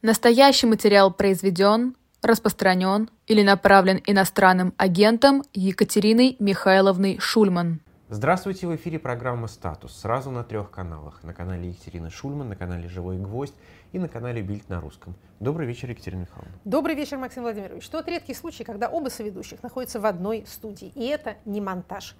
Настоящий 0.00 0.68
материал 0.68 1.12
произведен, 1.12 1.96
распространен 2.22 3.10
или 3.26 3.42
направлен 3.42 4.00
иностранным 4.06 4.72
агентом 4.76 5.42
Екатериной 5.54 6.36
Михайловной 6.38 7.18
Шульман. 7.18 7.80
Здравствуйте, 8.08 8.68
в 8.68 8.76
эфире 8.76 9.00
программа 9.00 9.48
«Статус» 9.48 9.92
сразу 9.98 10.30
на 10.30 10.44
трех 10.44 10.70
каналах. 10.70 11.24
На 11.24 11.34
канале 11.34 11.70
Екатерины 11.70 12.10
Шульман, 12.10 12.48
на 12.48 12.54
канале 12.54 12.88
«Живой 12.88 13.18
гвоздь» 13.18 13.56
и 13.90 13.98
на 13.98 14.08
канале 14.08 14.40
«Бильд 14.40 14.68
на 14.68 14.80
русском». 14.80 15.16
Добрый 15.40 15.66
вечер, 15.66 15.90
Екатерина 15.90 16.20
Михайловна. 16.20 16.52
Добрый 16.64 16.94
вечер, 16.94 17.18
Максим 17.18 17.42
Владимирович. 17.42 17.88
Тот 17.88 18.06
редкий 18.06 18.34
случай, 18.34 18.62
когда 18.62 18.88
оба 18.88 19.08
соведущих 19.08 19.64
находятся 19.64 19.98
в 19.98 20.06
одной 20.06 20.44
студии, 20.46 20.92
и 20.94 21.06
это 21.06 21.38
не 21.44 21.60
монтаж. 21.60 22.14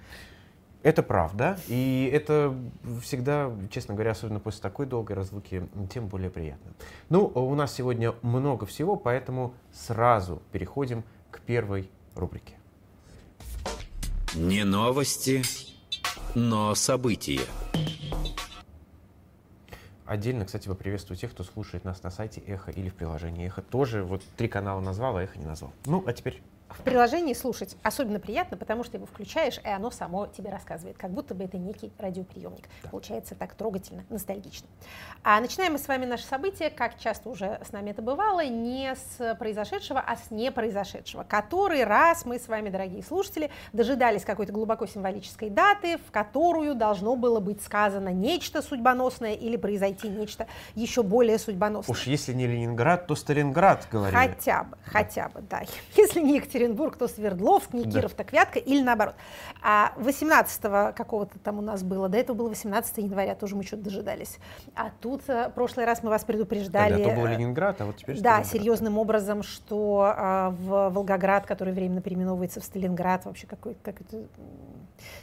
Это 0.82 1.02
правда, 1.02 1.58
и 1.66 2.08
это 2.12 2.54
всегда, 3.02 3.52
честно 3.70 3.94
говоря, 3.94 4.12
особенно 4.12 4.38
после 4.38 4.62
такой 4.62 4.86
долгой 4.86 5.16
разлуки, 5.16 5.68
тем 5.92 6.06
более 6.06 6.30
приятно. 6.30 6.72
Ну, 7.08 7.26
у 7.26 7.54
нас 7.56 7.74
сегодня 7.74 8.14
много 8.22 8.64
всего, 8.64 8.94
поэтому 8.94 9.54
сразу 9.72 10.40
переходим 10.52 11.02
к 11.32 11.40
первой 11.40 11.90
рубрике. 12.14 12.54
Не 14.34 14.64
новости, 14.64 15.42
но 16.34 16.74
события. 16.76 17.40
Отдельно, 20.06 20.46
кстати, 20.46 20.68
поприветствую 20.68 21.18
тех, 21.18 21.32
кто 21.32 21.42
слушает 21.44 21.84
нас 21.84 22.02
на 22.02 22.10
сайте 22.10 22.40
Эхо 22.40 22.70
или 22.70 22.88
в 22.88 22.94
приложении 22.94 23.46
Эхо. 23.46 23.62
Тоже 23.62 24.04
вот 24.04 24.22
три 24.36 24.48
канала 24.48 24.80
назвал, 24.80 25.16
а 25.16 25.22
Эхо 25.22 25.38
не 25.38 25.44
назвал. 25.44 25.72
Ну, 25.86 26.02
а 26.06 26.12
теперь 26.12 26.40
в 26.70 26.82
приложении 26.82 27.32
слушать 27.32 27.76
особенно 27.82 28.20
приятно, 28.20 28.56
потому 28.56 28.84
что 28.84 28.96
его 28.96 29.06
включаешь, 29.06 29.58
и 29.64 29.68
оно 29.68 29.90
само 29.90 30.26
тебе 30.26 30.50
рассказывает, 30.50 30.98
как 30.98 31.10
будто 31.10 31.34
бы 31.34 31.44
это 31.44 31.56
некий 31.56 31.92
радиоприемник. 31.98 32.68
Да. 32.82 32.90
Получается 32.90 33.34
так 33.34 33.54
трогательно, 33.54 34.04
ностальгично. 34.10 34.68
А 35.22 35.40
начинаем 35.40 35.72
мы 35.72 35.78
с 35.78 35.88
вами 35.88 36.04
наше 36.04 36.24
событие, 36.24 36.70
как 36.70 36.98
часто 36.98 37.28
уже 37.30 37.60
с 37.66 37.72
нами 37.72 37.90
это 37.90 38.02
бывало, 38.02 38.44
не 38.44 38.94
с 38.94 39.34
произошедшего, 39.36 40.00
а 40.00 40.16
с 40.16 40.30
непроизошедшего. 40.30 41.24
Который 41.24 41.84
раз 41.84 42.24
мы 42.24 42.38
с 42.38 42.48
вами, 42.48 42.68
дорогие 42.68 43.02
слушатели, 43.02 43.50
дожидались 43.72 44.24
какой-то 44.24 44.52
глубоко 44.52 44.86
символической 44.86 45.50
даты, 45.50 45.98
в 45.98 46.10
которую 46.10 46.74
должно 46.74 47.16
было 47.16 47.40
быть 47.40 47.62
сказано 47.62 48.10
нечто 48.10 48.62
судьбоносное 48.62 49.34
или 49.34 49.56
произойти 49.56 50.08
нечто 50.08 50.46
еще 50.74 51.02
более 51.02 51.38
судьбоносное. 51.38 51.92
Уж 51.92 52.06
если 52.06 52.32
не 52.32 52.46
Ленинград, 52.46 53.06
то 53.06 53.14
Сталинград, 53.14 53.86
говорили. 53.90 54.16
Хотя 54.18 54.64
бы, 54.64 54.76
хотя 54.84 55.28
бы, 55.28 55.40
да. 55.42 55.62
Если 55.96 56.20
не 56.20 56.36
Екатерина 56.36 56.57
Екатеринбург, 56.58 56.96
то 56.96 57.08
Свердловск, 57.08 57.72
не 57.72 57.84
Киров, 57.84 58.12
да. 58.12 58.24
так 58.24 58.32
Вятка, 58.32 58.58
или 58.58 58.82
наоборот. 58.82 59.14
А 59.62 59.92
18 59.96 60.94
какого-то 60.94 61.38
там 61.38 61.58
у 61.58 61.62
нас 61.62 61.82
было, 61.82 62.08
до 62.08 62.18
этого 62.18 62.36
было 62.36 62.48
18 62.48 62.98
января, 62.98 63.34
тоже 63.34 63.56
мы 63.56 63.62
что-то 63.62 63.84
дожидались. 63.84 64.38
А 64.74 64.90
тут 65.00 65.22
в 65.22 65.30
э, 65.30 65.50
прошлый 65.54 65.86
раз 65.86 66.02
мы 66.02 66.10
вас 66.10 66.24
предупреждали. 66.24 66.94
Тогда 66.94 67.10
то 67.10 67.16
был 67.16 67.26
Ленинград, 67.26 67.80
а 67.80 67.86
вот 67.86 67.96
теперь 67.96 68.20
Да, 68.20 68.42
серьезным 68.44 68.98
образом, 68.98 69.42
что 69.42 70.12
а, 70.16 70.50
в 70.50 70.90
Волгоград, 70.90 71.46
который 71.46 71.72
временно 71.72 72.00
переименовывается 72.00 72.60
в 72.60 72.64
Сталинград, 72.64 73.24
вообще 73.24 73.46
какой, 73.46 73.76
как 73.82 74.00
это 74.00 74.24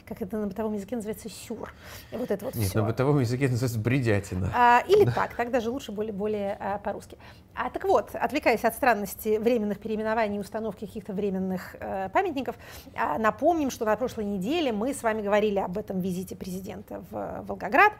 как 0.05 0.21
это 0.21 0.37
на 0.37 0.47
бытовом 0.47 0.73
языке 0.73 0.95
называется, 0.95 1.29
сюр. 1.29 1.73
Вот 2.11 2.31
это 2.31 2.45
вот 2.45 2.55
Нет, 2.55 2.69
все. 2.69 2.79
на 2.79 2.87
бытовом 2.87 3.19
языке 3.19 3.47
называется 3.47 3.79
бредятина. 3.79 4.51
А, 4.53 4.83
или 4.87 5.05
да. 5.05 5.11
так, 5.11 5.35
так 5.35 5.51
даже 5.51 5.69
лучше, 5.69 5.91
более, 5.91 6.13
более 6.13 6.57
а, 6.59 6.77
по-русски. 6.79 7.17
А, 7.53 7.69
так 7.69 7.85
вот, 7.85 8.13
отвлекаясь 8.13 8.63
от 8.65 8.73
странности 8.73 9.37
временных 9.37 9.79
переименований 9.79 10.37
и 10.37 10.39
установки 10.39 10.85
каких-то 10.85 11.13
временных 11.13 11.75
а, 11.79 12.09
памятников, 12.09 12.57
а, 12.95 13.17
напомним, 13.17 13.71
что 13.71 13.85
на 13.85 13.95
прошлой 13.95 14.25
неделе 14.25 14.73
мы 14.73 14.93
с 14.93 15.03
вами 15.03 15.21
говорили 15.21 15.59
об 15.59 15.77
этом 15.77 15.99
визите 15.99 16.35
президента 16.35 17.03
в 17.09 17.43
Волгоград 17.47 17.93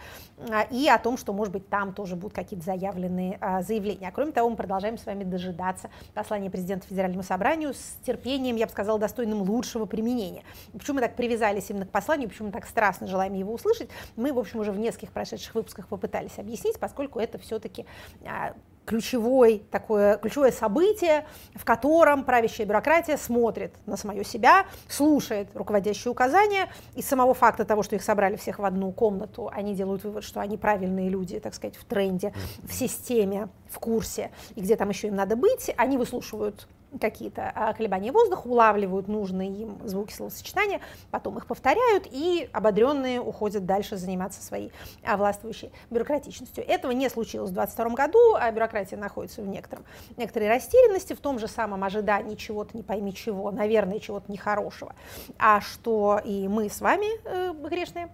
а, 0.49 0.63
и 0.63 0.87
о 0.89 0.97
том, 0.97 1.17
что, 1.17 1.31
может 1.31 1.53
быть, 1.53 1.69
там 1.69 1.93
тоже 1.93 2.15
будут 2.15 2.33
какие-то 2.33 2.65
заявленные 2.65 3.37
а, 3.39 3.61
заявления. 3.61 4.09
А 4.09 4.11
кроме 4.11 4.31
того, 4.33 4.49
мы 4.49 4.55
продолжаем 4.55 4.97
с 4.97 5.05
вами 5.05 5.23
дожидаться 5.23 5.89
послания 6.13 6.49
президента 6.49 6.87
Федеральному 6.87 7.23
собранию 7.23 7.73
с 7.73 7.97
терпением, 8.05 8.57
я 8.57 8.65
бы 8.65 8.71
сказала, 8.71 8.99
достойным 8.99 9.41
лучшего 9.41 9.85
применения. 9.85 10.43
Почему 10.73 10.95
мы 10.95 11.01
так 11.01 11.15
привязались 11.15 11.64
именно 11.69 11.85
к 11.85 11.91
посланию, 11.91 12.29
почему 12.29 12.47
мы 12.47 12.51
так 12.51 12.65
страстно 12.65 13.07
желаем 13.07 13.33
его 13.33 13.53
услышать, 13.53 13.89
мы, 14.15 14.33
в 14.33 14.39
общем, 14.39 14.59
уже 14.59 14.71
в 14.71 14.79
нескольких 14.79 15.11
прошедших 15.11 15.55
выпусках 15.55 15.87
попытались 15.87 16.37
объяснить, 16.37 16.79
поскольку 16.79 17.19
это 17.19 17.37
все-таки 17.37 17.85
а, 18.25 18.53
ключевой, 18.85 19.63
такое, 19.71 20.17
ключевое 20.17 20.51
событие, 20.51 21.25
в 21.55 21.65
котором 21.65 22.23
правящая 22.23 22.65
бюрократия 22.67 23.17
смотрит 23.17 23.73
на 23.85 23.97
самое 23.97 24.23
себя, 24.23 24.65
слушает 24.87 25.49
руководящие 25.53 26.11
указания. 26.11 26.69
Из 26.95 27.05
самого 27.05 27.33
факта 27.33 27.65
того, 27.65 27.83
что 27.83 27.95
их 27.95 28.03
собрали 28.03 28.35
всех 28.35 28.59
в 28.59 28.65
одну 28.65 28.91
комнату, 28.91 29.49
они 29.53 29.75
делают 29.75 30.03
вывод, 30.03 30.23
что 30.23 30.39
они 30.39 30.57
правильные 30.57 31.09
люди, 31.09 31.39
так 31.39 31.53
сказать, 31.53 31.75
в 31.75 31.85
тренде, 31.85 32.33
в 32.63 32.73
системе, 32.73 33.49
в 33.69 33.79
курсе, 33.79 34.31
и 34.55 34.61
где 34.61 34.75
там 34.75 34.89
еще 34.89 35.07
им 35.07 35.15
надо 35.15 35.35
быть. 35.35 35.73
Они 35.77 35.97
выслушивают 35.97 36.67
какие-то 36.99 37.51
а, 37.53 37.73
колебания 37.73 38.11
воздуха, 38.11 38.47
улавливают 38.47 39.07
нужные 39.07 39.51
им 39.51 39.77
звуки 39.83 40.13
словосочетания, 40.13 40.81
потом 41.11 41.37
их 41.37 41.45
повторяют, 41.45 42.07
и 42.09 42.49
ободренные 42.53 43.19
уходят 43.19 43.65
дальше 43.65 43.97
заниматься 43.97 44.41
своей 44.41 44.71
а, 45.03 45.17
властвующей 45.17 45.71
бюрократичностью. 45.89 46.65
Этого 46.67 46.91
не 46.91 47.09
случилось 47.09 47.51
в 47.51 47.53
2022 47.53 47.95
году, 47.95 48.35
а 48.35 48.51
бюрократия 48.51 48.97
находится 48.97 49.41
в 49.41 49.47
некотором, 49.47 49.85
некоторой 50.17 50.49
растерянности, 50.49 51.13
в 51.13 51.19
том 51.19 51.39
же 51.39 51.47
самом 51.47 51.83
ожидании 51.83 52.35
чего-то, 52.35 52.75
не 52.75 52.83
пойми 52.83 53.13
чего, 53.13 53.51
наверное, 53.51 53.99
чего-то 53.99 54.31
нехорошего, 54.31 54.93
а 55.37 55.61
что 55.61 56.21
и 56.23 56.47
мы 56.47 56.69
с 56.69 56.81
вами 56.81 57.07
э, 57.25 57.53
грешные. 57.53 58.09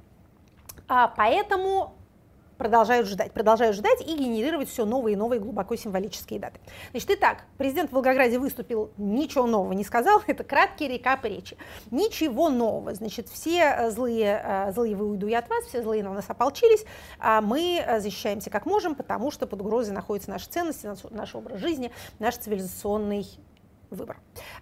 А 0.88 1.08
поэтому 1.08 1.94
продолжают 2.62 3.08
ждать, 3.08 3.32
продолжают 3.32 3.76
ждать 3.76 4.02
и 4.02 4.16
генерировать 4.16 4.70
все 4.70 4.86
новые 4.86 5.14
и 5.14 5.18
новые 5.18 5.40
глубоко 5.40 5.76
символические 5.76 6.40
даты. 6.40 6.60
Значит, 6.92 7.10
итак, 7.10 7.38
президент 7.58 7.90
в 7.90 7.94
Волгограде 7.94 8.38
выступил, 8.38 8.92
ничего 8.98 9.48
нового 9.48 9.74
не 9.74 9.84
сказал, 9.84 10.22
это 10.28 10.44
краткий 10.44 10.88
рекап 10.88 11.26
речи. 11.26 11.58
Ничего 11.90 12.50
нового, 12.50 12.94
значит, 12.94 13.30
все 13.30 13.62
э, 13.62 13.90
злые, 13.90 14.44
э, 14.46 14.72
злые 14.74 14.96
вы 14.96 15.10
уйду 15.10 15.26
я 15.26 15.40
от 15.40 15.50
вас, 15.50 15.66
все 15.66 15.82
злые 15.82 16.04
на 16.04 16.14
нас 16.14 16.30
ополчились, 16.30 16.86
а 17.18 17.42
мы 17.42 17.84
э, 17.84 18.00
защищаемся 18.00 18.52
как 18.52 18.68
можем, 18.68 18.94
потому 18.94 19.32
что 19.32 19.48
под 19.48 19.62
угрозой 19.62 19.94
находятся 19.94 20.30
наши 20.30 20.46
ценности, 20.48 20.88
наш 21.10 21.34
образ 21.34 21.60
жизни, 21.60 21.92
наш 22.20 22.38
цивилизационный 22.38 23.26
выбор. 23.92 24.18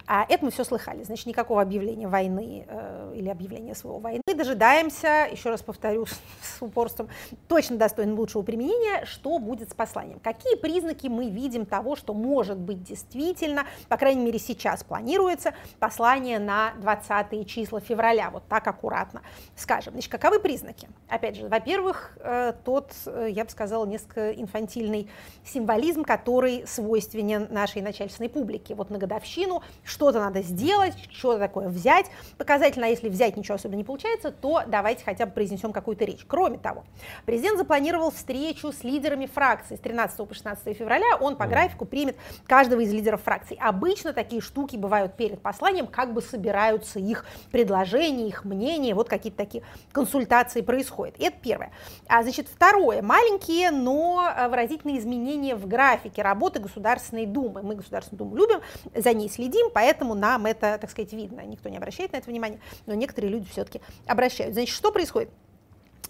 А 0.06 0.26
это 0.28 0.44
мы 0.44 0.50
все 0.50 0.64
слыхали. 0.64 1.02
Значит, 1.02 1.26
никакого 1.26 1.62
объявления 1.62 2.08
войны 2.08 2.64
э, 2.66 3.12
или 3.14 3.28
объявления 3.28 3.74
своего 3.74 3.98
войны. 3.98 4.22
Дожидаемся, 4.40 5.28
еще 5.30 5.50
раз 5.50 5.60
повторю 5.60 6.06
с, 6.42 6.62
упорством, 6.62 7.10
точно 7.46 7.76
достойным 7.76 8.18
лучшего 8.18 8.40
применения, 8.40 9.04
что 9.04 9.38
будет 9.38 9.68
с 9.68 9.74
посланием. 9.74 10.18
Какие 10.18 10.56
признаки 10.56 11.08
мы 11.08 11.28
видим 11.28 11.66
того, 11.66 11.94
что 11.94 12.14
может 12.14 12.56
быть 12.56 12.82
действительно, 12.82 13.66
по 13.90 13.98
крайней 13.98 14.24
мере 14.24 14.38
сейчас 14.38 14.82
планируется, 14.82 15.52
послание 15.78 16.38
на 16.38 16.72
20 16.80 17.46
числа 17.46 17.80
февраля. 17.80 18.30
Вот 18.30 18.44
так 18.48 18.66
аккуратно 18.66 19.20
скажем. 19.56 19.92
Значит, 19.92 20.10
каковы 20.10 20.40
признаки? 20.40 20.88
Опять 21.08 21.36
же, 21.36 21.46
во-первых, 21.46 22.16
э, 22.20 22.54
тот, 22.64 22.92
э, 23.04 23.28
я 23.30 23.44
бы 23.44 23.50
сказала, 23.50 23.84
несколько 23.84 24.32
инфантильный 24.32 25.10
символизм, 25.44 26.02
который 26.02 26.66
свойственен 26.66 27.48
нашей 27.50 27.82
начальственной 27.82 28.30
публике. 28.30 28.74
Вот 28.74 28.88
на 28.88 28.96
годовщину 28.96 29.62
что-то 29.84 30.18
надо 30.18 30.40
сделать, 30.40 30.94
что-то 31.12 31.38
такое 31.38 31.68
взять. 31.68 32.06
Показательно, 32.38 32.86
а 32.86 32.88
если 32.88 33.10
взять 33.10 33.36
ничего 33.36 33.56
особенно 33.56 33.76
не 33.76 33.84
получается, 33.84 34.29
то 34.30 34.62
давайте 34.66 35.04
хотя 35.04 35.26
бы 35.26 35.32
произнесем 35.32 35.72
какую-то 35.72 36.04
речь. 36.04 36.24
Кроме 36.26 36.58
того, 36.58 36.84
президент 37.26 37.58
запланировал 37.58 38.10
встречу 38.10 38.72
с 38.72 38.84
лидерами 38.84 39.26
фракций 39.26 39.76
с 39.76 39.80
13 39.80 40.28
по 40.28 40.34
16 40.34 40.76
февраля. 40.76 41.16
Он 41.20 41.36
по 41.36 41.46
графику 41.46 41.84
примет 41.84 42.16
каждого 42.46 42.80
из 42.80 42.92
лидеров 42.92 43.22
фракций. 43.22 43.58
Обычно 43.60 44.12
такие 44.12 44.40
штуки 44.40 44.76
бывают 44.76 45.16
перед 45.16 45.40
посланием, 45.40 45.86
как 45.86 46.12
бы 46.12 46.22
собираются 46.22 46.98
их 46.98 47.24
предложения, 47.50 48.28
их 48.28 48.44
мнения, 48.44 48.94
вот 48.94 49.08
какие-то 49.08 49.38
такие 49.38 49.62
консультации 49.92 50.60
происходят. 50.60 51.16
Это 51.18 51.36
первое. 51.40 51.70
А, 52.06 52.22
значит, 52.22 52.48
второе. 52.48 53.02
Маленькие, 53.02 53.70
но 53.70 54.32
э, 54.36 54.48
выразительные 54.48 54.98
изменения 54.98 55.54
в 55.54 55.66
графике 55.66 56.22
работы 56.22 56.60
Государственной 56.60 57.26
Думы. 57.26 57.62
Мы 57.62 57.74
Государственную 57.74 58.18
Думу 58.18 58.36
любим, 58.36 58.60
за 58.94 59.12
ней 59.12 59.28
следим, 59.28 59.70
поэтому 59.72 60.14
нам 60.14 60.46
это, 60.46 60.78
так 60.80 60.90
сказать, 60.90 61.12
видно. 61.12 61.40
Никто 61.42 61.68
не 61.68 61.76
обращает 61.76 62.12
на 62.12 62.18
это 62.18 62.30
внимание, 62.30 62.60
но 62.86 62.94
некоторые 62.94 63.30
люди 63.30 63.48
все-таки 63.50 63.80
обращают. 64.10 64.54
Значит, 64.54 64.74
что 64.74 64.90
происходит? 64.90 65.30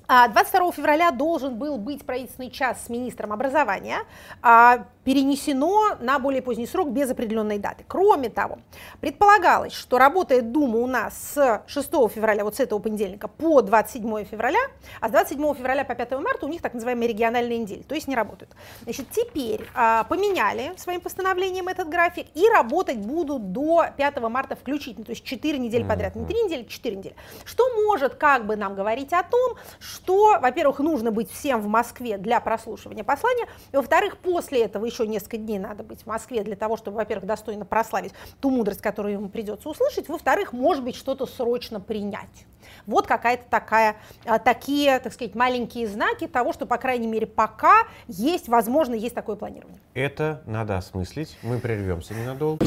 22 0.08 0.68
а, 0.68 0.72
февраля 0.72 1.10
должен 1.12 1.56
был 1.56 1.78
быть 1.78 2.04
правительственный 2.04 2.50
час 2.50 2.84
с 2.86 2.88
министром 2.88 3.32
образования, 3.32 3.98
а, 4.42 4.86
перенесено 5.04 5.96
на 6.00 6.18
более 6.18 6.42
поздний 6.42 6.66
срок 6.66 6.90
без 6.90 7.10
определенной 7.10 7.58
даты. 7.58 7.84
Кроме 7.88 8.28
того, 8.28 8.58
предполагалось, 9.00 9.72
что 9.72 9.98
работает 9.98 10.52
Дума 10.52 10.78
у 10.78 10.86
нас 10.86 11.14
с 11.34 11.62
6 11.66 11.90
февраля, 12.12 12.44
вот 12.44 12.56
с 12.56 12.60
этого 12.60 12.78
понедельника, 12.78 13.28
по 13.28 13.62
27 13.62 14.24
февраля, 14.24 14.60
а 15.00 15.08
с 15.08 15.12
27 15.12 15.54
февраля 15.54 15.84
по 15.84 15.94
5 15.94 16.12
марта 16.12 16.46
у 16.46 16.48
них 16.48 16.60
так 16.60 16.74
называемые 16.74 17.08
региональные 17.08 17.58
недели, 17.58 17.82
то 17.82 17.94
есть 17.94 18.08
не 18.08 18.14
работают. 18.14 18.54
Значит, 18.82 19.06
теперь 19.10 19.66
а, 19.74 20.04
поменяли 20.04 20.72
своим 20.76 21.00
постановлением 21.00 21.68
этот 21.68 21.88
график 21.88 22.26
и 22.34 22.48
работать 22.48 22.98
будут 22.98 23.52
до 23.52 23.86
5 23.96 24.20
марта 24.22 24.56
включительно, 24.56 25.04
то 25.04 25.12
есть 25.12 25.24
4 25.24 25.58
недели 25.58 25.82
подряд, 25.82 26.14
не 26.14 26.26
3 26.26 26.42
недели, 26.42 26.64
4 26.64 26.96
недели. 26.96 27.16
Что 27.44 27.64
может 27.84 28.14
как 28.14 28.46
бы 28.46 28.56
нам 28.56 28.74
говорить 28.74 29.12
о 29.12 29.22
том, 29.22 29.54
что, 29.78 30.38
во-первых, 30.40 30.80
нужно 30.80 31.10
быть 31.10 31.30
всем 31.30 31.60
в 31.60 31.68
Москве 31.68 32.18
для 32.18 32.40
прослушивания 32.40 33.04
послания, 33.04 33.46
и, 33.72 33.76
во-вторых, 33.76 34.18
после 34.18 34.64
этого 34.64 34.89
еще 34.90 35.06
несколько 35.06 35.38
дней 35.38 35.58
надо 35.58 35.82
быть 35.82 36.02
в 36.02 36.06
Москве 36.06 36.42
для 36.42 36.56
того, 36.56 36.76
чтобы, 36.76 36.98
во-первых, 36.98 37.26
достойно 37.26 37.64
прославить 37.64 38.12
ту 38.40 38.50
мудрость, 38.50 38.80
которую 38.80 39.14
ему 39.14 39.28
придется 39.28 39.68
услышать, 39.68 40.08
во-вторых, 40.08 40.52
может 40.52 40.84
быть, 40.84 40.96
что-то 40.96 41.26
срочно 41.26 41.80
принять. 41.80 42.46
Вот 42.86 43.06
какая-то 43.06 43.44
такая, 43.48 43.96
а, 44.24 44.38
такие, 44.38 44.98
так 45.00 45.12
сказать, 45.12 45.34
маленькие 45.34 45.86
знаки 45.88 46.26
того, 46.26 46.52
что, 46.52 46.66
по 46.66 46.78
крайней 46.78 47.06
мере, 47.06 47.26
пока 47.26 47.84
есть, 48.08 48.48
возможно, 48.48 48.94
есть 48.94 49.14
такое 49.14 49.36
планирование. 49.36 49.80
Это 49.94 50.42
надо 50.46 50.76
осмыслить. 50.76 51.38
Мы 51.42 51.58
прервемся 51.58 52.14
ненадолго. 52.14 52.64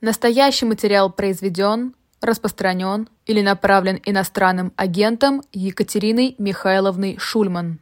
Настоящий 0.00 0.66
материал 0.66 1.12
произведен, 1.12 1.94
распространен 2.20 3.08
или 3.26 3.40
направлен 3.40 4.00
иностранным 4.04 4.72
агентом 4.76 5.42
Екатериной 5.52 6.34
Михайловной 6.38 7.18
Шульман. 7.18 7.81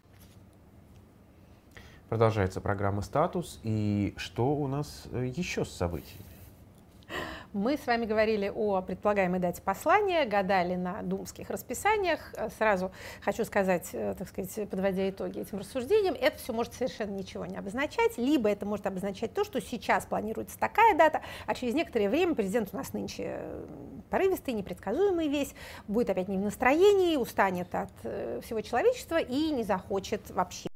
Продолжается 2.11 2.61
программа 2.61 3.03
«Статус». 3.03 3.61
И 3.63 4.15
что 4.17 4.49
у 4.57 4.67
нас 4.67 5.05
э, 5.13 5.27
еще 5.33 5.65
с 5.65 5.71
событиями? 5.71 6.25
Мы 7.53 7.77
с 7.77 7.87
вами 7.87 8.05
говорили 8.05 8.51
о 8.53 8.83
предполагаемой 8.83 9.39
дате 9.39 9.63
послания, 9.63 10.25
гадали 10.25 10.75
на 10.75 11.03
думских 11.03 11.51
расписаниях. 11.51 12.35
Сразу 12.59 12.91
хочу 13.21 13.45
сказать, 13.45 13.91
э, 13.93 14.17
так 14.19 14.27
сказать, 14.27 14.69
подводя 14.69 15.09
итоги 15.09 15.39
этим 15.39 15.59
рассуждениям, 15.59 16.17
это 16.21 16.37
все 16.39 16.53
может 16.53 16.75
совершенно 16.75 17.13
ничего 17.13 17.47
не 17.47 17.57
обозначать, 17.57 18.19
либо 18.19 18.49
это 18.49 18.67
может 18.67 18.89
обозначать 18.89 19.33
то, 19.33 19.45
что 19.45 19.61
сейчас 19.61 20.05
планируется 20.05 20.59
такая 20.59 20.97
дата, 20.99 21.23
а 21.47 21.55
через 21.55 21.75
некоторое 21.75 22.09
время 22.09 22.35
президент 22.35 22.71
у 22.73 22.77
нас 22.77 22.93
нынче 22.93 23.37
э, 23.37 23.67
порывистый, 24.11 24.55
непредсказуемый 24.55 25.29
весь, 25.29 25.55
будет 25.87 26.11
опять 26.11 26.27
не 26.27 26.39
в 26.39 26.41
настроении, 26.41 27.15
устанет 27.15 27.73
от 27.73 27.93
э, 28.03 28.41
всего 28.43 28.63
человечества 28.63 29.21
и 29.21 29.53
не 29.53 29.63
захочет 29.63 30.29
вообще 30.31 30.71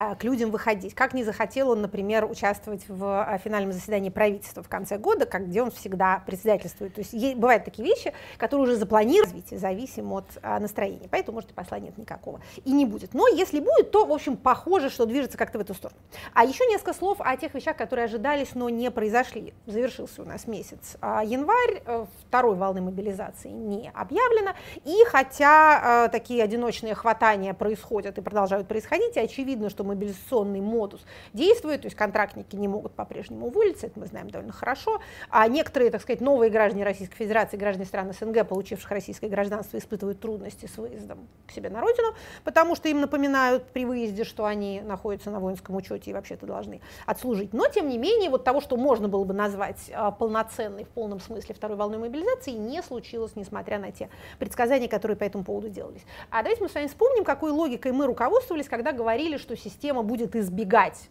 к 0.00 0.24
людям 0.24 0.50
выходить. 0.50 0.94
Как 0.94 1.12
не 1.12 1.24
захотел 1.24 1.68
он, 1.68 1.82
например, 1.82 2.24
участвовать 2.24 2.88
в 2.88 3.04
а, 3.04 3.36
финальном 3.36 3.74
заседании 3.74 4.08
правительства 4.08 4.62
в 4.62 4.68
конце 4.68 4.96
года, 4.96 5.26
как, 5.26 5.48
где 5.48 5.62
он 5.62 5.70
всегда 5.70 6.22
председательствует. 6.24 6.94
То 6.94 7.02
есть, 7.02 7.36
бывают 7.36 7.66
такие 7.66 7.86
вещи, 7.86 8.14
которые 8.38 8.64
уже 8.64 8.76
запланированы, 8.76 9.42
зависим 9.50 10.10
от 10.14 10.24
а, 10.42 10.58
настроения. 10.58 11.06
Поэтому, 11.10 11.34
может, 11.34 11.50
и 11.50 11.52
посла 11.52 11.78
нет 11.78 11.98
никакого. 11.98 12.40
И 12.64 12.72
не 12.72 12.86
будет. 12.86 13.12
Но 13.12 13.28
если 13.28 13.60
будет, 13.60 13.90
то, 13.90 14.06
в 14.06 14.12
общем, 14.12 14.38
похоже, 14.38 14.88
что 14.88 15.04
движется 15.04 15.36
как-то 15.36 15.58
в 15.58 15.60
эту 15.60 15.74
сторону. 15.74 16.00
А 16.32 16.46
еще 16.46 16.64
несколько 16.64 16.94
слов 16.94 17.18
о 17.20 17.36
тех 17.36 17.52
вещах, 17.52 17.76
которые 17.76 18.06
ожидались, 18.06 18.54
но 18.54 18.70
не 18.70 18.90
произошли. 18.90 19.52
Завершился 19.66 20.22
у 20.22 20.24
нас 20.24 20.46
месяц 20.46 20.96
а, 21.02 21.22
январь, 21.22 21.82
а, 21.84 22.06
второй 22.26 22.56
волны 22.56 22.80
мобилизации 22.80 23.50
не 23.50 23.90
объявлено. 23.94 24.52
И 24.86 25.04
хотя 25.08 26.04
а, 26.04 26.08
такие 26.08 26.42
одиночные 26.42 26.94
хватания 26.94 27.52
происходят 27.52 28.16
и 28.16 28.22
продолжают 28.22 28.66
происходить, 28.66 29.18
очевидно, 29.18 29.68
что 29.68 29.89
мобилизационный 29.90 30.60
модус 30.60 31.00
действует, 31.32 31.82
то 31.82 31.86
есть 31.86 31.96
контрактники 31.96 32.56
не 32.56 32.68
могут 32.68 32.92
по-прежнему 32.92 33.46
уволиться, 33.48 33.86
это 33.86 33.98
мы 33.98 34.06
знаем 34.06 34.30
довольно 34.30 34.52
хорошо, 34.52 35.00
а 35.28 35.46
некоторые, 35.48 35.90
так 35.90 36.02
сказать, 36.02 36.20
новые 36.20 36.50
граждане 36.50 36.84
Российской 36.84 37.16
Федерации, 37.16 37.56
граждане 37.56 37.86
стран 37.86 38.12
СНГ, 38.12 38.46
получивших 38.46 38.90
российское 38.90 39.28
гражданство, 39.28 39.78
испытывают 39.78 40.20
трудности 40.20 40.66
с 40.66 40.78
выездом 40.78 41.28
к 41.46 41.52
себе 41.52 41.70
на 41.70 41.80
родину, 41.80 42.14
потому 42.44 42.76
что 42.76 42.88
им 42.88 43.00
напоминают 43.00 43.64
при 43.64 43.84
выезде, 43.84 44.24
что 44.24 44.44
они 44.44 44.80
находятся 44.80 45.30
на 45.30 45.40
воинском 45.40 45.76
учете 45.76 46.10
и 46.10 46.14
вообще-то 46.14 46.46
должны 46.46 46.80
отслужить. 47.06 47.52
Но, 47.52 47.68
тем 47.68 47.88
не 47.88 47.98
менее, 47.98 48.30
вот 48.30 48.44
того, 48.44 48.60
что 48.60 48.76
можно 48.76 49.08
было 49.08 49.24
бы 49.24 49.34
назвать 49.34 49.90
а, 49.92 50.10
полноценной 50.10 50.84
в 50.84 50.88
полном 50.88 51.20
смысле 51.20 51.54
второй 51.54 51.76
волной 51.76 51.98
мобилизации, 51.98 52.52
не 52.52 52.82
случилось, 52.82 53.36
несмотря 53.36 53.78
на 53.78 53.92
те 53.92 54.08
предсказания, 54.38 54.88
которые 54.88 55.16
по 55.16 55.24
этому 55.24 55.44
поводу 55.44 55.68
делались. 55.68 56.02
А 56.30 56.42
давайте 56.42 56.62
мы 56.62 56.68
с 56.68 56.74
вами 56.74 56.86
вспомним, 56.86 57.24
какой 57.24 57.50
логикой 57.50 57.92
мы 57.92 58.06
руководствовались, 58.06 58.68
когда 58.68 58.92
говорили, 58.92 59.36
что 59.36 59.56
система 59.56 59.79
система 59.80 60.02
будет 60.02 60.36
избегать 60.36 61.08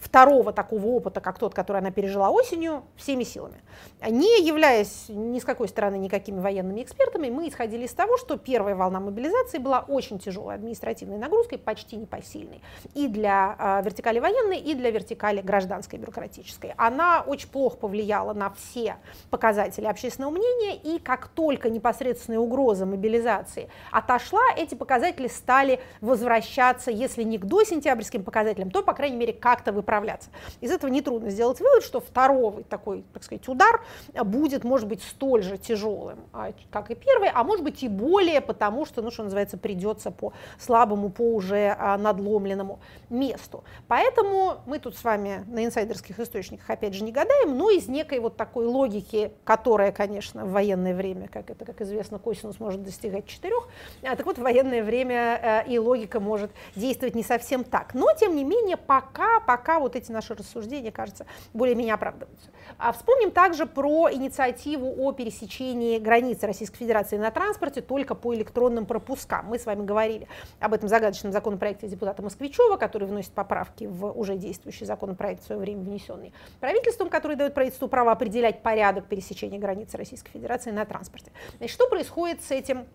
второго 0.00 0.52
такого 0.52 0.86
опыта, 0.86 1.20
как 1.20 1.38
тот, 1.38 1.54
который 1.54 1.78
она 1.78 1.90
пережила 1.90 2.30
осенью, 2.30 2.82
всеми 2.96 3.22
силами. 3.22 3.60
Не 4.08 4.46
являясь 4.46 5.06
ни 5.08 5.38
с 5.38 5.44
какой 5.44 5.68
стороны 5.68 5.96
никакими 5.96 6.40
военными 6.40 6.82
экспертами, 6.82 7.28
мы 7.28 7.48
исходили 7.48 7.84
из 7.84 7.92
того, 7.92 8.16
что 8.16 8.38
первая 8.38 8.74
волна 8.74 8.98
мобилизации 8.98 9.58
была 9.58 9.80
очень 9.80 10.18
тяжелой 10.18 10.54
административной 10.54 11.18
нагрузкой, 11.18 11.58
почти 11.58 11.96
непосильной. 11.96 12.62
И 12.94 13.08
для 13.08 13.56
э, 13.58 13.84
вертикали 13.84 14.18
военной, 14.18 14.58
и 14.58 14.74
для 14.74 14.90
вертикали 14.90 15.42
гражданской, 15.42 15.98
бюрократической. 15.98 16.72
Она 16.76 17.22
очень 17.26 17.48
плохо 17.48 17.76
повлияла 17.76 18.32
на 18.32 18.50
все 18.50 18.96
показатели 19.28 19.84
общественного 19.84 20.30
мнения, 20.30 20.76
и 20.76 20.98
как 20.98 21.28
только 21.28 21.68
непосредственная 21.68 22.40
угроза 22.40 22.86
мобилизации 22.86 23.68
отошла, 23.92 24.42
эти 24.56 24.74
показатели 24.74 25.28
стали 25.28 25.80
возвращаться, 26.00 26.90
если 26.90 27.22
не 27.22 27.38
к 27.38 27.44
досентябрьским 27.44 28.24
показателям, 28.24 28.70
то, 28.70 28.82
по 28.82 28.94
крайней 28.94 29.16
мере, 29.16 29.32
как-то 29.34 29.72
выправляться 29.72 29.89
справляться. 29.90 30.30
Из 30.60 30.70
этого 30.70 30.88
нетрудно 30.88 31.30
сделать 31.30 31.58
вывод, 31.58 31.82
что 31.82 31.98
второй 31.98 32.62
такой, 32.62 33.04
так 33.12 33.24
сказать, 33.24 33.48
удар 33.48 33.82
будет, 34.22 34.62
может 34.62 34.86
быть, 34.86 35.02
столь 35.02 35.42
же 35.42 35.58
тяжелым, 35.58 36.20
а, 36.32 36.52
как 36.70 36.92
и 36.92 36.94
первый, 36.94 37.28
а 37.28 37.42
может 37.42 37.64
быть 37.64 37.82
и 37.82 37.88
более, 37.88 38.40
потому 38.40 38.86
что, 38.86 39.02
ну, 39.02 39.10
что 39.10 39.24
называется, 39.24 39.58
придется 39.58 40.12
по 40.12 40.32
слабому, 40.60 41.10
по 41.10 41.34
уже 41.34 41.74
а, 41.76 41.98
надломленному 41.98 42.78
месту. 43.08 43.64
Поэтому 43.88 44.58
мы 44.64 44.78
тут 44.78 44.96
с 44.96 45.02
вами 45.02 45.44
на 45.48 45.64
инсайдерских 45.64 46.20
источниках, 46.20 46.70
опять 46.70 46.94
же, 46.94 47.02
не 47.02 47.10
гадаем, 47.10 47.58
но 47.58 47.70
из 47.70 47.88
некой 47.88 48.20
вот 48.20 48.36
такой 48.36 48.66
логики, 48.66 49.32
которая, 49.42 49.90
конечно, 49.90 50.44
в 50.44 50.52
военное 50.52 50.94
время, 50.94 51.26
как 51.26 51.50
это, 51.50 51.64
как 51.64 51.80
известно, 51.80 52.20
косинус 52.20 52.60
может 52.60 52.84
достигать 52.84 53.26
4, 53.26 53.56
а, 54.04 54.14
так 54.14 54.24
вот, 54.24 54.38
в 54.38 54.42
военное 54.42 54.84
время 54.84 55.64
и 55.66 55.80
логика 55.80 56.20
может 56.20 56.52
действовать 56.76 57.16
не 57.16 57.24
совсем 57.24 57.64
так. 57.64 57.92
Но, 57.92 58.06
тем 58.16 58.36
не 58.36 58.44
менее, 58.44 58.76
пока, 58.76 59.40
пока 59.40 59.79
вот 59.82 59.96
эти 59.96 60.10
наши 60.12 60.34
рассуждения, 60.34 60.90
кажется, 60.90 61.26
более-менее 61.52 61.94
оправдываются. 61.94 62.50
А 62.78 62.92
вспомним 62.92 63.30
также 63.30 63.66
про 63.66 64.10
инициативу 64.12 64.94
о 64.98 65.12
пересечении 65.12 65.98
границы 65.98 66.46
Российской 66.46 66.78
Федерации 66.78 67.16
на 67.16 67.30
транспорте 67.30 67.80
только 67.80 68.14
по 68.14 68.34
электронным 68.34 68.86
пропускам. 68.86 69.46
Мы 69.46 69.58
с 69.58 69.66
вами 69.66 69.84
говорили 69.84 70.28
об 70.60 70.74
этом 70.74 70.88
загадочном 70.88 71.32
законопроекте 71.32 71.88
депутата 71.88 72.22
Москвичева, 72.22 72.76
который 72.76 73.08
вносит 73.08 73.32
поправки 73.32 73.84
в 73.84 74.10
уже 74.18 74.36
действующий 74.36 74.84
законопроект 74.84 75.42
в 75.42 75.46
свое 75.46 75.60
время 75.60 75.82
внесенный 75.82 76.32
правительством, 76.60 77.08
который 77.08 77.36
дает 77.36 77.54
правительству 77.54 77.88
право 77.88 78.12
определять 78.12 78.62
порядок 78.62 79.06
пересечения 79.06 79.58
границы 79.58 79.96
Российской 79.96 80.30
Федерации 80.30 80.70
на 80.70 80.84
транспорте. 80.84 81.30
Значит, 81.58 81.74
что 81.74 81.88
происходит 81.88 82.42
с 82.42 82.50
этим 82.50 82.86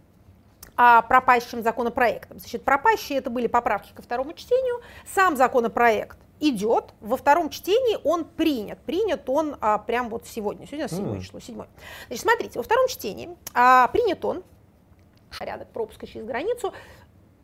а, 0.77 1.01
пропащим 1.01 1.63
законопроектом. 1.63 2.39
Значит, 2.39 2.63
пропащие 2.63 3.19
это 3.19 3.29
были 3.29 3.47
поправки 3.47 3.93
ко 3.93 4.01
второму 4.01 4.33
чтению. 4.33 4.81
Сам 5.13 5.37
законопроект 5.37 6.17
идет, 6.39 6.93
во 7.01 7.17
втором 7.17 7.49
чтении 7.49 7.97
он 8.03 8.25
принят. 8.25 8.79
Принят 8.79 9.29
он 9.29 9.55
а, 9.61 9.77
прям 9.77 10.09
вот 10.09 10.27
сегодня. 10.27 10.65
Сегодня 10.65 10.87
седьмое 10.87 11.19
mm. 11.19 11.21
число, 11.21 11.39
седьмое. 11.39 11.67
Значит, 12.07 12.23
смотрите, 12.23 12.59
во 12.59 12.63
втором 12.63 12.87
чтении 12.87 13.35
а, 13.53 13.87
принят 13.87 14.23
он, 14.25 14.43
порядок 15.37 15.69
пропуска 15.69 16.07
через 16.07 16.25
границу, 16.25 16.73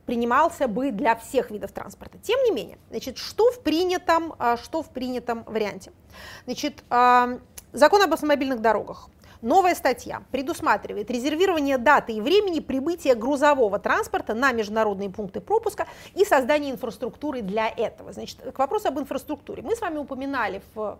принимался 0.06 0.68
бы 0.68 0.92
для 0.92 1.16
всех 1.16 1.52
видов 1.52 1.72
транспорта. 1.72 2.18
Тем 2.18 2.44
не 2.44 2.52
менее, 2.52 2.78
значит, 2.90 3.18
что 3.18 3.52
в 3.52 3.62
принятом, 3.62 4.34
а, 4.40 4.58
что 4.58 4.84
в 4.84 4.90
принятом 4.90 5.44
варианте? 5.46 5.92
Значит, 6.46 6.84
а, 6.90 7.40
закон 7.72 8.02
об 8.02 8.14
автомобильных 8.14 8.62
дорогах 8.62 9.10
Новая 9.42 9.74
статья 9.74 10.22
предусматривает 10.32 11.10
резервирование 11.10 11.80
даты 11.80 12.14
и 12.14 12.22
времени 12.22 12.60
прибытия 12.60 13.16
грузового 13.16 13.80
транспорта 13.80 14.36
на 14.36 14.52
международные 14.52 15.10
пункты 15.10 15.42
пропуска 15.42 15.88
и 16.14 16.24
создание 16.24 16.72
инфраструктуры 16.72 17.42
для 17.42 17.68
этого. 17.68 18.14
Значит, 18.14 18.40
к 18.54 18.60
вопросу 18.60 18.90
об 18.90 19.00
инфраструктуре. 19.00 19.64
Мы 19.64 19.76
с 19.76 19.82
вами 19.82 19.98
упоминали 19.98 20.62
в 20.76 21.00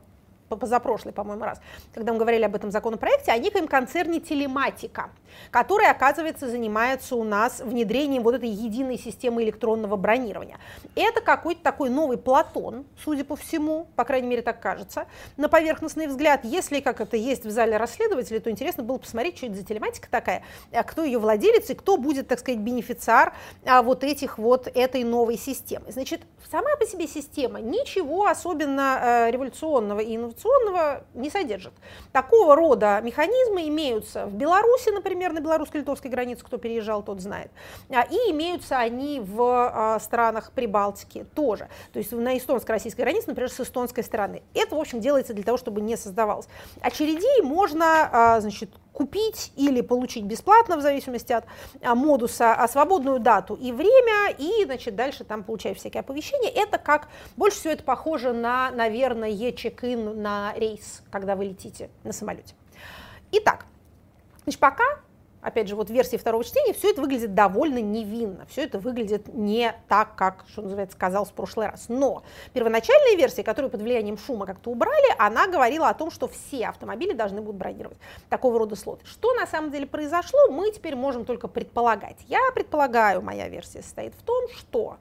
позапрошлый, 0.56 1.14
по-моему, 1.14 1.44
раз, 1.44 1.62
когда 1.94 2.14
мы 2.14 2.20
говорили 2.20 2.44
об 2.44 2.56
этом 2.56 2.72
законопроекте, 2.72 3.32
о 3.32 3.38
некоем 3.38 3.68
концерне 3.68 4.20
телематика, 4.20 5.10
который, 5.50 5.88
оказывается, 5.90 6.50
занимается 6.50 7.16
у 7.16 7.24
нас 7.24 7.60
внедрением 7.60 8.24
вот 8.24 8.36
этой 8.36 8.50
единой 8.50 8.98
системы 8.98 9.44
электронного 9.44 9.96
бронирования. 9.96 10.58
Это 10.96 11.22
какой-то 11.22 11.62
такой 11.62 11.90
новый 11.90 12.18
Платон, 12.18 12.86
судя 13.04 13.24
по 13.24 13.36
всему, 13.36 13.88
по 13.96 14.04
крайней 14.04 14.28
мере, 14.28 14.42
так 14.42 14.60
кажется, 14.60 15.06
на 15.38 15.50
поверхностный 15.50 16.08
взгляд. 16.08 16.42
Если, 16.44 16.80
как 16.80 17.02
это 17.02 17.18
есть 17.18 17.46
в 17.46 17.52
зале 17.52 17.78
расследователей, 17.78 18.40
то 18.40 18.50
интересно 18.50 18.84
было 18.84 18.98
посмотреть, 18.98 19.38
что 19.38 19.48
это 19.48 19.56
за 19.56 19.66
телематика 19.66 20.08
такая, 20.10 20.44
а 20.72 20.84
кто 20.84 21.04
ее 21.04 21.20
владелец 21.20 21.70
и 21.70 21.74
кто 21.74 21.98
будет, 21.98 22.28
так 22.28 22.40
сказать, 22.40 22.60
бенефициар 22.60 23.34
а, 23.66 23.82
вот 23.82 24.04
этих 24.04 24.38
вот 24.38 24.68
этой 24.74 25.04
новой 25.04 25.38
системы. 25.38 25.92
Значит, 25.92 26.22
сама 26.50 26.76
по 26.78 26.86
себе 26.86 27.08
система 27.08 27.60
ничего 27.60 28.28
особенно 28.28 29.00
э, 29.02 29.32
революционного 29.32 30.00
и 30.00 30.16
инновационного 30.16 30.41
информационного 30.42 31.04
не 31.14 31.30
содержит. 31.30 31.74
Такого 32.12 32.56
рода 32.56 33.00
механизмы 33.02 33.68
имеются 33.68 34.26
в 34.26 34.34
Беларуси, 34.34 34.90
например, 34.90 35.34
на 35.34 35.40
белорусско-литовской 35.40 36.10
границе, 36.10 36.44
кто 36.44 36.58
переезжал, 36.58 37.04
тот 37.04 37.22
знает, 37.22 37.52
а, 37.90 38.02
и 38.02 38.32
имеются 38.32 38.78
они 38.78 39.20
в 39.20 39.42
а, 39.42 40.00
странах 40.00 40.52
Прибалтики 40.54 41.26
тоже. 41.36 41.70
То 41.94 42.00
есть 42.00 42.12
на 42.12 42.38
эстонско-российской 42.38 43.02
границе, 43.02 43.28
например, 43.28 43.52
с 43.52 43.60
эстонской 43.60 44.04
стороны. 44.04 44.42
Это, 44.54 44.76
в 44.76 44.80
общем, 44.80 45.00
делается 45.00 45.34
для 45.34 45.44
того, 45.44 45.58
чтобы 45.58 45.82
не 45.82 45.98
создавалось 45.98 46.48
очередей. 46.82 47.42
Можно, 47.42 48.10
а, 48.12 48.42
значит, 48.42 48.70
купить 48.94 49.52
или 49.56 49.82
получить 49.82 50.26
бесплатно, 50.26 50.78
в 50.78 50.82
зависимости 50.82 51.34
от 51.34 51.46
а, 51.82 51.96
модуса, 51.96 52.54
а, 52.54 52.68
свободную 52.68 53.20
дату 53.20 53.56
и 53.56 53.72
время, 53.72 54.32
и, 54.38 54.66
значит, 54.66 54.96
дальше 54.96 55.24
там 55.24 55.44
получаешь 55.44 55.78
всякие 55.78 56.02
оповещения. 56.02 56.50
Это 56.50 56.78
как, 56.78 57.08
больше 57.38 57.58
всего 57.58 57.74
это 57.74 57.84
похоже 57.84 58.34
на, 58.34 58.72
наверное, 58.72 59.52
чек-ин 59.54 60.22
на 60.22 60.54
рейс, 60.56 61.04
когда 61.10 61.36
вы 61.36 61.46
летите 61.46 61.90
на 62.04 62.14
самолете. 62.14 62.54
Итак, 63.32 63.66
значит, 64.44 64.60
пока 64.60 64.84
опять 65.42 65.68
же, 65.68 65.76
вот 65.76 65.90
версии 65.90 66.18
второго 66.18 66.44
чтения, 66.44 66.74
все 66.74 66.92
это 66.92 67.02
выглядит 67.02 67.34
довольно 67.34 67.80
невинно, 67.80 68.46
все 68.50 68.64
это 68.64 68.80
выглядит 68.80 69.34
не 69.34 69.74
так, 69.88 70.16
как, 70.16 70.46
что 70.52 70.62
называется, 70.62 70.96
сказал 70.96 71.26
в 71.26 71.34
прошлый 71.34 71.68
раз. 71.68 71.86
Но 71.90 72.24
первоначальная 72.54 73.16
версия, 73.16 73.44
которую 73.44 73.72
под 73.72 73.82
влиянием 73.82 74.18
шума 74.18 74.46
как-то 74.46 74.70
убрали, 74.70 75.16
она 75.18 75.48
говорила 75.48 75.90
о 75.90 75.94
том, 75.94 76.12
что 76.12 76.28
все 76.28 76.68
автомобили 76.68 77.14
должны 77.14 77.42
будут 77.42 77.58
бронировать 77.58 77.98
такого 78.30 78.60
рода 78.60 78.76
слоты. 78.76 79.06
Что 79.06 79.34
на 79.34 79.48
самом 79.48 79.72
деле 79.72 79.86
произошло, 79.86 80.50
мы 80.50 80.72
теперь 80.72 80.96
можем 80.96 81.26
только 81.26 81.48
предполагать. 81.48 82.18
Я 82.28 82.40
предполагаю, 82.54 83.22
моя 83.22 83.50
версия 83.50 83.82
состоит 83.82 84.14
в 84.16 84.24
том, 84.24 84.48
что 84.56 84.98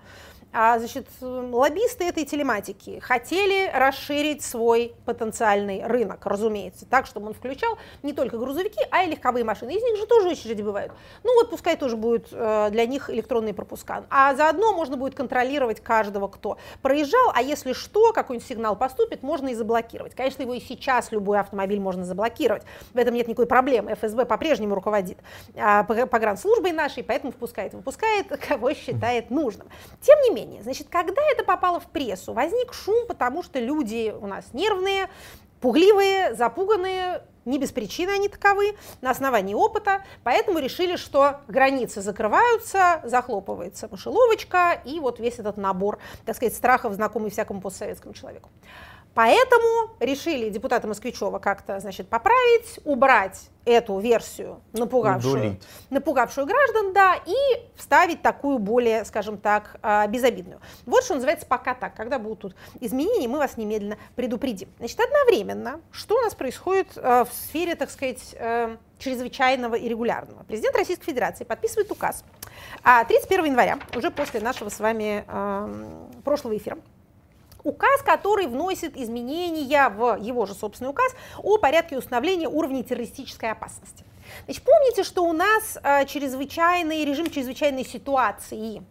значит, 0.52 1.07
лоббисты 1.21 2.04
этой 2.04 2.25
телематики 2.25 2.99
хотели 3.00 3.71
расширить 3.73 4.42
свой 4.42 4.95
потенциальный 5.04 5.87
рынок, 5.87 6.26
разумеется, 6.26 6.87
так, 6.87 7.07
чтобы 7.07 7.28
он 7.28 7.35
включал 7.35 7.78
не 8.02 8.12
только 8.12 8.37
грузовики, 8.37 8.80
а 8.90 9.04
и 9.04 9.11
легковые 9.11 9.45
машины. 9.45 9.71
Из 9.71 9.83
них 9.83 9.97
же 9.97 10.07
тоже 10.07 10.28
очереди 10.30 10.62
бывают. 10.62 10.92
Ну 11.23 11.35
вот 11.35 11.50
пускай 11.50 11.76
тоже 11.76 11.97
будут 11.97 12.28
э, 12.33 12.69
для 12.71 12.87
них 12.87 13.11
электронные 13.11 13.54
пропуска. 13.54 14.04
А 14.11 14.35
заодно 14.35 14.73
можно 14.73 14.97
будет 14.97 15.14
контролировать 15.14 15.80
каждого, 15.80 16.28
кто 16.28 16.59
проезжал, 16.83 17.30
а 17.35 17.42
если 17.42 17.73
что, 17.73 18.12
какой-нибудь 18.12 18.49
сигнал 18.49 18.76
поступит, 18.76 19.23
можно 19.23 19.49
и 19.49 19.54
заблокировать. 19.54 20.14
Конечно, 20.14 20.42
его 20.42 20.54
и 20.54 20.61
сейчас 20.61 21.12
любой 21.12 21.38
автомобиль 21.38 21.80
можно 21.80 22.04
заблокировать. 22.04 22.62
В 22.92 22.99
этом 22.99 23.14
нет 23.14 23.28
никакой 23.28 23.47
проблемы. 23.47 23.95
ФСБ 23.95 24.25
по-прежнему 24.25 24.75
руководит 24.75 25.19
а, 25.57 25.85
погранслужбой 25.85 26.73
нашей, 26.73 27.04
поэтому 27.04 27.33
впускает, 27.33 27.75
выпускает, 27.75 28.26
кого 28.49 28.75
считает 28.75 29.30
нужным. 29.30 29.69
Тем 30.00 30.19
не 30.23 30.30
менее, 30.30 30.39
менее, 30.40 30.62
значит, 30.62 30.88
когда 30.90 31.23
это 31.30 31.44
попало 31.44 31.80
в 31.80 31.87
прессу, 31.87 32.32
возник 32.32 32.73
шум, 32.73 33.06
потому 33.06 33.42
что 33.42 33.59
люди 33.59 34.14
у 34.18 34.26
нас 34.26 34.47
нервные, 34.52 35.09
пугливые, 35.61 36.35
запуганные, 36.35 37.23
не 37.44 37.59
без 37.59 37.73
причины 37.73 38.11
они 38.11 38.28
таковы, 38.28 38.76
на 39.00 39.11
основании 39.11 39.54
опыта, 39.54 40.04
поэтому 40.25 40.59
решили, 40.59 40.97
что 40.97 41.40
границы 41.49 42.00
закрываются, 42.02 43.00
захлопывается 43.04 43.88
мышеловочка, 43.90 44.80
и 44.85 45.00
вот 45.00 45.20
весь 45.20 45.38
этот 45.38 45.56
набор, 45.56 45.99
так 46.25 46.37
сказать, 46.37 46.54
страхов, 46.54 46.94
знакомый 46.94 47.30
всякому 47.30 47.61
постсоветскому 47.61 48.14
человеку. 48.14 48.50
Поэтому 49.14 49.96
решили 49.98 50.50
депутаты 50.50 50.86
Москвичева 50.86 51.38
как-то, 51.38 51.80
значит, 51.80 52.08
поправить, 52.08 52.78
убрать 52.84 53.50
эту 53.64 53.98
версию, 53.98 54.60
напугавшую, 54.72 55.58
напугавшую 55.90 56.46
граждан, 56.46 56.92
да, 56.92 57.16
и 57.26 57.34
вставить 57.76 58.22
такую 58.22 58.58
более, 58.58 59.04
скажем 59.04 59.36
так, 59.36 59.76
а, 59.82 60.06
безобидную. 60.06 60.60
Вот 60.86 61.04
что 61.04 61.14
называется 61.14 61.46
пока 61.46 61.74
так. 61.74 61.94
Когда 61.94 62.18
будут 62.18 62.40
тут 62.40 62.56
изменения, 62.80 63.28
мы 63.28 63.38
вас 63.38 63.56
немедленно 63.56 63.98
предупредим. 64.14 64.68
Значит, 64.78 65.00
одновременно, 65.00 65.80
что 65.90 66.16
у 66.16 66.20
нас 66.20 66.34
происходит 66.34 66.88
а, 66.96 67.24
в 67.24 67.32
сфере, 67.32 67.74
так 67.74 67.90
сказать, 67.90 68.34
э, 68.38 68.76
чрезвычайного 68.98 69.74
и 69.74 69.88
регулярного? 69.88 70.44
Президент 70.44 70.76
Российской 70.76 71.06
Федерации 71.06 71.44
подписывает 71.44 71.90
указ 71.90 72.24
31 72.82 73.46
января, 73.46 73.78
уже 73.94 74.10
после 74.10 74.40
нашего 74.40 74.68
с 74.68 74.78
вами 74.78 75.24
прошлого 76.22 76.56
эфира, 76.56 76.78
указ, 77.64 78.02
который 78.02 78.46
вносит 78.46 78.96
изменения 78.96 79.88
в 79.88 80.16
его 80.16 80.46
же 80.46 80.54
собственный 80.54 80.90
указ 80.90 81.12
о 81.42 81.58
порядке 81.58 81.98
установления 81.98 82.48
уровней 82.48 82.82
террористической 82.82 83.50
опасности. 83.50 84.04
Значит, 84.44 84.62
помните, 84.62 85.02
что 85.02 85.24
у 85.24 85.32
нас 85.32 85.78
э, 85.82 86.06
чрезвычайный 86.06 87.04
режим 87.04 87.30
чрезвычайной 87.30 87.84
ситуации 87.84 88.82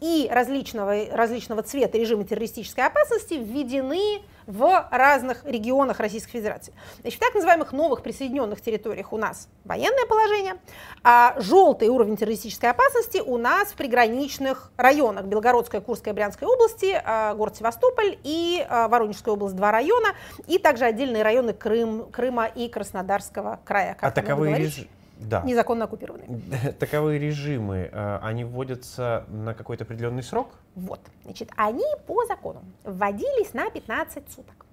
и 0.00 0.28
различного, 0.30 1.06
различного 1.12 1.62
цвета 1.62 1.98
режима 1.98 2.24
террористической 2.24 2.84
опасности 2.84 3.34
введены 3.34 4.22
в 4.50 4.88
разных 4.90 5.44
регионах 5.44 6.00
Российской 6.00 6.32
Федерации. 6.32 6.72
Значит, 7.00 7.18
в 7.18 7.20
так 7.20 7.34
называемых 7.34 7.72
новых 7.72 8.02
присоединенных 8.02 8.60
территориях 8.60 9.12
у 9.12 9.16
нас 9.16 9.48
военное 9.64 10.06
положение, 10.06 10.56
а 11.04 11.34
желтый 11.38 11.88
уровень 11.88 12.16
террористической 12.16 12.70
опасности 12.70 13.18
у 13.18 13.38
нас 13.38 13.68
в 13.68 13.74
приграничных 13.74 14.72
районах 14.76 15.26
Белгородская, 15.26 15.80
Курская, 15.80 16.12
Брянская 16.14 16.48
области, 16.48 17.00
а, 17.04 17.34
город 17.34 17.56
Севастополь 17.56 18.18
и 18.24 18.64
а, 18.68 18.88
Воронежская 18.88 19.34
область, 19.34 19.54
два 19.54 19.70
района, 19.70 20.08
и 20.48 20.58
также 20.58 20.84
отдельные 20.84 21.22
районы 21.22 21.52
Крым, 21.52 22.06
Крыма 22.10 22.46
и 22.46 22.68
Краснодарского 22.68 23.60
края. 23.64 23.96
А 24.00 24.10
таковые? 24.10 24.70
Да. 25.20 25.42
незаконно 25.42 25.84
оккупированные. 25.84 26.72
Таковые 26.78 27.18
режимы, 27.18 27.88
э, 27.92 28.18
они 28.22 28.44
вводятся 28.44 29.24
на 29.28 29.54
какой-то 29.54 29.84
определенный 29.84 30.22
срок? 30.22 30.48
Вот. 30.74 31.00
Значит, 31.24 31.50
они 31.56 31.84
по 32.06 32.24
закону 32.26 32.62
вводились 32.84 33.54
на 33.54 33.70
15 33.70 34.30
суток 34.30 34.66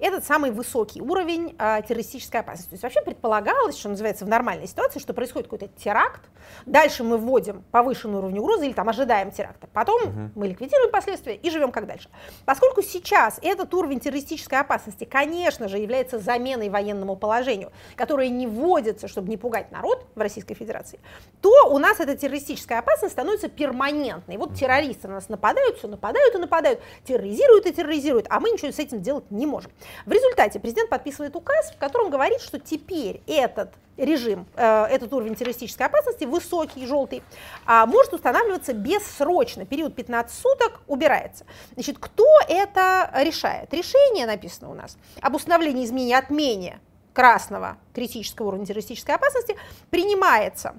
этот 0.00 0.24
самый 0.24 0.50
высокий 0.50 1.00
уровень 1.00 1.54
э, 1.58 1.82
террористической 1.86 2.40
опасности. 2.40 2.70
То 2.70 2.74
есть 2.74 2.82
вообще 2.82 3.02
предполагалось, 3.02 3.78
что 3.78 3.88
называется, 3.88 4.24
в 4.24 4.28
нормальной 4.28 4.66
ситуации, 4.66 4.98
что 4.98 5.14
происходит 5.14 5.48
какой-то 5.48 5.68
теракт, 5.76 6.22
дальше 6.66 7.04
мы 7.04 7.18
вводим 7.18 7.64
повышенный 7.70 8.18
уровень 8.18 8.38
угрозы 8.38 8.66
или 8.66 8.72
там 8.72 8.88
ожидаем 8.88 9.30
теракта, 9.30 9.68
потом 9.72 10.02
угу. 10.02 10.30
мы 10.34 10.48
ликвидируем 10.48 10.90
последствия 10.90 11.36
и 11.36 11.50
живем 11.50 11.72
как 11.72 11.86
дальше. 11.86 12.08
Поскольку 12.44 12.82
сейчас 12.82 13.38
этот 13.42 13.72
уровень 13.74 14.00
террористической 14.00 14.58
опасности, 14.58 15.04
конечно 15.04 15.68
же, 15.68 15.78
является 15.78 16.18
заменой 16.18 16.68
военному 16.68 17.16
положению, 17.16 17.72
которое 17.96 18.28
не 18.28 18.46
вводится, 18.46 19.08
чтобы 19.08 19.28
не 19.28 19.36
пугать 19.36 19.70
народ 19.70 20.06
в 20.14 20.20
Российской 20.20 20.54
Федерации, 20.54 21.00
то 21.40 21.68
у 21.70 21.78
нас 21.78 22.00
эта 22.00 22.16
террористическая 22.16 22.78
опасность 22.78 23.12
становится 23.12 23.48
перманентной. 23.48 24.36
Вот 24.36 24.54
террористы 24.54 25.08
на 25.08 25.14
нас 25.14 25.28
нападают, 25.28 25.78
все 25.78 25.88
нападают 25.88 26.34
и 26.34 26.38
нападают, 26.38 26.80
терроризируют 27.04 27.66
и 27.66 27.72
терроризируют, 27.72 28.26
а 28.30 28.40
мы 28.40 28.50
ничего 28.50 28.72
с 28.72 28.78
этим 28.78 29.00
делать 29.00 29.30
не 29.30 29.46
можем. 29.46 29.70
В 30.06 30.12
результате 30.12 30.60
президент 30.60 30.90
подписывает 30.90 31.36
указ, 31.36 31.72
в 31.72 31.78
котором 31.78 32.10
говорит, 32.10 32.40
что 32.40 32.58
теперь 32.58 33.22
этот 33.26 33.74
режим, 33.96 34.46
э, 34.56 34.84
этот 34.84 35.12
уровень 35.12 35.34
террористической 35.34 35.86
опасности, 35.86 36.24
высокий, 36.24 36.86
желтый, 36.86 37.22
а, 37.66 37.86
может 37.86 38.12
устанавливаться 38.14 38.72
бессрочно. 38.72 39.66
Период 39.66 39.94
15 39.94 40.34
суток 40.34 40.80
убирается. 40.86 41.44
Значит, 41.74 41.98
кто 41.98 42.26
это 42.48 43.10
решает? 43.14 43.72
Решение 43.74 44.26
написано 44.26 44.70
у 44.70 44.74
нас 44.74 44.96
об 45.20 45.34
установлении 45.34 45.84
изменения 45.84 46.18
отмене 46.18 46.80
красного 47.12 47.76
критического 47.94 48.48
уровня 48.48 48.66
террористической 48.66 49.14
опасности 49.14 49.56
принимается 49.90 50.74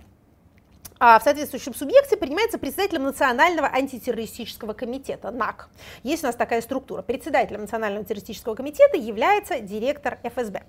в 1.01 1.21
соответствующем 1.23 1.73
субъекте 1.73 2.15
принимается 2.15 2.59
председателем 2.59 3.03
Национального 3.03 3.67
антитеррористического 3.67 4.73
комитета, 4.73 5.31
НАК. 5.31 5.67
Есть 6.03 6.23
у 6.23 6.27
нас 6.27 6.35
такая 6.35 6.61
структура. 6.61 7.01
Председателем 7.01 7.61
Национального 7.61 8.05
террористического 8.05 8.53
комитета 8.53 8.97
является 8.97 9.61
директор 9.61 10.19
ФСБ. 10.21 10.61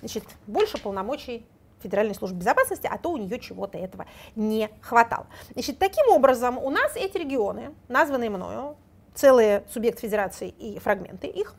Значит, 0.00 0.24
больше 0.46 0.76
полномочий 0.76 1.46
Федеральной 1.82 2.14
службы 2.14 2.38
безопасности, 2.38 2.86
а 2.86 2.98
то 2.98 3.12
у 3.12 3.16
нее 3.16 3.40
чего-то 3.40 3.78
этого 3.78 4.04
не 4.36 4.68
хватало. 4.82 5.26
Значит, 5.54 5.78
таким 5.78 6.08
образом, 6.08 6.58
у 6.58 6.68
нас 6.68 6.94
эти 6.94 7.16
регионы, 7.16 7.74
названные 7.88 8.28
мною, 8.28 8.76
целые 9.18 9.64
субъект 9.72 9.98
федерации 9.98 10.48
и 10.48 10.78
фрагменты 10.78 11.26
их, 11.26 11.54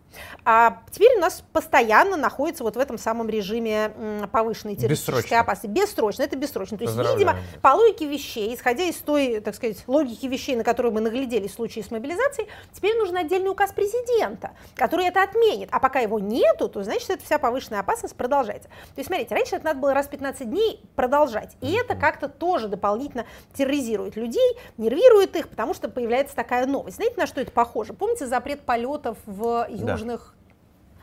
а 0.46 0.82
теперь 0.92 1.18
у 1.18 1.20
нас 1.20 1.44
постоянно 1.52 2.16
находится 2.16 2.64
вот 2.64 2.76
в 2.76 2.80
этом 2.80 2.98
самом 2.98 3.30
режиме 3.30 3.92
повышенной 4.32 4.76
террористической 4.76 5.38
опасности. 5.38 5.68
Бессрочно, 5.68 6.24
это 6.24 6.38
бессрочно. 6.38 6.78
То 6.78 6.86
есть, 6.86 6.96
видимо, 6.96 7.36
по 7.62 7.70
логике 7.70 8.08
вещей, 8.08 8.56
исходя 8.56 8.86
из 8.86 8.96
той, 8.98 9.40
так 9.42 9.56
сказать, 9.56 9.84
логики 9.88 10.26
вещей, 10.26 10.56
на 10.56 10.64
которую 10.64 10.94
мы 10.94 11.02
нагляделись 11.02 11.52
в 11.52 11.56
случае 11.56 11.84
с 11.84 11.92
мобилизацией, 11.92 12.48
теперь 12.74 12.96
нужен 12.98 13.18
отдельный 13.18 13.50
указ 13.50 13.74
президента, 13.74 14.52
который 14.76 15.08
это 15.08 15.22
отменит. 15.22 15.70
А 15.72 15.80
пока 15.80 16.00
его 16.00 16.20
нету, 16.20 16.70
то 16.70 16.84
значит, 16.84 17.10
эта 17.10 17.24
вся 17.24 17.38
повышенная 17.38 17.82
опасность 17.82 18.16
продолжается. 18.16 18.70
То 18.70 18.98
есть, 18.98 19.08
смотрите, 19.08 19.36
раньше 19.36 19.58
это 19.58 19.66
надо 19.66 19.80
было 19.80 19.94
раз 19.94 20.08
в 20.08 20.10
15 20.10 20.50
дней 20.50 20.82
продолжать. 20.96 21.56
И 21.62 21.74
это 21.74 21.96
как-то 21.96 22.30
тоже 22.30 22.68
дополнительно 22.68 23.26
терроризирует 23.54 24.16
людей, 24.16 24.58
нервирует 24.78 25.36
их, 25.36 25.50
потому 25.50 25.74
что 25.74 25.90
появляется 25.90 26.36
такая 26.36 26.66
новость. 26.66 26.96
Знаете, 26.96 27.16
на 27.18 27.28
что 27.28 27.42
это 27.42 27.49
похоже. 27.50 27.94
Помните 27.94 28.28
запрет 28.28 28.62
полетов 28.62 29.18
в 29.26 29.68
южных 29.70 30.36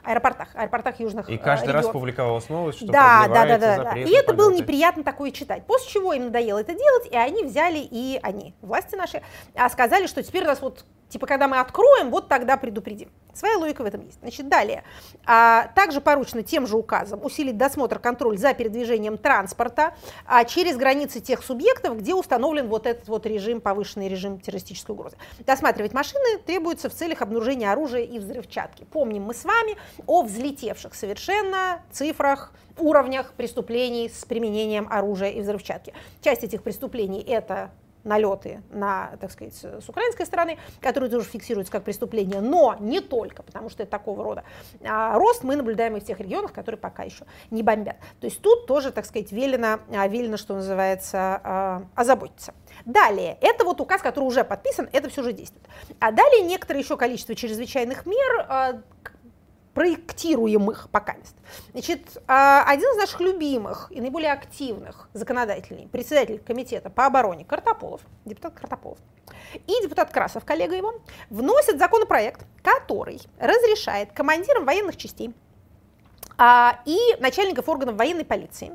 да. 0.03 0.11
аэропортах, 0.13 0.49
аэропортах 0.55 1.01
южных 1.01 1.29
И 1.29 1.37
каждый 1.39 1.69
регионов. 1.69 1.85
раз 1.87 1.93
публиковалась 1.93 2.49
новость, 2.49 2.79
что 2.79 2.87
да, 2.87 3.27
да, 3.29 3.47
да, 3.47 3.59
да, 3.59 3.85
да. 3.85 3.99
И 3.99 4.13
это 4.13 4.33
было 4.33 4.53
неприятно 4.53 5.05
такое 5.05 5.31
читать. 5.31 5.65
После 5.67 5.91
чего 5.91 6.13
им 6.13 6.27
надоело 6.27 6.59
это 6.59 6.75
делать, 6.75 7.09
и 7.11 7.17
они 7.17 7.45
взяли, 7.45 7.79
и 7.79 8.19
они, 8.23 8.55
власти 8.63 8.95
наши, 8.95 9.23
а 9.55 9.69
сказали, 9.69 10.07
что 10.07 10.23
теперь 10.23 10.45
у 10.45 10.47
нас 10.47 10.61
вот 10.61 10.85
Типа, 11.09 11.27
когда 11.27 11.49
мы 11.49 11.59
откроем, 11.61 12.11
вот 12.11 12.29
тогда 12.29 12.57
предупредим. 12.57 13.11
Своя 13.37 13.59
логика 13.59 13.83
в 13.83 13.85
этом 13.85 14.01
есть. 14.01 14.19
Значит, 14.21 14.49
далее. 14.49 14.83
А, 15.27 15.69
также 15.75 16.01
поручено 16.01 16.43
тем 16.43 16.67
же 16.67 16.77
указом 16.77 17.23
усилить 17.23 17.59
досмотр, 17.59 17.99
контроль 17.99 18.39
за 18.39 18.55
передвижением 18.55 19.19
транспорта 19.19 19.95
а, 20.25 20.45
через 20.45 20.77
границы 20.77 21.21
тех 21.21 21.43
субъектов, 21.43 21.99
где 21.99 22.15
установлен 22.15 22.69
вот 22.69 22.87
этот 22.87 23.09
вот 23.09 23.27
режим, 23.27 23.61
повышенный 23.61 24.09
режим 24.09 24.41
террористической 24.41 24.95
угрозы. 24.95 25.17
Досматривать 25.41 25.93
машины 25.93 26.39
требуется 26.47 26.89
в 26.89 26.95
целях 26.95 27.21
обнаружения 27.21 27.71
оружия 27.71 28.05
и 28.05 28.19
взрывчатки. 28.19 28.85
Помним 28.85 29.25
мы 29.25 29.35
с 29.35 29.45
вами 29.45 29.77
о 30.07 30.23
взлетевших 30.23 30.95
совершенно 30.95 31.83
цифрах, 31.93 32.53
уровнях 32.79 33.35
преступлений 33.37 34.09
с 34.09 34.25
применением 34.25 34.89
оружия 34.91 35.31
и 35.31 35.41
взрывчатки. 35.41 35.93
Часть 36.23 36.43
этих 36.43 36.63
преступлений 36.63 37.23
это 37.23 37.71
налеты 38.07 38.63
на, 38.71 39.17
так 39.21 39.31
сказать, 39.31 39.55
с 39.55 39.89
украинской 39.89 40.25
стороны, 40.25 40.59
которые 40.81 41.11
тоже 41.11 41.27
фиксируются 41.27 41.73
как 41.73 41.85
преступление, 41.85 42.41
но 42.41 42.77
не 42.81 43.01
только, 43.01 43.43
потому 43.43 43.69
что 43.69 43.83
это 43.83 43.91
такого 43.91 44.23
рода 44.25 44.45
а, 44.85 45.19
рост 45.19 45.43
мы 45.43 45.57
наблюдаем 45.57 45.97
и 45.97 46.01
в 46.01 46.05
тех 46.05 46.19
регионах, 46.21 46.53
которые 46.53 46.79
пока 46.79 47.03
еще 47.03 47.25
не 47.51 47.63
бомбят. 47.63 47.97
То 48.21 48.27
есть 48.27 48.41
тут 48.41 48.67
тоже, 48.67 48.93
так 48.93 49.05
сказать, 49.05 49.33
велено, 49.33 49.81
а, 49.91 50.07
велено 50.09 50.37
что 50.37 50.55
называется, 50.55 51.41
а, 51.43 51.83
озаботиться. 51.95 52.55
Далее, 52.85 53.37
это 53.41 53.65
вот 53.65 53.81
указ, 53.81 54.03
который 54.03 54.25
уже 54.25 54.45
подписан, 54.45 54.89
это 54.93 55.09
все 55.09 55.23
уже 55.23 55.33
действует. 55.33 55.67
А 55.99 56.13
далее 56.13 56.43
некоторое 56.43 56.81
еще 56.81 56.97
количество 56.97 57.35
чрезвычайных 57.35 58.07
мер, 58.07 58.47
а, 58.49 58.83
проектируемых 59.77 60.89
пока. 60.91 61.17
Значит, 61.73 62.01
а, 62.27 62.65
один 62.67 62.89
из 62.93 62.97
наших 62.97 63.21
любимых 63.21 63.89
и 63.91 64.01
наиболее 64.01 64.33
активных 64.33 65.11
законодателей, 65.13 65.87
председатель 65.87 66.39
комитета 66.39 66.89
по 66.89 67.05
обороне 67.05 67.45
Картополов, 67.45 68.01
депутат 68.25 68.55
Картополов, 68.55 68.99
и 69.55 69.83
депутат 69.83 70.11
Красов, 70.11 70.47
коллега 70.47 70.75
его, 70.77 70.95
вносят 71.29 71.79
законопроект, 71.79 72.47
который 72.63 73.21
разрешает 73.39 74.13
командирам 74.13 74.65
военных 74.65 74.97
частей 74.97 75.35
а, 76.39 76.81
и 76.87 76.97
начальников 77.21 77.69
органов 77.69 77.97
военной 77.97 78.25
полиции 78.25 78.73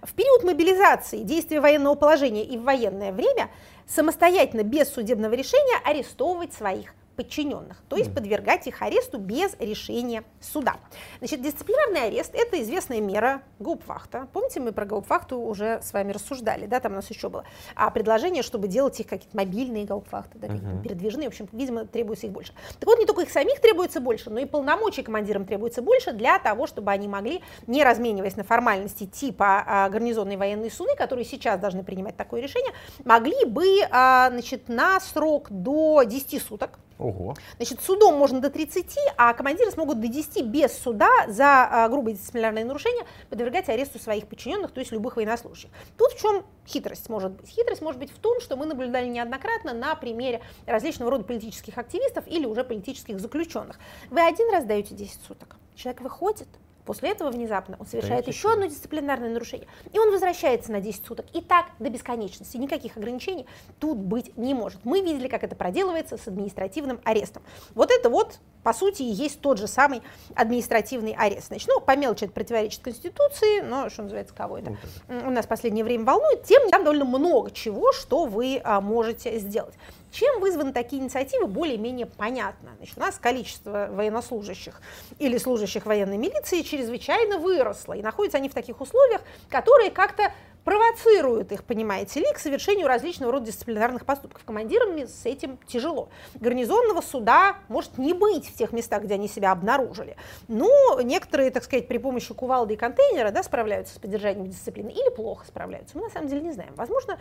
в 0.00 0.14
период 0.14 0.44
мобилизации, 0.44 1.24
действия 1.24 1.60
военного 1.60 1.96
положения 1.96 2.44
и 2.44 2.56
в 2.56 2.62
военное 2.62 3.10
время 3.10 3.50
самостоятельно, 3.88 4.62
без 4.62 4.92
судебного 4.92 5.34
решения, 5.34 5.80
арестовывать 5.84 6.54
своих 6.54 6.94
подчиненных, 7.16 7.82
то 7.88 7.96
есть 7.96 8.14
подвергать 8.14 8.66
их 8.66 8.82
аресту 8.82 9.18
без 9.18 9.56
решения 9.58 10.24
суда. 10.40 10.76
Значит, 11.18 11.42
дисциплинарный 11.42 12.06
арест– 12.06 12.32
это 12.34 12.62
известная 12.62 13.00
мера 13.00 13.42
гауптвахта. 13.58 14.28
Помните, 14.32 14.60
мы 14.60 14.72
про 14.72 14.84
гауптвахту 14.84 15.38
уже 15.38 15.80
с 15.82 15.92
вами 15.92 16.12
рассуждали, 16.12 16.66
да, 16.66 16.80
там 16.80 16.92
у 16.92 16.96
нас 16.96 17.10
еще 17.10 17.28
было 17.28 17.44
а 17.74 17.90
предложение, 17.90 18.42
чтобы 18.42 18.68
делать 18.68 18.98
их 19.00 19.06
какие-то 19.06 19.36
мобильные 19.36 19.84
гауптвахты, 19.84 20.38
да, 20.38 20.48
какие-то 20.48 20.82
передвижные, 20.82 21.28
в 21.28 21.32
общем, 21.32 21.48
видимо, 21.52 21.86
требуется 21.86 22.26
их 22.26 22.32
больше. 22.32 22.52
Так 22.78 22.86
вот, 22.86 22.98
не 22.98 23.06
только 23.06 23.22
их 23.22 23.30
самих 23.30 23.60
требуется 23.60 24.00
больше, 24.00 24.30
но 24.30 24.38
и 24.38 24.44
полномочий 24.44 25.02
командирам 25.02 25.44
требуется 25.44 25.82
больше 25.82 26.12
для 26.12 26.38
того, 26.38 26.66
чтобы 26.66 26.90
они 26.90 27.08
могли, 27.08 27.42
не 27.66 27.82
размениваясь 27.84 28.36
на 28.36 28.44
формальности 28.44 29.06
типа 29.06 29.64
а, 29.66 29.88
гарнизонной 29.88 30.36
военной 30.36 30.70
суды, 30.70 30.94
которые 30.96 31.24
сейчас 31.24 31.58
должны 31.60 31.82
принимать 31.82 32.16
такое 32.16 32.40
решение, 32.40 32.72
могли 33.04 33.44
бы, 33.46 33.66
а, 33.90 34.30
значит, 34.30 34.68
на 34.68 35.00
срок 35.00 35.48
до 35.50 36.02
10 36.02 36.42
суток, 36.42 36.78
Ого. 36.98 37.34
Значит, 37.56 37.80
судом 37.82 38.16
можно 38.16 38.40
до 38.40 38.48
30, 38.48 38.96
а 39.18 39.34
командиры 39.34 39.70
смогут 39.70 40.00
до 40.00 40.08
10 40.08 40.46
без 40.46 40.72
суда 40.72 41.10
за 41.28 41.64
а, 41.64 41.88
грубые 41.88 42.16
дисциплинарные 42.16 42.64
нарушения 42.64 43.04
подвергать 43.28 43.68
аресту 43.68 43.98
своих 43.98 44.26
подчиненных, 44.26 44.70
то 44.70 44.80
есть 44.80 44.92
любых 44.92 45.16
военнослужащих. 45.16 45.70
Тут 45.98 46.12
в 46.12 46.20
чем 46.20 46.44
хитрость 46.66 47.08
может 47.10 47.32
быть? 47.32 47.48
Хитрость 47.48 47.82
может 47.82 48.00
быть 48.00 48.10
в 48.10 48.18
том, 48.18 48.40
что 48.40 48.56
мы 48.56 48.64
наблюдали 48.64 49.08
неоднократно 49.08 49.74
на 49.74 49.94
примере 49.94 50.40
различного 50.64 51.10
рода 51.10 51.24
политических 51.24 51.76
активистов 51.76 52.26
или 52.26 52.46
уже 52.46 52.64
политических 52.64 53.20
заключенных. 53.20 53.78
Вы 54.10 54.26
один 54.26 54.50
раз 54.50 54.64
даете 54.64 54.94
10 54.94 55.20
суток, 55.26 55.56
человек 55.74 56.00
выходит, 56.00 56.48
После 56.86 57.10
этого 57.10 57.30
внезапно 57.30 57.76
он 57.78 57.86
совершает 57.86 58.28
еще 58.28 58.52
одно 58.52 58.66
дисциплинарное 58.66 59.30
нарушение, 59.30 59.66
и 59.92 59.98
он 59.98 60.10
возвращается 60.12 60.72
на 60.72 60.80
10 60.80 61.04
суток. 61.04 61.26
И 61.34 61.40
так 61.40 61.66
до 61.80 61.90
бесконечности. 61.90 62.56
Никаких 62.56 62.96
ограничений 62.96 63.46
тут 63.80 63.98
быть 63.98 64.36
не 64.36 64.54
может. 64.54 64.84
Мы 64.84 65.00
видели, 65.00 65.28
как 65.28 65.42
это 65.42 65.56
проделывается 65.56 66.16
с 66.16 66.28
административным 66.28 67.00
арестом. 67.04 67.42
Вот 67.74 67.90
это 67.90 68.08
вот, 68.08 68.38
по 68.62 68.72
сути, 68.72 69.02
и 69.02 69.06
есть 69.06 69.40
тот 69.40 69.58
же 69.58 69.66
самый 69.66 70.00
административный 70.34 71.12
арест. 71.12 71.48
Значит, 71.48 71.68
ну, 71.68 71.80
по 71.80 71.96
мелочи 71.96 72.24
это 72.24 72.32
противоречит 72.32 72.82
Конституции, 72.82 73.60
но, 73.60 73.90
что 73.90 74.02
называется, 74.02 74.34
кого 74.34 74.58
это? 74.58 74.76
У 75.08 75.30
нас 75.30 75.44
в 75.44 75.48
последнее 75.48 75.84
время 75.84 76.04
волнует. 76.04 76.44
Тем 76.44 76.70
там 76.70 76.84
довольно 76.84 77.04
много 77.04 77.50
чего, 77.50 77.92
что 77.92 78.26
вы 78.26 78.60
а, 78.62 78.80
можете 78.80 79.38
сделать. 79.40 79.74
Чем 80.16 80.40
вызваны 80.40 80.72
такие 80.72 81.02
инициативы, 81.02 81.46
более-менее 81.46 82.06
понятно. 82.06 82.70
Значит, 82.78 82.96
у 82.96 83.00
нас 83.00 83.18
количество 83.18 83.88
военнослужащих 83.90 84.80
или 85.18 85.36
служащих 85.36 85.84
военной 85.84 86.16
милиции 86.16 86.62
чрезвычайно 86.62 87.36
выросло, 87.36 87.92
и 87.92 88.00
находятся 88.00 88.38
они 88.38 88.48
в 88.48 88.54
таких 88.54 88.80
условиях, 88.80 89.20
которые 89.50 89.90
как-то 89.90 90.32
провоцируют 90.66 91.52
их, 91.52 91.62
понимаете 91.62 92.18
ли, 92.18 92.26
к 92.34 92.40
совершению 92.40 92.88
различного 92.88 93.30
рода 93.30 93.46
дисциплинарных 93.46 94.04
поступков. 94.04 94.42
Командирам 94.44 94.98
с 94.98 95.24
этим 95.24 95.58
тяжело. 95.68 96.08
Гарнизонного 96.34 97.02
суда 97.02 97.58
может 97.68 97.98
не 97.98 98.12
быть 98.12 98.48
в 98.48 98.54
тех 98.58 98.72
местах, 98.72 99.04
где 99.04 99.14
они 99.14 99.28
себя 99.28 99.52
обнаружили. 99.52 100.16
Ну, 100.48 101.00
некоторые, 101.02 101.52
так 101.52 101.62
сказать, 101.62 101.86
при 101.86 101.98
помощи 101.98 102.34
кувалды 102.34 102.74
и 102.74 102.76
контейнера 102.76 103.30
да, 103.30 103.44
справляются 103.44 103.94
с 103.94 103.98
поддержанием 103.98 104.48
дисциплины 104.48 104.90
или 104.90 105.08
плохо 105.14 105.46
справляются. 105.46 105.96
Мы 105.96 106.02
на 106.02 106.10
самом 106.10 106.26
деле 106.26 106.40
не 106.40 106.50
знаем. 106.50 106.74
Возможно, 106.74 107.16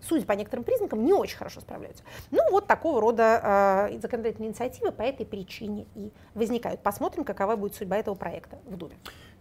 судя 0.00 0.24
по 0.24 0.32
некоторым 0.32 0.64
признакам, 0.64 1.04
не 1.04 1.12
очень 1.12 1.36
хорошо 1.36 1.60
справляются. 1.60 2.02
Ну, 2.30 2.50
вот 2.50 2.66
такого 2.66 3.02
рода 3.02 3.88
э, 3.90 3.98
законодательные 4.00 4.48
инициативы 4.48 4.90
по 4.90 5.02
этой 5.02 5.26
причине 5.26 5.86
и 5.96 6.10
возникают. 6.32 6.82
Посмотрим, 6.82 7.24
какова 7.24 7.56
будет 7.56 7.74
судьба 7.74 7.98
этого 7.98 8.14
проекта 8.14 8.58
в 8.64 8.74
Думе. 8.78 8.96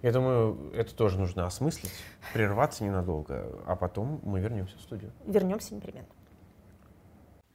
Я 0.05 0.11
думаю, 0.11 0.71
это 0.75 0.93
тоже 0.93 1.17
нужно 1.17 1.47
осмыслить, 1.47 1.91
прерваться 2.31 2.83
ненадолго, 2.83 3.63
а 3.65 3.75
потом 3.75 4.19
мы 4.21 4.39
вернемся 4.39 4.77
в 4.77 4.81
студию. 4.81 5.11
Вернемся 5.25 5.73
непременно. 5.73 6.05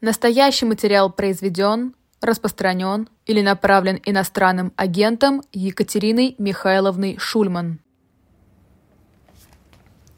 Настоящий 0.00 0.66
материал 0.66 1.12
произведен, 1.12 1.94
распространен 2.20 3.08
или 3.24 3.40
направлен 3.40 4.00
иностранным 4.04 4.72
агентом 4.74 5.42
Екатериной 5.52 6.34
Михайловной 6.38 7.18
Шульман. 7.18 7.78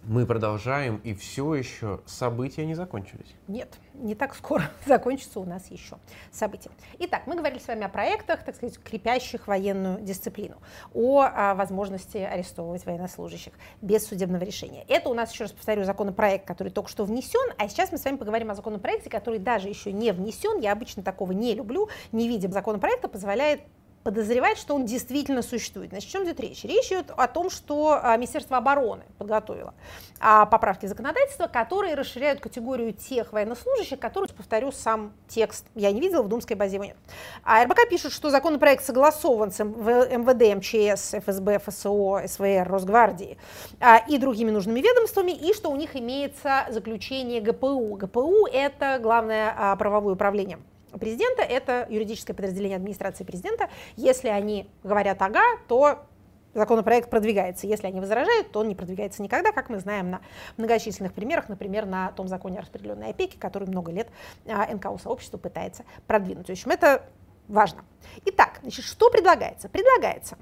Мы 0.04 0.24
продолжаем, 0.24 1.02
и 1.04 1.12
все 1.12 1.54
еще 1.54 2.00
события 2.06 2.64
не 2.64 2.74
закончились. 2.74 3.34
Нет, 3.46 3.74
не 3.94 4.14
так 4.14 4.34
скоро 4.34 4.64
закончится 4.86 5.40
у 5.40 5.44
нас 5.44 5.70
еще 5.70 5.96
события. 6.30 6.70
Итак, 6.98 7.22
мы 7.26 7.36
говорили 7.36 7.58
с 7.58 7.68
вами 7.68 7.84
о 7.84 7.88
проектах, 7.88 8.44
так 8.44 8.56
сказать, 8.56 8.78
крепящих 8.78 9.46
военную 9.46 10.00
дисциплину, 10.00 10.56
о, 10.94 11.22
о 11.22 11.54
возможности 11.54 12.18
арестовывать 12.18 12.84
военнослужащих 12.86 13.52
без 13.80 14.06
судебного 14.06 14.44
решения. 14.44 14.84
Это 14.88 15.08
у 15.08 15.14
нас, 15.14 15.32
еще 15.32 15.44
раз 15.44 15.52
повторю, 15.52 15.84
законопроект, 15.84 16.46
который 16.46 16.70
только 16.70 16.90
что 16.90 17.04
внесен, 17.04 17.52
а 17.58 17.68
сейчас 17.68 17.92
мы 17.92 17.98
с 17.98 18.04
вами 18.04 18.16
поговорим 18.16 18.50
о 18.50 18.54
законопроекте, 18.54 19.10
который 19.10 19.38
даже 19.38 19.68
еще 19.68 19.92
не 19.92 20.12
внесен. 20.12 20.60
Я 20.60 20.72
обычно 20.72 21.02
такого 21.02 21.32
не 21.32 21.54
люблю, 21.54 21.88
не 22.12 22.28
видим 22.28 22.52
законопроекта, 22.52 23.08
позволяет 23.08 23.60
подозревать, 24.02 24.58
что 24.58 24.74
он 24.74 24.84
действительно 24.84 25.42
существует. 25.42 25.90
Значит, 25.90 26.08
о 26.10 26.12
чем 26.12 26.24
идет 26.24 26.40
речь? 26.40 26.64
Речь 26.64 26.86
идет 26.86 27.10
о 27.16 27.28
том, 27.28 27.50
что 27.50 27.98
а, 28.02 28.16
Министерство 28.16 28.56
обороны 28.56 29.02
подготовило 29.18 29.74
а, 30.20 30.46
поправки 30.46 30.86
законодательства, 30.86 31.46
которые 31.46 31.94
расширяют 31.94 32.40
категорию 32.40 32.92
тех 32.92 33.32
военнослужащих, 33.32 33.98
которые, 33.98 34.28
повторю, 34.34 34.72
сам 34.72 35.12
текст 35.28 35.66
я 35.74 35.92
не 35.92 36.00
видела, 36.00 36.22
в 36.22 36.28
Думской 36.28 36.56
базе 36.56 36.76
его 36.76 36.84
нет. 36.84 36.96
А 37.44 37.64
РБК 37.64 37.88
пишет, 37.88 38.12
что 38.12 38.30
законопроект 38.30 38.84
согласован 38.84 39.52
с 39.52 39.62
МВД, 39.62 40.56
МЧС, 40.56 41.14
ФСБ, 41.14 41.58
ФСО, 41.60 42.22
СВР, 42.26 42.68
Росгвардии 42.68 43.38
а, 43.80 43.98
и 43.98 44.18
другими 44.18 44.50
нужными 44.50 44.80
ведомствами, 44.80 45.32
и 45.32 45.54
что 45.54 45.70
у 45.70 45.76
них 45.76 45.96
имеется 45.96 46.66
заключение 46.70 47.40
ГПУ. 47.40 47.96
ГПУ– 47.96 48.46
это 48.52 48.98
главное 49.00 49.76
правовое 49.76 50.14
управление 50.14 50.58
президента, 50.98 51.42
это 51.42 51.86
юридическое 51.90 52.34
подразделение 52.34 52.76
администрации 52.76 53.24
президента. 53.24 53.68
Если 53.96 54.28
они 54.28 54.68
говорят 54.82 55.20
«ага», 55.22 55.42
то 55.68 56.00
законопроект 56.54 57.10
продвигается. 57.10 57.66
Если 57.66 57.86
они 57.86 58.00
возражают, 58.00 58.52
то 58.52 58.60
он 58.60 58.68
не 58.68 58.74
продвигается 58.74 59.22
никогда, 59.22 59.52
как 59.52 59.70
мы 59.70 59.78
знаем 59.78 60.10
на 60.10 60.20
многочисленных 60.56 61.12
примерах, 61.12 61.48
например, 61.48 61.86
на 61.86 62.12
том 62.12 62.28
законе 62.28 62.58
о 62.58 62.62
распределенной 62.62 63.10
опеке, 63.10 63.38
который 63.38 63.68
много 63.68 63.90
лет 63.90 64.08
а, 64.46 64.66
НКО 64.74 64.98
сообщество 64.98 65.38
пытается 65.38 65.84
продвинуть. 66.06 66.48
В 66.48 66.50
общем, 66.50 66.70
это 66.70 67.04
важно. 67.48 67.84
Итак, 68.26 68.58
значит, 68.62 68.84
что 68.84 69.10
предлагается? 69.10 69.68
Предлагается 69.68 70.36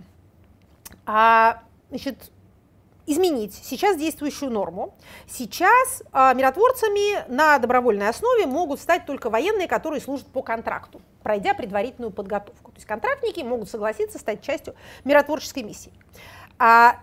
а, 1.07 1.63
значит, 1.89 2.31
изменить 3.07 3.55
сейчас 3.63 3.97
действующую 3.97 4.51
норму. 4.51 4.95
Сейчас 5.27 6.03
э, 6.13 6.35
миротворцами 6.35 7.29
на 7.33 7.59
добровольной 7.59 8.09
основе 8.09 8.47
могут 8.47 8.81
стать 8.81 9.07
только 9.07 9.31
военные, 9.31 9.69
которые 9.69 10.01
служат 10.01 10.27
по 10.27 10.43
контракту, 10.43 11.01
пройдя 11.23 11.55
предварительную 11.55 12.13
подготовку. 12.13 12.73
То 12.73 12.77
есть 12.77 12.87
контрактники 12.87 13.41
могут 13.41 13.69
согласиться 13.69 14.19
стать 14.19 14.43
частью 14.43 14.75
миротворческой 15.05 15.63
миссии. 15.63 15.93
А 16.59 17.01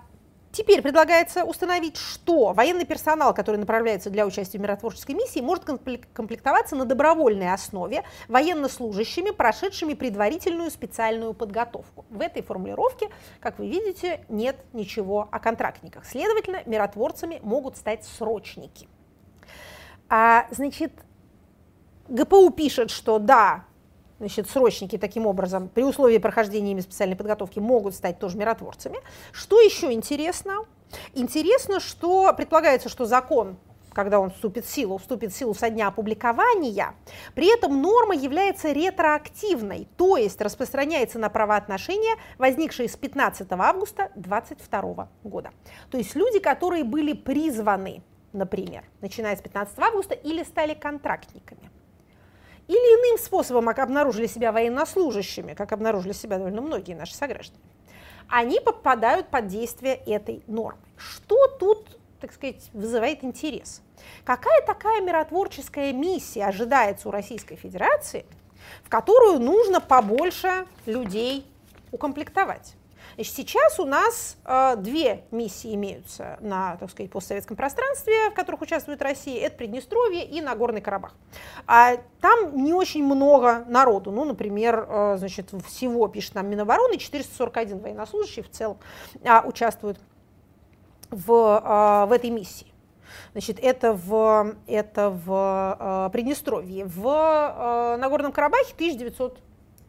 Теперь 0.52 0.82
предлагается 0.82 1.44
установить, 1.44 1.98
что 1.98 2.54
военный 2.54 2.86
персонал, 2.86 3.34
который 3.34 3.58
направляется 3.58 4.10
для 4.10 4.26
участия 4.26 4.58
в 4.58 4.62
миротворческой 4.62 5.14
миссии, 5.14 5.40
может 5.40 5.66
комплектоваться 5.66 6.76
на 6.76 6.86
добровольной 6.86 7.54
основе 7.54 8.04
военнослужащими, 8.28 9.32
прошедшими 9.32 9.94
предварительную 9.94 10.72
специальную 10.72 11.34
подготовку. 11.34 12.06
В 12.10 12.22
этой 12.22 12.42
формулировке, 12.42 13.10
как 13.40 13.60
вы 13.60 13.68
видите, 13.68 14.26
нет 14.30 14.58
ничего 14.74 15.28
о 15.32 15.40
контрактниках. 15.40 16.06
Следовательно, 16.06 16.62
миротворцами 16.66 17.40
могут 17.44 17.78
стать 17.78 18.06
срочники. 18.06 18.88
А, 20.10 20.48
значит, 20.52 20.94
ГПУ 22.08 22.50
пишет, 22.52 22.90
что 22.90 23.20
да, 23.20 23.66
значит, 24.20 24.50
срочники 24.50 24.98
таким 24.98 25.26
образом 25.26 25.70
при 25.70 25.84
условии 25.84 26.18
прохождения 26.18 26.72
ими 26.72 26.82
специальной 26.82 27.16
подготовки 27.16 27.60
могут 27.60 27.96
стать 27.96 28.20
тоже 28.20 28.38
миротворцами. 28.38 29.00
Что 29.32 29.60
еще 29.60 29.92
интересно? 29.92 30.66
Интересно, 31.14 31.80
что 31.80 32.34
предполагается, 32.34 32.90
что 32.90 33.06
закон 33.06 33.58
когда 33.98 34.20
он 34.20 34.30
вступит 34.30 34.64
в 34.66 34.70
силу, 34.70 35.00
вступит 35.00 35.34
в 35.34 35.36
силу 35.36 35.56
со 35.56 35.72
дня 35.72 35.88
опубликования. 35.88 36.94
При 37.34 37.52
этом 37.52 37.82
норма 37.82 38.14
является 38.14 38.72
ретроактивной, 38.72 39.88
то 39.98 40.18
есть 40.18 40.40
распространяется 40.40 41.18
на 41.18 41.30
правоотношения, 41.30 42.16
возникшие 42.38 42.90
с 42.90 42.96
15 42.96 43.48
августа 43.54 44.12
2022 44.14 45.10
года. 45.24 45.50
То 45.90 45.98
есть 45.98 46.16
люди, 46.16 46.38
которые 46.38 46.84
были 46.84 47.14
призваны, 47.14 48.04
например, 48.34 48.84
начиная 49.02 49.36
с 49.36 49.42
15 49.42 49.80
августа 49.80 50.14
или 50.14 50.44
стали 50.44 50.76
контрактниками 50.76 51.72
или 52.68 52.76
иным 52.76 53.18
способом 53.18 53.70
обнаружили 53.70 54.28
себя 54.28 54.52
военнослужащими, 54.52 55.54
как 55.54 55.72
обнаружили 55.72 56.14
себя 56.14 56.38
довольно 56.38 56.62
многие 56.62 56.94
наши 56.94 57.16
сограждане, 57.16 57.64
они 58.28 58.60
попадают 58.60 59.30
под 59.30 59.48
действие 59.48 59.96
этой 59.96 60.44
нормы. 60.48 60.82
Что 60.98 61.48
тут, 61.60 62.00
так 62.20 62.34
сказать, 62.34 62.70
вызывает 62.74 63.24
интерес? 63.24 63.82
Какая 64.24 64.62
такая 64.66 65.02
миротворческая 65.02 65.94
миссия 65.94 66.46
ожидается 66.46 67.08
у 67.08 67.12
Российской 67.12 67.56
Федерации, 67.56 68.26
в 68.84 68.90
которую 68.90 69.40
нужно 69.40 69.80
побольше 69.80 70.68
людей 70.86 71.46
укомплектовать? 71.92 72.77
Значит, 73.18 73.34
сейчас 73.34 73.80
у 73.80 73.86
нас 73.86 74.38
э, 74.46 74.76
две 74.78 75.24
миссии 75.32 75.74
имеются 75.74 76.38
на, 76.40 76.78
так 76.78 76.92
сказать, 76.92 77.12
постсоветском 77.12 77.58
пространстве, 77.58 78.30
в 78.30 78.36
которых 78.36 78.62
участвует 78.62 79.02
Россия. 79.02 79.44
Это 79.44 79.58
Приднестровье 79.58 80.24
и 80.24 80.40
Нагорный 80.40 80.82
Карабах. 80.82 81.16
А 81.66 81.98
там 82.22 82.64
не 82.64 82.76
очень 82.76 83.04
много 83.04 83.66
народу. 83.68 84.12
Ну, 84.12 84.24
например, 84.24 84.86
э, 84.88 85.16
значит, 85.18 85.50
всего, 85.66 86.08
пишет 86.08 86.36
нам 86.36 86.48
Минобороны, 86.48 87.00
441 87.00 87.80
военнослужащий 87.80 88.44
в 88.44 88.52
целом 88.52 88.78
э, 89.24 89.42
участвуют 89.42 89.98
в, 91.10 91.32
э, 91.32 92.06
в 92.08 92.12
этой 92.12 92.30
миссии. 92.30 92.72
Значит, 93.32 93.58
это 93.60 93.94
в, 93.94 94.56
это 94.68 95.10
в 95.10 95.78
э, 95.80 96.10
Приднестровье. 96.14 96.86
В 96.86 97.08
э, 97.08 97.98
Нагорном 97.98 98.32
Карабахе 98.32 98.76
1900 98.76 99.40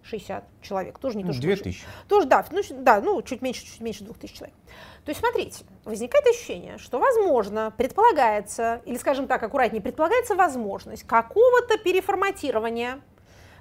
60 0.09 0.45
человек, 0.63 0.99
тоже 0.99 1.17
не 1.17 1.25
то, 1.25 1.33
что... 1.33 1.43
2000. 1.43 1.85
Тоже, 2.09 2.27
да, 2.27 2.45
ну, 2.51 2.63
да, 2.71 3.01
ну, 3.01 3.21
чуть 3.23 3.43
меньше, 3.43 3.65
чуть 3.65 3.81
меньше 3.81 4.05
2000 4.05 4.35
человек. 4.35 4.57
То 5.05 5.11
есть, 5.11 5.21
смотрите, 5.21 5.65
возникает 5.85 6.27
ощущение, 6.27 6.79
что, 6.79 6.99
возможно, 6.99 7.73
предполагается, 7.77 8.83
или, 8.85 8.97
скажем 8.97 9.27
так, 9.27 9.43
аккуратнее, 9.43 9.83
предполагается 9.83 10.35
возможность 10.35 11.05
какого-то 11.05 11.79
переформатирования 11.79 13.01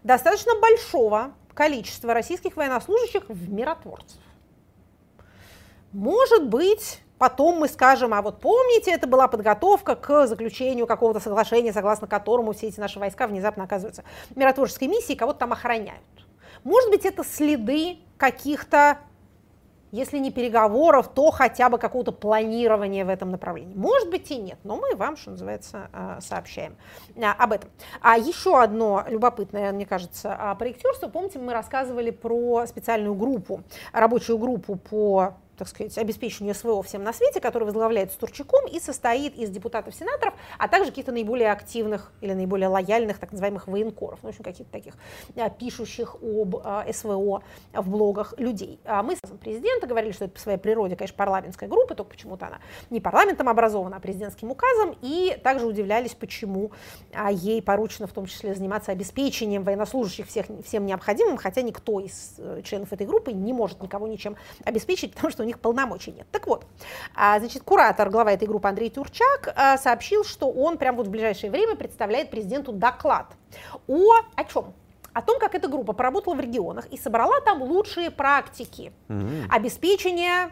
достаточно 0.04 0.54
большого 0.60 1.34
количества 1.54 2.14
российских 2.14 2.56
военнослужащих 2.56 3.28
в 3.28 3.52
миротворцев. 3.52 4.22
Может 5.92 6.48
быть, 6.48 7.02
Потом 7.18 7.58
мы 7.58 7.68
скажем, 7.68 8.14
а 8.14 8.22
вот 8.22 8.40
помните, 8.40 8.92
это 8.92 9.08
была 9.08 9.28
подготовка 9.28 9.96
к 9.96 10.28
заключению 10.28 10.86
какого-то 10.86 11.20
соглашения, 11.20 11.74
согласно 11.74 12.06
которому 12.06 12.54
все 12.54 12.68
эти 12.68 12.80
наши 12.80 13.00
войска 13.00 13.26
внезапно 13.26 13.64
оказываются 13.64 14.04
в 14.30 14.38
миротворческой 14.38 14.88
миссии 14.88 15.16
кого-то 15.16 15.40
там 15.40 15.54
охраняют. 15.54 16.04
Может 16.64 16.90
быть, 16.90 17.06
это 17.06 17.24
следы 17.24 17.98
каких-то, 18.18 19.00
если 19.92 20.18
не 20.18 20.32
переговоров, 20.32 21.10
то 21.14 21.32
хотя 21.32 21.70
бы 21.70 21.78
какого-то 21.78 22.12
планирования 22.12 23.06
в 23.06 23.10
этом 23.10 23.32
направлении. 23.32 23.76
Может 23.76 24.10
быть 24.10 24.30
и 24.32 24.38
нет, 24.38 24.60
но 24.64 24.76
мы 24.76 24.96
вам, 24.96 25.18
что 25.18 25.32
называется, 25.32 25.90
а, 25.94 26.20
сообщаем 26.22 26.76
а, 27.16 27.34
об 27.34 27.54
этом. 27.54 27.70
А 28.02 28.18
еще 28.18 28.62
одно 28.62 29.06
любопытное, 29.08 29.72
мне 29.72 29.86
кажется, 29.86 30.36
а, 30.38 30.56
проектерство. 30.56 31.08
Помните, 31.08 31.40
мы 31.40 31.54
рассказывали 31.54 32.12
про 32.12 32.66
специальную 32.68 33.16
группу, 33.16 33.64
рабочую 33.94 34.38
группу 34.38 34.76
по 34.76 35.36
так 35.58 35.68
сказать, 35.68 35.98
обеспечению 35.98 36.54
СВО 36.54 36.84
всем 36.84 37.04
на 37.04 37.14
свете, 37.14 37.42
который 37.42 37.64
возглавляется 37.64 38.18
Турчаком 38.20 38.68
и 38.68 38.80
состоит 38.80 39.36
из 39.36 39.50
депутатов-сенаторов, 39.50 40.34
а 40.58 40.68
также 40.68 40.92
каких-то 40.92 41.12
наиболее 41.12 41.52
активных 41.52 42.12
или 42.22 42.34
наиболее 42.34 42.68
лояльных, 42.68 43.18
так 43.18 43.32
называемых 43.32 43.68
военкоров, 43.68 44.20
ну, 44.22 44.30
в 44.30 44.32
общем, 44.32 44.44
каких-то 44.44 44.72
таких 44.72 44.94
а, 45.36 45.50
пишущих 45.50 46.16
об 46.22 46.58
а, 46.64 46.86
СВО 46.92 47.44
в 47.74 47.90
блогах 47.90 48.34
людей. 48.38 48.80
А 48.86 49.02
мы 49.02 49.16
с 49.16 49.20
президента 49.42 49.88
говорили, 49.88 50.12
что 50.12 50.26
это 50.26 50.36
по 50.36 50.40
своей 50.40 50.60
природе, 50.60 50.96
конечно, 50.96 51.18
парламентская 51.18 51.68
группа, 51.68 51.96
только 51.96 52.12
почему-то 52.12 52.48
она 52.48 52.60
не 52.90 53.02
парламентом 53.02 53.50
образована, 53.50 53.98
а 53.98 54.00
президентским 54.00 54.52
указом, 54.52 54.96
и 55.02 55.38
также 55.44 55.66
удивлялись, 55.66 56.14
почему 56.14 56.72
ей 57.32 57.62
поручено 57.62 58.08
в 58.08 58.14
том 58.14 58.26
числе 58.26 58.54
заниматься 58.54 58.92
обеспечением 58.92 59.64
военнослужащих 59.64 60.28
всех, 60.28 60.46
всем 60.66 60.86
необходимым, 60.86 61.38
хотя 61.38 61.62
никто 61.62 62.00
из 62.00 62.36
э, 62.38 62.62
членов 62.64 62.94
этой 62.94 63.08
группы 63.08 63.32
не 63.32 63.54
может 63.54 63.82
никого 63.82 64.08
ничем 64.08 64.36
обеспечить, 64.64 65.14
потому 65.16 65.32
что 65.32 65.47
них 65.48 65.60
полномочий 65.60 66.12
нет. 66.12 66.28
Так 66.32 66.48
вот, 66.48 66.66
а, 67.16 67.40
значит, 67.40 67.64
куратор, 67.64 68.10
глава 68.10 68.32
этой 68.32 68.48
группы 68.48 68.68
Андрей 68.68 68.90
Турчак 68.90 69.54
а, 69.56 69.78
сообщил, 69.78 70.24
что 70.24 70.52
он 70.52 70.78
прямо 70.78 70.98
вот 70.98 71.08
в 71.08 71.10
ближайшее 71.10 71.50
время 71.52 71.76
представляет 71.76 72.30
президенту 72.30 72.72
доклад 72.72 73.28
о, 73.88 74.14
о 74.36 74.44
чем? 74.44 74.74
о 75.14 75.22
том, 75.24 75.40
как 75.40 75.56
эта 75.56 75.68
группа 75.68 75.94
поработала 75.94 76.36
в 76.36 76.40
регионах 76.40 76.86
и 76.92 76.98
собрала 76.98 77.42
там 77.42 77.64
лучшие 77.64 78.12
практики 78.12 78.94
mm-hmm. 79.08 79.48
обеспечения 79.50 80.52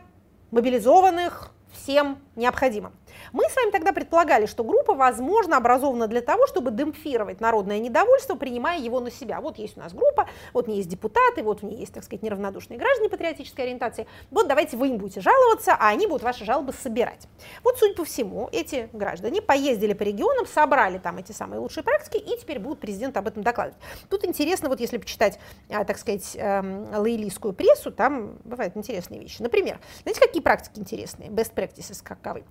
мобилизованных 0.50 1.52
всем 1.72 2.18
необходимым. 2.36 2.92
Мы 3.34 3.44
с 3.50 3.56
вами 3.56 3.72
тогда 3.72 3.92
предполагали, 3.92 4.46
что 4.46 4.64
группа, 4.64 4.94
возможно, 4.94 5.58
образована 5.58 6.08
для 6.08 6.22
того, 6.22 6.48
чтобы 6.48 6.72
демпфировать 6.72 7.42
народное 7.42 7.80
недовольство, 7.80 8.36
принимая 8.36 8.80
его 8.80 9.00
на 9.00 9.12
себя. 9.12 9.42
Вот 9.42 9.58
есть 9.58 9.78
у 9.78 9.80
нас 9.80 9.94
группа, 9.94 10.28
вот 10.54 10.66
в 10.66 10.70
ней 10.70 10.78
есть 10.78 10.90
депутаты, 10.90 11.44
вот 11.44 11.62
в 11.62 11.64
ней 11.64 11.78
есть, 11.78 11.94
так 11.94 12.04
сказать, 12.04 12.24
неравнодушные 12.24 12.78
граждане 12.78 13.10
патриотической 13.10 13.66
ориентации. 13.66 14.08
Вот 14.32 14.48
давайте 14.48 14.78
вы 14.78 14.90
им 14.90 14.98
будете 14.98 15.22
жаловаться, 15.22 15.76
а 15.80 15.90
они 15.90 16.08
будут 16.08 16.24
ваши 16.24 16.46
жалобы 16.46 16.74
собирать. 16.74 17.28
Вот, 17.64 17.78
судя 17.78 17.96
по 17.96 18.06
всему, 18.06 18.50
эти 18.52 18.90
граждане 18.94 19.42
поездили 19.42 19.94
по 19.94 20.04
регионам, 20.04 20.46
собрали 20.46 20.98
там 20.98 21.18
эти 21.18 21.32
самые 21.32 21.60
лучшие 21.60 21.84
практики, 21.84 22.18
и 22.18 22.38
теперь 22.40 22.60
будут 22.60 22.80
президент 22.80 23.18
об 23.18 23.28
этом 23.28 23.44
докладывать. 23.44 23.78
Тут 24.10 24.26
интересно, 24.26 24.70
вот 24.70 24.80
если 24.80 24.98
почитать, 24.98 25.40
а, 25.70 25.84
так 25.84 25.98
сказать, 25.98 26.36
эм, 26.36 26.88
лоялистскую 26.96 27.54
прессу, 27.54 27.92
там 27.92 28.38
бывают 28.44 28.76
интересные 28.78 29.20
вещи. 29.20 29.42
Например, 29.42 29.80
знаете, 30.04 30.22
какие 30.22 30.42
практики 30.42 30.80
интересные? 30.80 31.30
Best 31.30 31.54
practices 31.54 32.02
каковы? 32.04 32.44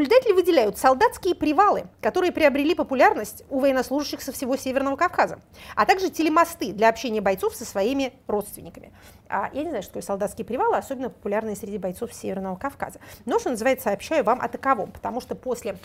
Наблюдатели 0.00 0.32
выделяют 0.32 0.78
солдатские 0.78 1.34
привалы, 1.34 1.84
которые 2.00 2.32
приобрели 2.32 2.74
популярность 2.74 3.44
у 3.50 3.60
военнослужащих 3.60 4.22
со 4.22 4.32
всего 4.32 4.56
Северного 4.56 4.96
Кавказа, 4.96 5.40
а 5.76 5.84
также 5.84 6.08
телемосты 6.08 6.72
для 6.72 6.88
общения 6.88 7.20
бойцов 7.20 7.54
со 7.54 7.66
своими 7.66 8.14
родственниками. 8.26 8.94
А, 9.28 9.50
я 9.52 9.62
не 9.62 9.68
знаю, 9.68 9.82
что 9.82 9.90
такое 9.90 10.02
солдатские 10.02 10.46
привалы, 10.46 10.78
особенно 10.78 11.10
популярные 11.10 11.54
среди 11.54 11.76
бойцов 11.76 12.14
Северного 12.14 12.56
Кавказа. 12.56 12.98
Но, 13.26 13.38
что 13.38 13.50
называется, 13.50 13.90
сообщаю 13.90 14.24
вам 14.24 14.40
о 14.40 14.48
таковом, 14.48 14.90
потому 14.90 15.20
что 15.20 15.34
после 15.34 15.76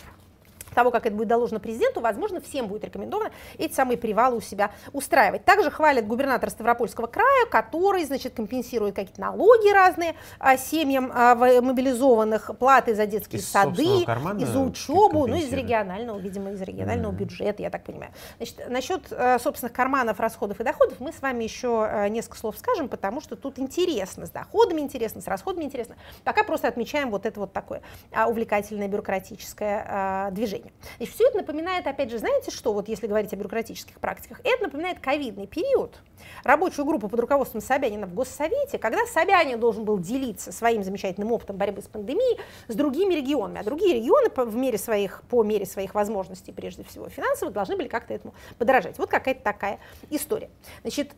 того, 0.76 0.90
как 0.90 1.06
это 1.06 1.16
будет 1.16 1.28
доложено 1.28 1.58
президенту, 1.58 2.00
возможно, 2.00 2.40
всем 2.40 2.68
будет 2.68 2.84
рекомендовано 2.84 3.30
эти 3.58 3.72
самые 3.72 3.96
привалы 3.96 4.36
у 4.36 4.40
себя 4.40 4.70
устраивать. 4.92 5.44
Также 5.44 5.70
хвалят 5.70 6.06
губернатора 6.06 6.50
Ставропольского 6.50 7.06
края, 7.06 7.46
который, 7.50 8.04
значит, 8.04 8.34
компенсирует 8.34 8.94
какие-то 8.94 9.20
налоги 9.20 9.72
разные 9.72 10.14
а, 10.38 10.56
семьям 10.56 11.10
а, 11.12 11.34
мобилизованных, 11.34 12.50
платы 12.58 12.94
за 12.94 13.06
детские 13.06 13.40
из 13.40 13.48
сады, 13.48 14.04
и 14.38 14.44
за 14.44 14.60
учебу, 14.60 15.26
ну, 15.26 15.36
из 15.36 15.50
регионального, 15.50 16.18
видимо, 16.18 16.52
из 16.52 16.60
регионального 16.60 17.12
mm-hmm. 17.12 17.16
бюджета, 17.16 17.62
я 17.62 17.70
так 17.70 17.84
понимаю. 17.84 18.12
Значит, 18.36 18.68
насчет 18.68 19.12
а, 19.12 19.38
собственных 19.38 19.72
карманов, 19.72 20.20
расходов 20.20 20.60
и 20.60 20.64
доходов 20.64 21.00
мы 21.00 21.12
с 21.12 21.22
вами 21.22 21.42
еще 21.42 21.84
а, 21.84 22.08
несколько 22.08 22.38
слов 22.38 22.56
скажем, 22.58 22.88
потому 22.88 23.22
что 23.22 23.34
тут 23.36 23.58
интересно, 23.58 24.26
с 24.26 24.30
доходами 24.30 24.80
интересно, 24.80 25.22
с 25.22 25.26
расходами 25.26 25.64
интересно. 25.64 25.96
Пока 26.22 26.44
просто 26.44 26.68
отмечаем 26.68 27.10
вот 27.10 27.24
это 27.24 27.40
вот 27.40 27.52
такое 27.54 27.80
а, 28.12 28.28
увлекательное 28.28 28.88
бюрократическое 28.88 29.86
а, 29.88 30.30
движение 30.32 30.65
уровне. 30.66 30.72
Значит, 30.96 31.14
все 31.14 31.28
это 31.28 31.38
напоминает, 31.38 31.86
опять 31.86 32.10
же, 32.10 32.18
знаете 32.18 32.50
что, 32.50 32.72
вот 32.72 32.88
если 32.88 33.06
говорить 33.06 33.32
о 33.32 33.36
бюрократических 33.36 33.98
практиках, 34.00 34.40
это 34.44 34.64
напоминает 34.64 35.00
ковидный 35.00 35.46
период, 35.46 36.00
рабочую 36.44 36.84
группу 36.84 37.08
под 37.08 37.20
руководством 37.20 37.60
Собянина 37.60 38.06
в 38.06 38.14
Госсовете, 38.14 38.78
когда 38.78 39.04
Собянин 39.06 39.58
должен 39.58 39.84
был 39.84 39.98
делиться 39.98 40.52
своим 40.52 40.82
замечательным 40.82 41.32
опытом 41.32 41.56
борьбы 41.56 41.82
с 41.82 41.86
пандемией 41.86 42.40
с 42.68 42.74
другими 42.74 43.14
регионами, 43.14 43.60
а 43.60 43.64
другие 43.64 43.94
регионы 43.94 44.30
по, 44.30 44.44
в 44.44 44.56
мере 44.56 44.78
своих, 44.78 45.22
по 45.28 45.42
мере 45.42 45.66
своих 45.66 45.94
возможностей, 45.94 46.52
прежде 46.52 46.84
всего 46.84 47.08
финансовых, 47.08 47.54
должны 47.54 47.76
были 47.76 47.88
как-то 47.88 48.14
этому 48.14 48.34
подражать. 48.58 48.98
Вот 48.98 49.10
какая-то 49.10 49.42
такая 49.42 49.78
история. 50.10 50.50
Значит, 50.82 51.12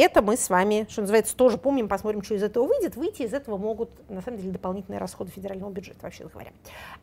это 0.00 0.22
мы 0.22 0.36
с 0.36 0.48
вами, 0.50 0.86
что 0.88 1.02
называется, 1.02 1.36
тоже 1.36 1.58
помним, 1.58 1.88
посмотрим, 1.88 2.22
что 2.22 2.34
из 2.34 2.42
этого 2.42 2.66
выйдет. 2.66 2.96
Выйти 2.96 3.22
из 3.22 3.34
этого 3.34 3.56
могут, 3.56 3.90
на 4.08 4.22
самом 4.22 4.38
деле, 4.38 4.52
дополнительные 4.52 4.98
расходы 4.98 5.30
федерального 5.30 5.70
бюджета, 5.70 6.00
вообще 6.02 6.24
говоря. 6.26 6.52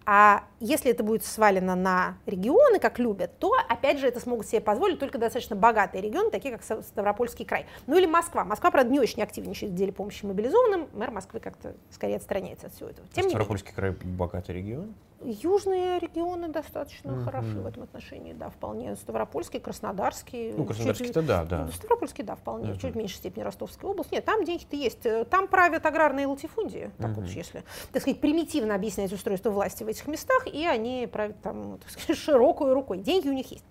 А 0.06 0.44
если 0.60 0.92
это 0.92 1.04
будет 1.04 1.24
свалено 1.24 1.76
на 1.76 2.18
регионы, 2.26 2.80
как 2.80 3.00
любят, 3.00 3.38
то, 3.40 3.54
опять 3.70 4.00
же, 4.00 4.08
это 4.08 4.20
смогут 4.20 4.48
себе 4.48 4.62
позволить 4.62 5.00
только 5.00 5.18
достаточно 5.18 5.56
богатые 5.56 6.02
регионы, 6.02 6.32
такие 6.32 6.58
как 6.58 6.84
Ставропольский 6.84 7.46
край. 7.46 7.66
Ну 7.88 7.98
или 7.98 8.06
Москва. 8.06 8.44
Москва, 8.44 8.72
правда, 8.72 8.92
не 8.92 9.00
очень 9.00 9.22
активничает 9.24 9.72
в 9.72 9.76
деле 9.76 9.92
помощи 9.92 10.26
мобилизованным. 10.26 10.90
Мэр 10.94 11.12
Москвы 11.12 11.40
как-то 11.40 11.76
скорее 11.90 12.18
отстраняется 12.18 12.68
от 12.68 12.74
всего 12.74 12.90
этого. 12.90 13.08
Тем 13.14 13.30
Ставропольский 13.30 13.74
край 13.74 13.92
богатый 13.92 14.56
регион? 14.56 14.94
Южные 15.24 16.00
регионы 16.00 16.48
достаточно 16.48 17.12
mm-hmm. 17.12 17.24
хороши 17.24 17.60
в 17.60 17.68
этом 17.68 17.84
отношении, 17.84 18.34
да, 18.34 18.50
вполне. 18.50 18.96
Ставропольский, 18.96 19.60
Краснодарский. 19.60 20.54
Ну, 20.58 20.66
Краснодарский-то 20.66 21.22
да, 21.22 21.46
да. 21.46 21.66
Ну, 21.66 21.72
Ставропольский, 21.72 22.24
да, 22.24 22.36
вполне. 22.36 22.72
Mm-hmm. 22.72 22.80
Чуть 22.80 22.94
в 22.94 22.98
меньшей 22.98 23.16
степени 23.16 23.44
Ростовская 23.44 23.90
область. 23.90 24.12
Нет, 24.12 24.26
там 24.26 24.44
деньги-то 24.44 24.76
есть. 24.76 25.06
Там 25.30 25.48
правят 25.48 25.86
аграрные 25.86 26.28
латифундии, 26.28 26.92
так 26.98 27.12
mm-hmm. 27.12 27.14
вот, 27.14 27.26
если, 27.28 27.64
так 27.92 28.02
сказать, 28.02 28.20
примитивно 28.20 28.76
объяснять 28.76 29.12
устройство 29.14 29.50
власти 29.52 29.84
в 29.84 29.88
этих 29.88 30.08
местах, 30.08 30.48
и 30.48 30.66
они 30.66 31.08
правят 31.12 31.42
там, 31.42 31.78
так 31.82 31.90
сказать, 31.90 32.18
широкой 32.18 32.74
рукой. 32.74 32.98
Деньги 33.00 33.30
у 33.30 33.34
них 33.34 33.52
есть. 33.52 33.66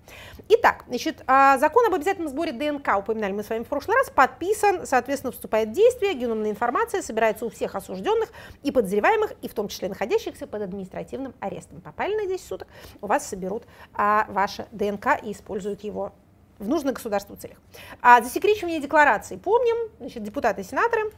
Итак, 0.49 0.80
значит, 0.91 1.23
а, 1.27 1.57
закон 1.59 1.87
об 1.87 1.95
обязательном 1.95 2.29
сборе 2.29 2.53
ДНК, 2.53 2.99
упоминали 2.99 3.33
мы 3.33 3.43
с 3.43 3.49
вами 3.49 3.63
в 3.63 3.69
прошлый 3.69 3.97
раз, 3.97 4.11
подписан, 4.11 4.87
соответственно, 4.87 5.33
вступает 5.33 5.71
в 5.71 5.73
действие, 5.73 6.15
геномная 6.15 6.51
информация 6.51 7.01
собирается 7.01 7.47
у 7.47 7.49
всех 7.49 7.77
осужденных 7.77 8.31
и 8.65 8.73
подозреваемых, 8.73 9.33
и 9.41 9.49
в 9.49 9.55
том 9.55 9.69
числе 9.69 9.89
находящихся 9.89 10.47
под 10.47 10.63
административным 10.63 11.33
арестом. 11.39 11.81
Попали 11.81 12.15
на 12.17 12.27
10 12.27 12.45
суток, 12.45 12.69
у 13.01 13.07
вас 13.07 13.27
соберут 13.27 13.63
а, 13.95 14.27
ваше 14.29 14.67
ДНК 14.73 15.23
и 15.23 15.33
используют 15.33 15.85
его 15.85 16.13
в 16.59 16.69
нужных 16.69 16.95
государству 16.95 17.37
целях. 17.37 17.57
А 18.03 18.21
засекречивание 18.21 18.81
деклараций. 18.81 19.39
Помним, 19.39 19.77
значит, 19.99 20.23
депутаты 20.25 20.61
и 20.61 20.65
сенаторы 20.65 21.13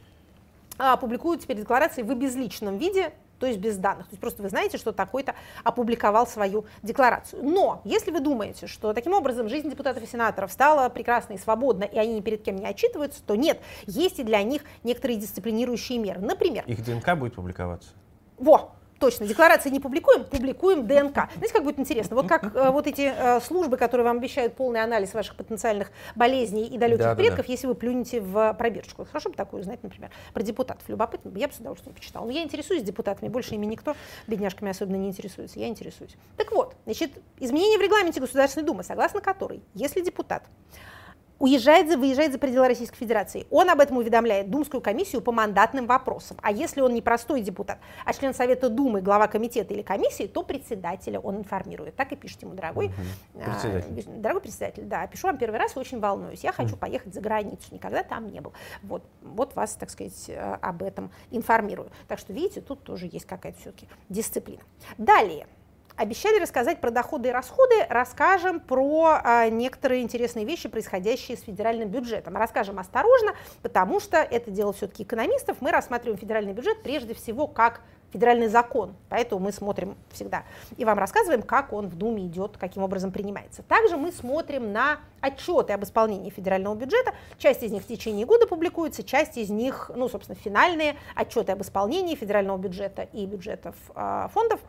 а, 0.77 0.97
публикуют 0.97 1.41
теперь 1.41 1.57
декларации 1.57 2.03
в 2.03 2.11
обезличенном 2.11 2.77
виде, 2.77 3.11
то 3.39 3.45
есть 3.45 3.59
без 3.59 3.77
данных. 3.77 4.07
То 4.07 4.11
есть 4.11 4.21
просто 4.21 4.41
вы 4.41 4.49
знаете, 4.49 4.77
что 4.77 4.91
такой-то 4.91 5.35
опубликовал 5.63 6.27
свою 6.27 6.65
декларацию. 6.81 7.43
Но 7.43 7.81
если 7.83 8.11
вы 8.11 8.19
думаете, 8.19 8.67
что 8.67 8.93
таким 8.93 9.13
образом 9.13 9.49
жизнь 9.49 9.69
депутатов 9.69 10.03
и 10.03 10.07
сенаторов 10.07 10.51
стала 10.51 10.89
прекрасной 10.89 11.35
и 11.35 11.39
свободной, 11.39 11.87
и 11.87 11.97
они 11.97 12.15
ни 12.15 12.21
перед 12.21 12.43
кем 12.43 12.55
не 12.55 12.65
отчитываются, 12.65 13.21
то 13.23 13.35
нет, 13.35 13.59
есть 13.85 14.19
и 14.19 14.23
для 14.23 14.41
них 14.43 14.63
некоторые 14.83 15.19
дисциплинирующие 15.19 15.99
меры. 15.99 16.21
Например... 16.21 16.63
Их 16.67 16.83
ДНК 16.83 17.15
будет 17.15 17.35
публиковаться? 17.35 17.89
Во, 18.37 18.71
точно, 19.03 19.27
декларации 19.27 19.69
не 19.69 19.81
публикуем, 19.81 20.23
публикуем 20.23 20.87
ДНК. 20.87 21.27
Знаете, 21.35 21.53
как 21.53 21.63
будет 21.65 21.77
интересно? 21.77 22.15
Вот 22.15 22.25
как 22.25 22.55
э, 22.55 22.69
вот 22.69 22.87
эти 22.87 23.13
э, 23.13 23.41
службы, 23.41 23.75
которые 23.75 24.05
вам 24.05 24.17
обещают 24.19 24.55
полный 24.55 24.81
анализ 24.81 25.13
ваших 25.13 25.35
потенциальных 25.35 25.91
болезней 26.15 26.67
и 26.67 26.77
далеких 26.77 27.03
да, 27.03 27.15
предков, 27.15 27.39
да, 27.39 27.43
да. 27.47 27.51
если 27.51 27.67
вы 27.67 27.75
плюнете 27.75 28.21
в 28.21 28.53
пробирочку. 28.53 29.03
Хорошо 29.03 29.29
бы 29.29 29.35
такую 29.35 29.61
знать, 29.61 29.83
например, 29.83 30.09
про 30.33 30.41
депутатов. 30.41 30.87
Любопытно, 30.87 31.37
я 31.37 31.49
бы 31.49 31.53
с 31.53 31.57
удовольствием 31.57 31.93
почитала. 31.93 32.25
Но 32.25 32.31
я 32.31 32.43
интересуюсь 32.43 32.81
депутатами, 32.83 33.27
больше 33.27 33.55
ими 33.55 33.65
никто, 33.65 33.93
бедняжками 34.27 34.71
особенно 34.71 34.95
не 34.95 35.09
интересуется. 35.09 35.59
Я 35.59 35.67
интересуюсь. 35.67 36.15
Так 36.37 36.53
вот, 36.53 36.73
значит, 36.85 37.11
изменение 37.41 37.77
в 37.77 37.81
регламенте 37.81 38.21
Государственной 38.21 38.65
Думы, 38.65 38.85
согласно 38.85 39.19
которой, 39.19 39.61
если 39.73 39.99
депутат 39.99 40.43
уезжает, 41.43 41.89
за, 41.89 41.97
выезжает 41.97 42.31
за 42.31 42.39
пределы 42.39 42.69
Российской 42.69 42.95
Федерации. 42.95 43.45
Он 43.49 43.69
об 43.69 43.81
этом 43.81 43.97
уведомляет 43.97 44.49
Думскую 44.49 44.79
комиссию 44.79 45.21
по 45.21 45.33
мандатным 45.33 45.87
вопросам. 45.87 46.37
А 46.41 46.53
если 46.53 46.79
он 46.79 46.93
не 46.93 47.01
простой 47.01 47.41
депутат, 47.41 47.79
а 48.05 48.13
член 48.13 48.33
Совета 48.33 48.69
Думы, 48.69 49.01
глава 49.01 49.27
комитета 49.27 49.73
или 49.73 49.81
комиссии, 49.81 50.27
то 50.27 50.43
председателя 50.43 51.19
он 51.19 51.39
информирует. 51.39 51.97
Так 51.97 52.13
и 52.13 52.15
пишите 52.15 52.45
ему, 52.45 52.55
дорогой, 52.55 52.87
угу. 52.87 53.43
председатель. 53.43 54.05
А, 54.07 54.19
дорогой 54.21 54.41
председатель, 54.41 54.83
да, 54.85 55.05
пишу 55.07 55.27
вам 55.27 55.37
первый 55.37 55.59
раз, 55.59 55.75
очень 55.75 55.99
волнуюсь. 55.99 56.45
Я 56.45 56.53
хочу 56.53 56.77
поехать 56.77 57.13
за 57.13 57.19
границу, 57.19 57.67
никогда 57.71 58.03
там 58.03 58.31
не 58.31 58.39
был. 58.39 58.53
Вот, 58.81 59.03
вот 59.21 59.53
вас, 59.55 59.75
так 59.75 59.89
сказать, 59.89 60.29
э, 60.29 60.57
об 60.61 60.81
этом 60.81 61.11
информирую. 61.29 61.91
Так 62.07 62.19
что, 62.19 62.31
видите, 62.31 62.61
тут 62.61 62.83
тоже 62.83 63.09
есть 63.11 63.25
какая-то 63.25 63.59
все-таки 63.59 63.89
дисциплина. 64.07 64.61
Далее. 64.97 65.47
Обещали 65.95 66.39
рассказать 66.39 66.81
про 66.81 66.89
доходы 66.89 67.29
и 67.29 67.31
расходы, 67.31 67.85
расскажем 67.87 68.59
про 68.59 69.19
а, 69.23 69.47
некоторые 69.49 70.01
интересные 70.01 70.43
вещи, 70.43 70.67
происходящие 70.67 71.37
с 71.37 71.41
федеральным 71.41 71.87
бюджетом. 71.89 72.35
Расскажем 72.35 72.79
осторожно, 72.79 73.35
потому 73.61 73.99
что 73.99 74.17
это 74.17 74.49
дело 74.49 74.73
все-таки 74.73 75.03
экономистов. 75.03 75.57
Мы 75.59 75.69
рассматриваем 75.69 76.17
федеральный 76.17 76.53
бюджет 76.53 76.81
прежде 76.81 77.13
всего 77.13 77.45
как 77.45 77.81
федеральный 78.11 78.47
закон, 78.47 78.95
поэтому 79.09 79.45
мы 79.45 79.51
смотрим 79.51 79.95
всегда 80.11 80.43
и 80.77 80.85
вам 80.85 80.97
рассказываем, 80.97 81.41
как 81.43 81.73
он 81.73 81.87
в 81.87 81.95
Думе 81.95 82.25
идет, 82.25 82.57
каким 82.57 82.83
образом 82.83 83.11
принимается. 83.11 83.61
Также 83.63 83.97
мы 83.97 84.11
смотрим 84.11 84.71
на 84.71 84.99
отчеты 85.21 85.73
об 85.73 85.83
исполнении 85.83 86.29
федерального 86.29 86.75
бюджета. 86.75 87.13
Часть 87.37 87.63
из 87.63 87.71
них 87.71 87.83
в 87.83 87.87
течение 87.87 88.25
года 88.25 88.47
публикуется, 88.47 89.03
часть 89.03 89.37
из 89.37 89.49
них, 89.49 89.91
ну, 89.95 90.09
собственно, 90.09 90.35
финальные 90.35 90.95
отчеты 91.15 91.51
об 91.51 91.61
исполнении 91.61 92.15
федерального 92.15 92.57
бюджета 92.57 93.07
и 93.13 93.25
бюджетов 93.25 93.75
э, 93.95 94.27
фондов 94.31 94.59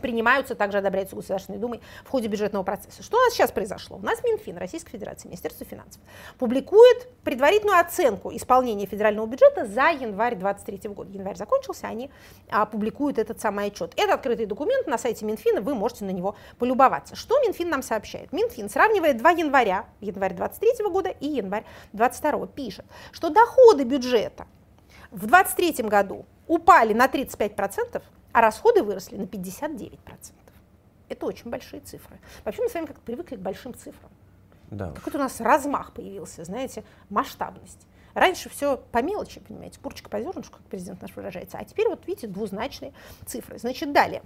принимаются, 0.00 0.54
также 0.54 0.78
одобряются 0.78 1.16
Государственной 1.16 1.58
Думой 1.58 1.80
в 2.04 2.10
ходе 2.10 2.28
бюджетного 2.28 2.62
процесса. 2.62 3.02
Что 3.02 3.16
у 3.16 3.20
нас 3.20 3.34
сейчас 3.34 3.50
произошло? 3.52 3.96
У 3.96 4.02
нас 4.02 4.22
Минфин 4.24 4.56
Российской 4.56 4.92
Федерации, 4.92 5.28
Министерство 5.28 5.66
финансов, 5.66 6.00
публикует 6.38 7.08
предварительную 7.24 7.78
оценку 7.78 8.34
исполнения 8.34 8.86
федерального 8.86 9.26
бюджета 9.26 9.66
за 9.66 9.90
январь 9.90 10.36
2023 10.36 10.90
года. 10.90 11.12
Январь 11.12 11.36
закончился, 11.36 11.86
они 11.88 12.10
а, 12.50 12.66
публикуют 12.66 13.18
этот 13.18 13.40
самый 13.40 13.66
отчет. 13.66 13.92
Это 13.96 14.14
открытый 14.14 14.46
документ 14.46 14.86
на 14.86 14.98
сайте 14.98 15.24
Минфина, 15.24 15.60
вы 15.60 15.74
можете 15.74 16.04
на 16.04 16.10
него 16.10 16.36
полюбоваться. 16.58 17.16
Что 17.16 17.38
Минфин 17.40 17.68
нам 17.68 17.82
сообщает? 17.82 18.32
Минфин 18.32 18.68
сравнивает 18.68 19.18
2 19.18 19.30
января, 19.30 19.86
январь 20.00 20.34
2023 20.34 20.86
года 20.86 21.10
и 21.10 21.26
январь 21.26 21.64
2022, 21.92 22.46
пишет, 22.48 22.84
что 23.12 23.30
доходы 23.30 23.84
бюджета 23.84 24.46
в 25.10 25.26
2023 25.26 25.88
году 25.88 26.26
упали 26.46 26.92
на 26.92 27.06
35%, 27.06 28.02
а 28.32 28.40
расходы 28.40 28.82
выросли 28.82 29.16
на 29.16 29.24
59%. 29.24 29.98
Это 31.08 31.26
очень 31.26 31.50
большие 31.50 31.80
цифры. 31.80 32.18
Вообще 32.44 32.62
мы 32.62 32.68
с 32.68 32.74
вами 32.74 32.86
как-то 32.86 33.02
привыкли 33.02 33.36
к 33.36 33.40
большим 33.40 33.74
цифрам. 33.74 34.10
Да. 34.70 34.92
Какой-то 34.92 35.18
у 35.18 35.22
нас 35.22 35.40
размах 35.40 35.92
появился, 35.92 36.44
знаете, 36.44 36.84
масштабность. 37.08 37.86
Раньше 38.14 38.48
все 38.48 38.76
по 38.76 39.02
мелочи, 39.02 39.40
понимаете, 39.40 39.78
курочка 39.80 40.10
по 40.10 40.20
зернышку, 40.20 40.58
как 40.58 40.66
президент 40.66 41.00
наш 41.00 41.14
выражается, 41.14 41.58
а 41.58 41.64
теперь 41.64 41.88
вот 41.88 42.06
видите 42.06 42.26
двузначные 42.26 42.92
цифры. 43.26 43.58
Значит, 43.58 43.92
далее. 43.92 44.22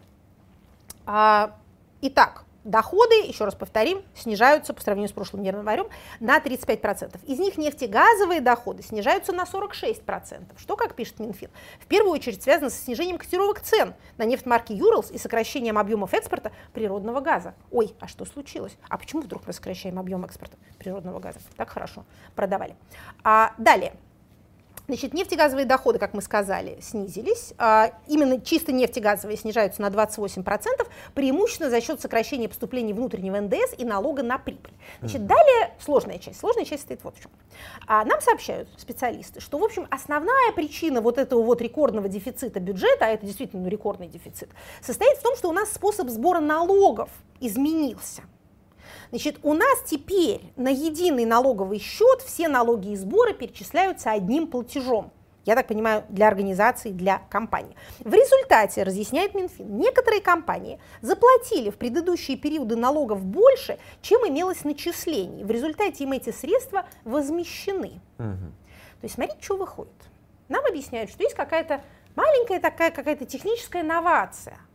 А, 1.06 1.56
итак, 2.00 2.44
Доходы, 2.64 3.14
еще 3.26 3.44
раз 3.44 3.56
повторим, 3.56 4.02
снижаются 4.14 4.72
по 4.72 4.80
сравнению 4.80 5.08
с 5.08 5.12
прошлым 5.12 5.42
январем 5.42 5.88
на 6.20 6.38
35%. 6.38 7.18
Из 7.26 7.38
них 7.40 7.58
нефтегазовые 7.58 8.40
доходы 8.40 8.84
снижаются 8.84 9.32
на 9.32 9.42
46%. 9.42 10.44
Что, 10.56 10.76
как 10.76 10.94
пишет 10.94 11.18
Минфин, 11.18 11.50
в 11.80 11.86
первую 11.86 12.12
очередь 12.12 12.42
связано 12.42 12.70
с 12.70 12.74
снижением 12.74 13.18
котировок 13.18 13.60
цен 13.60 13.94
на 14.16 14.24
нефть 14.24 14.46
марки 14.46 14.72
Юралс 14.72 15.10
и 15.10 15.18
сокращением 15.18 15.76
объемов 15.76 16.14
экспорта 16.14 16.52
природного 16.72 17.20
газа. 17.20 17.54
Ой, 17.72 17.94
а 17.98 18.06
что 18.06 18.24
случилось? 18.24 18.76
А 18.88 18.96
почему 18.96 19.22
вдруг 19.22 19.46
мы 19.46 19.52
сокращаем 19.52 19.98
объем 19.98 20.24
экспорта 20.24 20.56
природного 20.78 21.18
газа? 21.18 21.40
Так 21.56 21.70
хорошо 21.70 22.04
продавали. 22.36 22.76
А, 23.24 23.54
далее. 23.58 23.94
Значит, 24.88 25.14
нефтегазовые 25.14 25.64
доходы, 25.64 25.98
как 25.98 26.12
мы 26.12 26.22
сказали, 26.22 26.78
снизились. 26.80 27.54
А, 27.56 27.92
именно 28.08 28.40
чисто 28.40 28.72
нефтегазовые 28.72 29.36
снижаются 29.36 29.80
на 29.80 29.86
28%, 29.86 30.86
преимущественно 31.14 31.70
за 31.70 31.80
счет 31.80 32.00
сокращения 32.00 32.48
поступлений 32.48 32.92
внутреннего 32.92 33.40
НДС 33.40 33.74
и 33.78 33.84
налога 33.84 34.22
на 34.22 34.38
прибыль. 34.38 34.72
Значит, 35.00 35.26
далее 35.26 35.74
сложная 35.78 36.18
часть. 36.18 36.40
Сложная 36.40 36.64
часть 36.64 36.82
стоит 36.82 37.04
вот 37.04 37.16
в 37.16 37.22
чем. 37.22 37.30
А, 37.86 38.04
нам 38.04 38.20
сообщают 38.20 38.68
специалисты, 38.76 39.40
что, 39.40 39.58
в 39.58 39.64
общем, 39.64 39.86
основная 39.90 40.52
причина 40.52 41.00
вот 41.00 41.18
этого 41.18 41.42
вот 41.42 41.62
рекордного 41.62 42.08
дефицита 42.08 42.58
бюджета, 42.58 43.06
а 43.06 43.08
это 43.08 43.24
действительно 43.24 43.62
ну, 43.62 43.68
рекордный 43.68 44.08
дефицит, 44.08 44.50
состоит 44.80 45.18
в 45.18 45.22
том, 45.22 45.36
что 45.36 45.48
у 45.48 45.52
нас 45.52 45.72
способ 45.72 46.08
сбора 46.08 46.40
налогов 46.40 47.10
изменился. 47.40 48.22
Значит, 49.10 49.38
у 49.42 49.54
нас 49.54 49.82
теперь 49.86 50.40
на 50.56 50.68
единый 50.68 51.24
налоговый 51.24 51.78
счет 51.78 52.22
все 52.22 52.48
налоги 52.48 52.92
и 52.92 52.96
сборы 52.96 53.34
перечисляются 53.34 54.10
одним 54.10 54.46
платежом. 54.46 55.12
Я 55.44 55.56
так 55.56 55.66
понимаю, 55.66 56.04
для 56.08 56.28
организаций, 56.28 56.92
для 56.92 57.18
компаний. 57.28 57.74
В 57.98 58.14
результате, 58.14 58.84
разъясняет 58.84 59.34
Минфин, 59.34 59.76
некоторые 59.76 60.22
компании 60.22 60.78
заплатили 61.00 61.70
в 61.70 61.76
предыдущие 61.76 62.36
периоды 62.36 62.76
налогов 62.76 63.24
больше, 63.24 63.78
чем 64.02 64.26
имелось 64.26 64.62
начислений. 64.62 65.42
В 65.42 65.50
результате 65.50 66.04
им 66.04 66.12
эти 66.12 66.30
средства 66.30 66.86
возмещены. 67.04 68.00
Угу. 68.18 68.52
То 69.00 69.04
есть 69.04 69.14
смотрите, 69.16 69.42
что 69.42 69.56
выходит. 69.56 69.92
Нам 70.48 70.64
объясняют, 70.64 71.10
что 71.10 71.22
есть 71.24 71.34
какая-то 71.34 71.82
маленькая 72.14 72.60
такая 72.60 72.92
какая-то 72.92 73.24
техническая 73.24 73.82
инновация– 73.82 74.58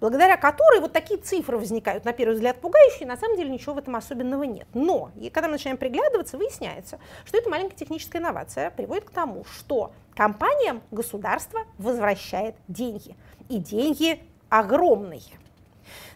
благодаря 0.00 0.36
которой 0.36 0.80
вот 0.80 0.92
такие 0.92 1.20
цифры 1.20 1.58
возникают, 1.58 2.04
на 2.04 2.12
первый 2.12 2.34
взгляд, 2.34 2.60
пугающие, 2.60 3.06
на 3.06 3.16
самом 3.16 3.36
деле 3.36 3.50
ничего 3.50 3.74
в 3.74 3.78
этом 3.78 3.96
особенного 3.96 4.44
нет. 4.44 4.66
Но, 4.74 5.10
и 5.16 5.30
когда 5.30 5.48
мы 5.48 5.52
начинаем 5.52 5.76
приглядываться, 5.76 6.38
выясняется, 6.38 6.98
что 7.24 7.38
эта 7.38 7.48
маленькая 7.48 7.76
техническая 7.76 8.20
инновация 8.20 8.70
приводит 8.70 9.04
к 9.04 9.10
тому, 9.10 9.44
что 9.44 9.92
компаниям 10.14 10.82
государство 10.90 11.60
возвращает 11.78 12.54
деньги. 12.68 13.16
И 13.48 13.58
деньги 13.58 14.20
огромные. 14.48 15.22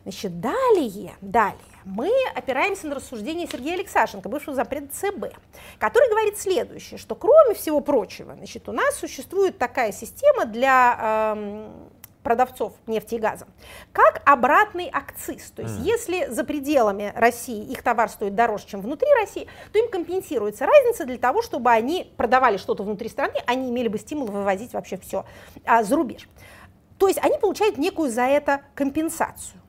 Значит, 0.04 0.40
далее, 0.40 1.14
далее 1.20 1.58
мы 1.84 2.10
опираемся 2.34 2.86
на 2.86 2.94
рассуждение 2.94 3.46
Сергея 3.46 3.74
Алексашенко, 3.74 4.28
бывшего 4.28 4.54
запрета 4.54 4.88
ЦБ, 4.92 5.34
который 5.78 6.08
говорит 6.10 6.38
следующее, 6.38 6.98
что 6.98 7.14
кроме 7.14 7.54
всего 7.54 7.80
прочего, 7.80 8.34
значит, 8.34 8.68
у 8.68 8.72
нас 8.72 8.96
существует 8.96 9.58
такая 9.58 9.92
система 9.92 10.44
для 10.44 11.34
эм, 11.36 11.90
продавцов 12.22 12.72
нефти 12.86 13.16
и 13.16 13.18
газа, 13.18 13.46
как 13.92 14.22
обратный 14.24 14.88
акциз. 14.92 15.50
То 15.50 15.62
есть 15.62 15.78
mm. 15.78 15.82
если 15.82 16.26
за 16.26 16.44
пределами 16.44 17.12
России 17.14 17.64
их 17.64 17.82
товар 17.82 18.08
стоит 18.08 18.34
дороже, 18.34 18.66
чем 18.66 18.80
внутри 18.80 19.08
России, 19.20 19.48
то 19.72 19.78
им 19.78 19.90
компенсируется 19.90 20.66
разница 20.66 21.04
для 21.04 21.18
того, 21.18 21.42
чтобы 21.42 21.70
они 21.70 22.12
продавали 22.16 22.56
что-то 22.56 22.82
внутри 22.82 23.08
страны, 23.08 23.34
они 23.46 23.70
имели 23.70 23.88
бы 23.88 23.98
стимул 23.98 24.26
вывозить 24.26 24.72
вообще 24.72 24.96
все 24.98 25.24
а, 25.64 25.82
за 25.82 25.96
рубеж. 25.96 26.28
То 26.98 27.08
есть 27.08 27.18
они 27.22 27.38
получают 27.38 27.78
некую 27.78 28.10
за 28.10 28.22
это 28.22 28.62
компенсацию. 28.74 29.60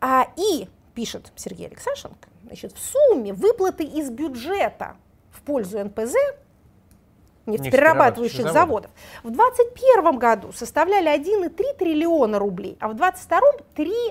А, 0.00 0.28
и, 0.36 0.68
пишет 0.94 1.32
Сергей 1.34 1.66
Алексашенко, 1.66 2.28
значит, 2.44 2.72
в 2.72 2.78
сумме 2.78 3.32
выплаты 3.32 3.84
из 3.84 4.10
бюджета 4.10 4.96
в 5.32 5.42
пользу 5.42 5.82
НПЗ 5.82 6.14
нефтеперерабатывающих 7.48 8.52
заводов. 8.52 8.90
В 9.22 9.30
2021 9.30 10.18
году 10.18 10.52
составляли 10.52 11.08
1,3 11.14 11.76
триллиона 11.78 12.38
рублей, 12.38 12.76
а 12.80 12.88
в 12.88 12.94
2022 12.94 13.40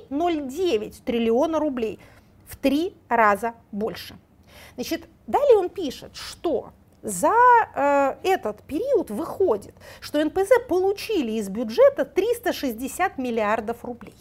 3,09 0.09 0.95
триллиона 1.05 1.59
рублей. 1.59 1.99
В 2.47 2.55
три 2.55 2.95
раза 3.09 3.53
больше. 3.71 4.15
Значит, 4.75 5.07
далее 5.27 5.57
он 5.57 5.69
пишет, 5.69 6.15
что 6.15 6.71
за 7.03 7.33
э, 7.75 8.15
этот 8.23 8.63
период 8.63 9.09
выходит, 9.09 9.75
что 9.99 10.23
НПЗ 10.23 10.49
получили 10.67 11.33
из 11.33 11.49
бюджета 11.49 12.05
360 12.05 13.17
миллиардов 13.17 13.83
рублей. 13.83 14.15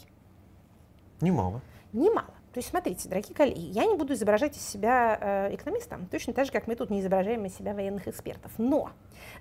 Немало. 1.21 1.61
Немало. 1.93 2.36
То 2.57 2.61
есть, 2.61 2.71
смотрите, 2.71 3.07
дорогие 3.07 3.35
коллеги, 3.35 3.61
я 3.61 3.85
не 3.85 3.97
буду 3.97 4.15
изображать 4.15 4.57
из 4.57 4.67
себя 4.67 5.19
э, 5.21 5.55
экономиста, 5.57 6.01
точно 6.11 6.33
так 6.33 6.47
же, 6.47 6.53
как 6.53 6.67
мы 6.67 6.75
тут 6.75 6.89
не 6.89 7.03
изображаем 7.03 7.45
из 7.45 7.55
себя 7.55 7.75
военных 7.75 8.09
экспертов. 8.09 8.51
Но 8.57 8.93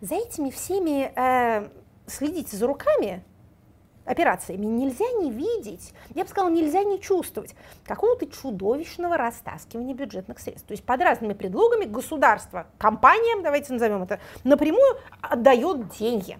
за 0.01 0.15
этими 0.15 0.49
всеми 0.49 1.13
э, 1.15 1.69
следите 2.07 2.57
за 2.57 2.67
руками 2.67 3.23
операциями 4.03 4.65
нельзя 4.65 5.05
не 5.21 5.31
видеть, 5.31 5.93
я 6.13 6.25
бы 6.25 6.29
сказала, 6.29 6.51
нельзя 6.51 6.83
не 6.83 6.99
чувствовать 6.99 7.55
какого-то 7.85 8.27
чудовищного 8.27 9.15
растаскивания 9.15 9.95
бюджетных 9.95 10.37
средств. 10.39 10.67
То 10.67 10.73
есть 10.73 10.83
под 10.83 10.99
разными 10.99 11.31
предлогами 11.31 11.85
государство 11.85 12.67
компаниям, 12.77 13.43
давайте 13.43 13.71
назовем 13.71 14.03
это, 14.03 14.19
напрямую 14.43 14.97
отдает 15.21 15.87
деньги. 15.97 16.37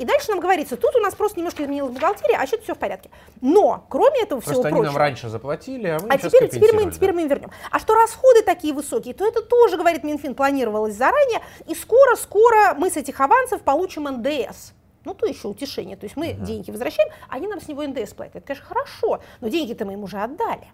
И 0.00 0.04
дальше 0.06 0.30
нам 0.30 0.40
говорится, 0.40 0.78
тут 0.78 0.96
у 0.96 1.00
нас 1.00 1.14
просто 1.14 1.38
немножко 1.38 1.62
изменилась 1.62 1.92
бухгалтерия, 1.92 2.38
а 2.40 2.46
сейчас 2.46 2.60
все 2.60 2.74
в 2.74 2.78
порядке. 2.78 3.10
Но, 3.42 3.84
кроме 3.90 4.22
этого 4.22 4.40
просто 4.40 4.52
всего 4.52 4.64
они 4.64 4.74
прочего... 4.74 4.92
нам 4.92 4.96
раньше 4.96 5.28
заплатили, 5.28 5.88
а 5.88 5.98
мы 6.00 6.08
А 6.08 6.16
теперь, 6.16 6.48
теперь, 6.48 6.74
мы, 6.74 6.90
теперь 6.90 7.12
мы 7.12 7.20
им 7.20 7.28
вернем. 7.28 7.50
А 7.70 7.78
что 7.78 7.94
расходы 7.94 8.42
такие 8.42 8.72
высокие, 8.72 9.12
то 9.12 9.28
это 9.28 9.42
тоже, 9.42 9.76
говорит 9.76 10.02
Минфин, 10.02 10.34
планировалось 10.34 10.94
заранее, 10.94 11.42
и 11.66 11.74
скоро-скоро 11.74 12.72
мы 12.78 12.90
с 12.90 12.96
этих 12.96 13.20
авансов 13.20 13.60
получим 13.60 14.04
НДС. 14.04 14.72
Ну, 15.04 15.12
то 15.12 15.26
еще 15.26 15.48
утешение. 15.48 15.98
То 15.98 16.04
есть 16.04 16.16
мы 16.16 16.28
uh-huh. 16.28 16.44
деньги 16.46 16.70
возвращаем, 16.70 17.10
они 17.28 17.46
нам 17.46 17.60
с 17.60 17.68
него 17.68 17.82
НДС 17.82 18.14
платят. 18.14 18.36
Это, 18.36 18.46
конечно, 18.46 18.66
хорошо, 18.66 19.20
но 19.42 19.48
деньги-то 19.48 19.84
мы 19.84 19.92
им 19.92 20.04
уже 20.04 20.16
отдали. 20.16 20.68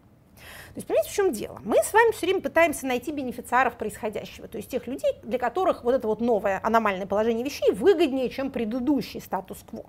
То 0.77 0.81
есть, 0.81 0.89
понимаете, 0.89 1.11
в 1.11 1.15
чем 1.15 1.33
дело? 1.33 1.59
Мы 1.65 1.79
с 1.83 1.91
вами 1.95 2.13
все 2.13 2.27
время 2.27 2.43
пытаемся 2.43 2.87
найти 2.87 3.11
бенефициаров 3.11 3.79
происходящего, 3.79 4.47
то 4.47 4.59
есть 4.59 4.69
тех 4.69 4.87
людей, 4.87 5.11
для 5.23 5.39
которых 5.39 5.85
вот 5.85 5.95
это 5.95 6.07
вот 6.07 6.21
новое 6.21 6.61
аномальное 6.63 7.07
положение 7.07 7.47
вещей 7.47 7.73
выгоднее, 7.73 8.29
чем 8.29 8.51
предыдущий 8.51 9.23
статус-кво. 9.23 9.87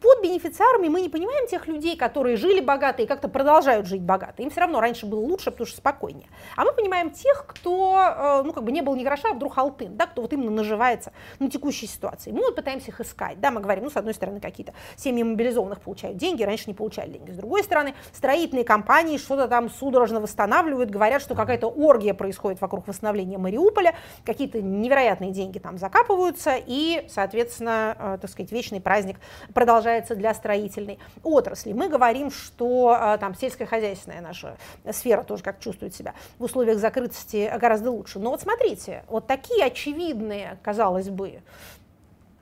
Под 0.00 0.22
бенефициарами 0.22 0.88
мы 0.88 1.00
не 1.00 1.08
понимаем 1.08 1.46
тех 1.46 1.68
людей, 1.68 1.96
которые 1.96 2.36
жили 2.36 2.60
богато 2.60 3.02
и 3.02 3.06
как-то 3.06 3.28
продолжают 3.28 3.86
жить 3.86 4.02
богато. 4.02 4.42
Им 4.42 4.50
все 4.50 4.60
равно 4.60 4.80
раньше 4.80 5.06
было 5.06 5.20
лучше, 5.20 5.52
потому 5.52 5.66
что 5.66 5.78
спокойнее. 5.78 6.26
А 6.56 6.64
мы 6.64 6.72
понимаем 6.72 7.10
тех, 7.10 7.46
кто, 7.46 7.96
э, 7.96 8.42
ну, 8.42 8.52
как 8.52 8.64
бы 8.64 8.72
не 8.72 8.82
был 8.82 8.96
ни 8.96 9.04
гроша, 9.04 9.28
а 9.30 9.34
вдруг 9.34 9.56
алтын, 9.56 9.96
да, 9.96 10.06
кто 10.06 10.22
вот 10.22 10.32
именно 10.32 10.50
наживается 10.50 11.12
на 11.38 11.48
текущей 11.48 11.86
ситуации. 11.86 12.32
Мы 12.32 12.40
вот 12.40 12.56
пытаемся 12.56 12.90
их 12.90 13.00
искать, 13.00 13.40
да, 13.40 13.50
мы 13.50 13.60
говорим, 13.60 13.84
ну, 13.84 13.90
с 13.90 13.96
одной 13.96 14.12
стороны, 14.12 14.40
какие-то 14.40 14.74
семьи 14.96 15.22
мобилизованных 15.22 15.80
получают 15.80 16.18
деньги, 16.18 16.42
раньше 16.42 16.64
не 16.66 16.74
получали 16.74 17.12
деньги. 17.12 17.30
С 17.30 17.36
другой 17.36 17.62
стороны, 17.62 17.94
строительные 18.12 18.64
компании 18.64 19.16
что-то 19.16 19.48
там 19.48 19.70
судорожно 19.70 20.15
восстанавливают, 20.20 20.90
говорят, 20.90 21.22
что 21.22 21.34
какая-то 21.34 21.68
оргия 21.68 22.14
происходит 22.14 22.60
вокруг 22.60 22.86
восстановления 22.88 23.38
Мариуполя, 23.38 23.94
какие-то 24.24 24.62
невероятные 24.62 25.32
деньги 25.32 25.58
там 25.58 25.78
закапываются, 25.78 26.54
и, 26.56 27.06
соответственно, 27.08 27.96
э, 27.98 28.18
так 28.20 28.30
сказать, 28.30 28.52
вечный 28.52 28.80
праздник 28.80 29.18
продолжается 29.54 30.14
для 30.14 30.34
строительной 30.34 30.98
отрасли. 31.22 31.72
Мы 31.72 31.88
говорим, 31.88 32.30
что 32.30 32.96
э, 32.98 33.18
там 33.18 33.34
сельскохозяйственная 33.34 34.20
наша 34.20 34.56
сфера 34.92 35.22
тоже 35.22 35.42
как 35.42 35.60
чувствует 35.60 35.94
себя 35.94 36.14
в 36.38 36.44
условиях 36.44 36.78
закрытости 36.78 37.52
гораздо 37.58 37.90
лучше. 37.90 38.18
Но 38.18 38.30
вот 38.30 38.40
смотрите, 38.40 39.04
вот 39.08 39.26
такие 39.26 39.64
очевидные, 39.64 40.58
казалось 40.62 41.08
бы, 41.08 41.42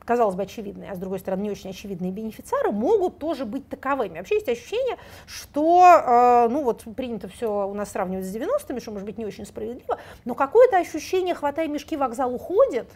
казалось 0.05 0.35
бы, 0.35 0.43
очевидные, 0.43 0.91
а 0.91 0.95
с 0.95 0.97
другой 0.97 1.19
стороны, 1.19 1.41
не 1.41 1.51
очень 1.51 1.71
очевидные 1.71 2.11
бенефициары 2.11 2.71
могут 2.71 3.17
тоже 3.17 3.45
быть 3.45 3.67
таковыми. 3.67 4.17
Вообще 4.17 4.35
есть 4.35 4.47
ощущение, 4.47 4.97
что, 5.25 6.45
э, 6.45 6.47
ну 6.49 6.63
вот, 6.63 6.83
принято 6.95 7.27
все 7.27 7.67
у 7.67 7.73
нас 7.73 7.91
сравнивать 7.91 8.25
с 8.25 8.33
90-ми, 8.33 8.79
что, 8.79 8.91
может 8.91 9.05
быть, 9.05 9.17
не 9.17 9.25
очень 9.25 9.45
справедливо, 9.45 9.99
но 10.23 10.35
какое-то 10.35 10.77
ощущение, 10.77 11.35
хватай 11.35 11.67
мешки, 11.67 11.97
вокзал 11.97 12.33
уходит, 12.33 12.87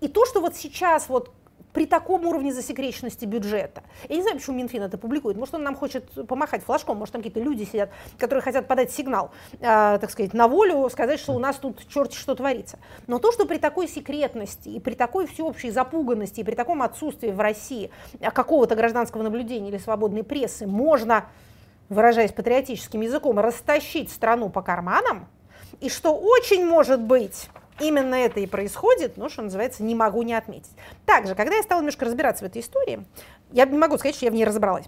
и 0.00 0.08
то, 0.08 0.24
что 0.26 0.40
вот 0.40 0.56
сейчас 0.56 1.08
вот 1.08 1.30
при 1.76 1.84
таком 1.84 2.26
уровне 2.26 2.54
засекреченности 2.54 3.26
бюджета. 3.26 3.82
Я 4.08 4.16
не 4.16 4.22
знаю, 4.22 4.38
почему 4.38 4.56
Минфин 4.56 4.84
это 4.84 4.96
публикует. 4.96 5.36
Может, 5.36 5.56
он 5.56 5.62
нам 5.62 5.76
хочет 5.76 6.08
помахать 6.26 6.64
флажком, 6.64 6.96
может, 6.96 7.12
там 7.12 7.20
какие-то 7.20 7.38
люди 7.38 7.64
сидят, 7.64 7.90
которые 8.16 8.40
хотят 8.40 8.66
подать 8.66 8.90
сигнал, 8.90 9.30
э, 9.60 9.98
так 10.00 10.10
сказать, 10.10 10.32
на 10.32 10.48
волю, 10.48 10.88
сказать, 10.88 11.20
что 11.20 11.34
у 11.34 11.38
нас 11.38 11.56
тут 11.56 11.86
черт 11.86 12.14
что 12.14 12.34
творится. 12.34 12.78
Но 13.06 13.18
то, 13.18 13.30
что 13.30 13.44
при 13.44 13.58
такой 13.58 13.88
секретности 13.88 14.70
и 14.70 14.80
при 14.80 14.94
такой 14.94 15.26
всеобщей 15.26 15.70
запуганности 15.70 16.40
и 16.40 16.44
при 16.44 16.54
таком 16.54 16.80
отсутствии 16.80 17.30
в 17.30 17.40
России 17.40 17.90
какого-то 18.22 18.74
гражданского 18.74 19.22
наблюдения 19.22 19.68
или 19.68 19.76
свободной 19.76 20.24
прессы 20.24 20.66
можно, 20.66 21.26
выражаясь 21.90 22.32
патриотическим 22.32 23.02
языком, 23.02 23.38
растащить 23.38 24.10
страну 24.10 24.48
по 24.48 24.62
карманам, 24.62 25.28
и 25.82 25.90
что 25.90 26.16
очень 26.16 26.64
может 26.64 27.02
быть 27.02 27.50
Именно 27.80 28.14
это 28.14 28.40
и 28.40 28.46
происходит, 28.46 29.16
ну, 29.16 29.28
что 29.28 29.42
называется, 29.42 29.82
не 29.82 29.94
могу 29.94 30.22
не 30.22 30.34
отметить. 30.34 30.72
Также, 31.04 31.34
когда 31.34 31.56
я 31.56 31.62
стала 31.62 31.80
немножко 31.80 32.04
разбираться 32.04 32.44
в 32.44 32.48
этой 32.48 32.62
истории, 32.62 33.04
я 33.52 33.66
не 33.66 33.78
могу 33.78 33.98
сказать, 33.98 34.16
что 34.16 34.24
я 34.24 34.30
в 34.30 34.34
ней 34.34 34.44
разобралась. 34.44 34.86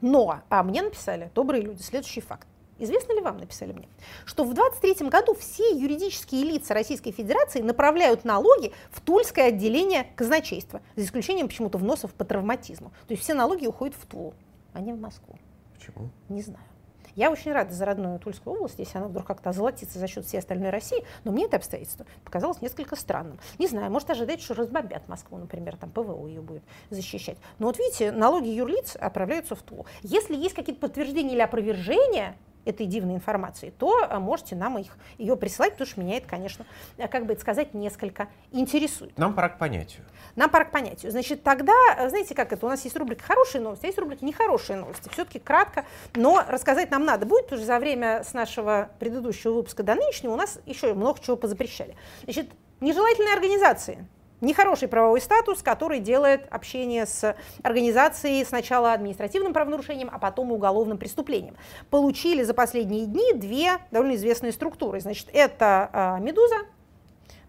Но 0.00 0.40
а 0.48 0.62
мне 0.62 0.82
написали 0.82 1.30
добрые 1.34 1.62
люди 1.62 1.82
следующий 1.82 2.20
факт. 2.20 2.46
Известно 2.78 3.12
ли 3.12 3.20
вам, 3.20 3.38
написали 3.38 3.72
мне, 3.72 3.88
что 4.24 4.42
в 4.42 4.54
23 4.54 5.08
году 5.08 5.34
все 5.34 5.70
юридические 5.70 6.42
лица 6.44 6.74
Российской 6.74 7.12
Федерации 7.12 7.60
направляют 7.60 8.24
налоги 8.24 8.72
в 8.90 9.00
Тульское 9.00 9.48
отделение 9.48 10.08
казначейства, 10.16 10.80
за 10.96 11.04
исключением 11.04 11.46
почему-то 11.46 11.78
вносов 11.78 12.12
по 12.14 12.24
травматизму. 12.24 12.90
То 13.06 13.12
есть 13.12 13.22
все 13.22 13.34
налоги 13.34 13.66
уходят 13.66 13.94
в 13.94 14.04
Тулу, 14.06 14.34
а 14.72 14.80
не 14.80 14.92
в 14.92 15.00
Москву. 15.00 15.38
Почему? 15.74 16.10
Не 16.28 16.42
знаю. 16.42 16.64
Я 17.14 17.30
очень 17.30 17.52
рада 17.52 17.72
за 17.74 17.84
родную 17.84 18.18
Тульскую 18.18 18.56
область, 18.56 18.78
если 18.78 18.98
она 18.98 19.08
вдруг 19.08 19.26
как-то 19.26 19.50
озолотится 19.50 19.98
за 19.98 20.06
счет 20.06 20.24
всей 20.24 20.38
остальной 20.38 20.70
России, 20.70 21.04
но 21.24 21.32
мне 21.32 21.44
это 21.44 21.56
обстоятельство 21.56 22.06
показалось 22.24 22.62
несколько 22.62 22.96
странным. 22.96 23.38
Не 23.58 23.66
знаю, 23.66 23.90
может 23.90 24.10
ожидать, 24.10 24.40
что 24.40 24.54
разбомбят 24.54 25.08
Москву, 25.08 25.38
например, 25.38 25.76
там 25.76 25.90
ПВО 25.90 26.26
ее 26.26 26.40
будет 26.40 26.62
защищать. 26.90 27.36
Но 27.58 27.66
вот 27.66 27.78
видите, 27.78 28.12
налоги 28.12 28.48
юрлиц 28.48 28.96
отправляются 28.96 29.54
в 29.54 29.62
Тулу. 29.62 29.86
Если 30.02 30.34
есть 30.34 30.54
какие-то 30.54 30.80
подтверждения 30.80 31.34
или 31.34 31.40
опровержения, 31.40 32.36
этой 32.64 32.86
дивной 32.86 33.14
информации, 33.14 33.72
то 33.78 34.06
а, 34.08 34.20
можете 34.20 34.56
нам 34.56 34.78
их, 34.78 34.96
ее 35.18 35.36
присылать, 35.36 35.72
потому 35.72 35.88
что 35.88 36.00
меня 36.00 36.16
это, 36.16 36.28
конечно, 36.28 36.66
а, 36.98 37.08
как 37.08 37.26
бы 37.26 37.32
это 37.32 37.42
сказать, 37.42 37.74
несколько 37.74 38.28
интересует. 38.50 39.16
Нам 39.18 39.34
пора 39.34 39.50
к 39.50 39.58
понятию. 39.58 40.02
Нам 40.36 40.50
пора 40.50 40.64
к 40.64 40.70
понятию. 40.70 41.10
Значит, 41.10 41.42
тогда, 41.42 41.72
а, 41.96 42.08
знаете, 42.08 42.34
как 42.34 42.52
это, 42.52 42.64
у 42.66 42.68
нас 42.68 42.84
есть 42.84 42.96
рубрика 42.96 43.24
«Хорошие 43.24 43.60
новости», 43.60 43.84
а 43.84 43.88
есть 43.88 43.98
рубрика 43.98 44.24
«Нехорошие 44.24 44.78
новости». 44.78 45.08
Все-таки 45.10 45.38
кратко, 45.38 45.84
но 46.14 46.44
рассказать 46.48 46.90
нам 46.90 47.04
надо 47.04 47.26
будет, 47.26 47.44
потому 47.44 47.58
что 47.58 47.66
за 47.66 47.78
время 47.78 48.24
с 48.24 48.32
нашего 48.32 48.90
предыдущего 48.98 49.52
выпуска 49.52 49.82
до 49.82 49.94
нынешнего 49.94 50.32
у 50.32 50.36
нас 50.36 50.58
еще 50.66 50.94
много 50.94 51.20
чего 51.20 51.36
позапрещали. 51.36 51.96
Значит, 52.24 52.50
нежелательные 52.80 53.34
организации– 53.34 54.06
нехороший 54.42 54.88
правовой 54.88 55.20
статус, 55.20 55.62
который 55.62 56.00
делает 56.00 56.46
общение 56.50 57.06
с 57.06 57.34
организацией 57.62 58.44
сначала 58.44 58.92
административным 58.92 59.52
правонарушением, 59.52 60.10
а 60.12 60.18
потом 60.18 60.52
уголовным 60.52 60.98
преступлением. 60.98 61.56
Получили 61.88 62.42
за 62.42 62.52
последние 62.52 63.06
дни 63.06 63.32
две 63.34 63.78
довольно 63.90 64.16
известные 64.16 64.52
структуры. 64.52 65.00
Значит, 65.00 65.28
это 65.32 65.88
э, 65.92 66.22
«Медуза», 66.22 66.56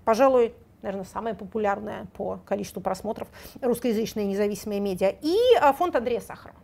пожалуй, 0.05 0.53
наверное, 0.81 1.05
самая 1.05 1.33
популярная 1.33 2.07
по 2.15 2.39
количеству 2.45 2.81
просмотров 2.81 3.27
русскоязычная 3.61 4.25
независимая 4.25 4.79
медиа, 4.79 5.09
и 5.21 5.35
э, 5.59 5.73
фонд 5.73 5.95
Андрея 5.95 6.21
Сахарова. 6.21 6.62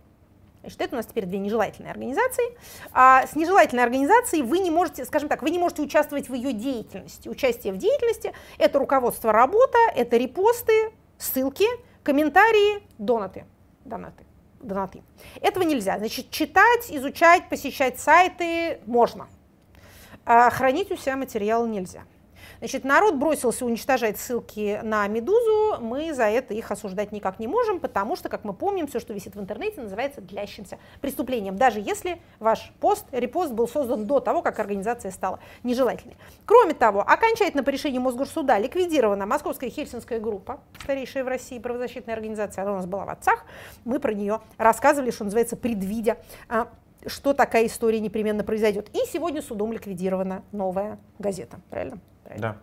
Значит, 0.62 0.82
это 0.82 0.96
у 0.96 0.98
нас 0.98 1.06
теперь 1.06 1.26
две 1.26 1.40
нежелательные 1.40 1.92
организации. 1.92 2.58
А 2.92 3.26
с 3.26 3.36
нежелательной 3.36 3.84
организацией 3.84 4.44
вы 4.44 4.60
не 4.60 4.72
можете, 4.72 5.06
скажем 5.06 5.30
так, 5.30 5.42
вы 5.42 5.52
не 5.52 5.60
можете 5.60 5.82
участвовать 5.82 6.30
в 6.30 6.34
ее 6.34 6.54
деятельности. 6.54 7.30
Участие 7.30 7.74
в 7.74 7.78
деятельности– 7.78 8.34
это 8.58 8.78
руководство 8.80 9.32
работа, 9.32 9.78
это 9.96 10.18
репосты, 10.18 10.92
ссылки, 11.18 11.68
комментарии, 12.04 12.84
донаты. 12.98 13.46
Донаты. 13.86 14.24
до 14.62 14.76
ноты. 14.76 15.04
Этого 15.42 15.64
нельзя. 15.64 15.98
Значит, 15.98 16.30
читать, 16.30 16.90
изучать, 16.90 17.50
посещать 17.50 18.00
сайты 18.00 18.80
можно. 18.86 19.28
А 20.26 20.50
хранить 20.50 20.92
у 20.92 20.98
себя 20.98 21.16
материалы 21.16 21.68
нельзя. 21.70 22.04
Значит, 22.60 22.84
народ 22.84 23.16
бросился 23.16 23.66
уничтожать 23.66 24.20
ссылки 24.20 24.82
на 24.84 25.08
«Медузу», 25.08 25.82
мы 25.82 26.14
за 26.14 26.26
это 26.26 26.54
их 26.54 26.72
осуждать 26.72 27.14
никак 27.14 27.40
не 27.40 27.48
можем, 27.48 27.80
потому 27.80 28.18
что, 28.18 28.28
как 28.28 28.44
мы 28.44 28.54
помним, 28.54 28.88
все, 28.88 29.00
что 29.00 29.14
висит 29.14 29.36
в 29.36 29.40
интернете, 29.40 29.82
называется 29.82 30.20
длящимся 30.20 30.78
преступлением, 31.00 31.56
даже 31.56 31.80
если 31.80 32.22
ваш 32.40 32.74
пост, 32.82 33.06
репост 33.12 33.54
был 33.54 33.68
создан 33.68 34.06
до 34.06 34.20
того, 34.20 34.42
как 34.42 34.60
организация 34.60 35.12
стала 35.12 35.40
нежелательной. 35.64 36.18
Кроме 36.46 36.74
того, 36.74 37.02
окончательно 37.02 37.64
по 37.64 37.70
решению 37.70 38.02
Мосгорсуда 38.02 38.58
ликвидирована 38.58 39.26
Московская 39.26 39.70
Хельсинская 39.70 40.20
группа, 40.20 40.60
старейшая 40.84 41.24
в 41.24 41.30
России 41.30 41.60
правозащитная 41.60 42.16
организация, 42.16 42.64
она 42.64 42.74
у 42.74 42.76
нас 42.76 42.86
была 42.86 43.06
в 43.06 43.10
отцах, 43.10 43.46
мы 43.86 44.00
про 44.00 44.14
нее 44.14 44.42
рассказывали, 44.58 45.12
что 45.12 45.24
называется, 45.24 45.56
предвидя 45.56 46.18
а, 46.50 46.68
что 47.06 47.34
такая 47.34 47.68
история 47.68 48.02
непременно 48.02 48.44
произойдет. 48.44 48.90
И 48.94 49.00
сегодня 49.08 49.42
судом 49.42 49.72
ликвидирована 49.72 50.44
новая 50.52 51.00
газета. 51.20 51.60
Правильно? 51.70 52.00
Да. 52.38 52.58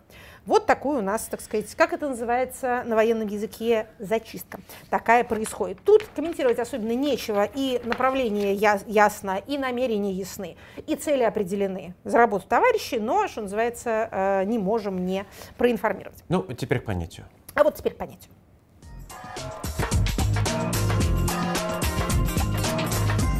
Вот 0.45 0.65
такой 0.65 0.99
у 0.99 1.01
нас, 1.01 1.23
так 1.23 1.41
сказать, 1.41 1.75
как 1.75 1.91
это 1.91 2.07
называется 2.07 2.83
на 2.85 2.95
военном 2.95 3.27
языке, 3.27 3.87
зачистка. 3.99 4.61
Такая 4.89 5.25
происходит. 5.25 5.79
Тут 5.83 6.05
комментировать 6.15 6.57
особенно 6.57 6.93
нечего, 6.93 7.43
и 7.43 7.81
направление 7.83 8.53
ясно, 8.53 9.41
и 9.45 9.57
намерения 9.57 10.13
ясны, 10.13 10.55
и 10.85 10.95
цели 10.95 11.23
определены 11.23 11.95
за 12.05 12.17
работу 12.17 12.47
товарищей, 12.47 12.97
но, 12.97 13.27
что 13.27 13.41
называется, 13.41 14.07
э, 14.09 14.43
не 14.45 14.57
можем 14.57 15.05
не 15.05 15.25
проинформировать. 15.57 16.23
Ну, 16.29 16.43
теперь 16.53 16.79
к 16.79 16.85
понятию. 16.85 17.25
А 17.53 17.63
вот 17.65 17.75
теперь 17.75 17.93
к 17.93 17.97
понятию. 17.97 18.31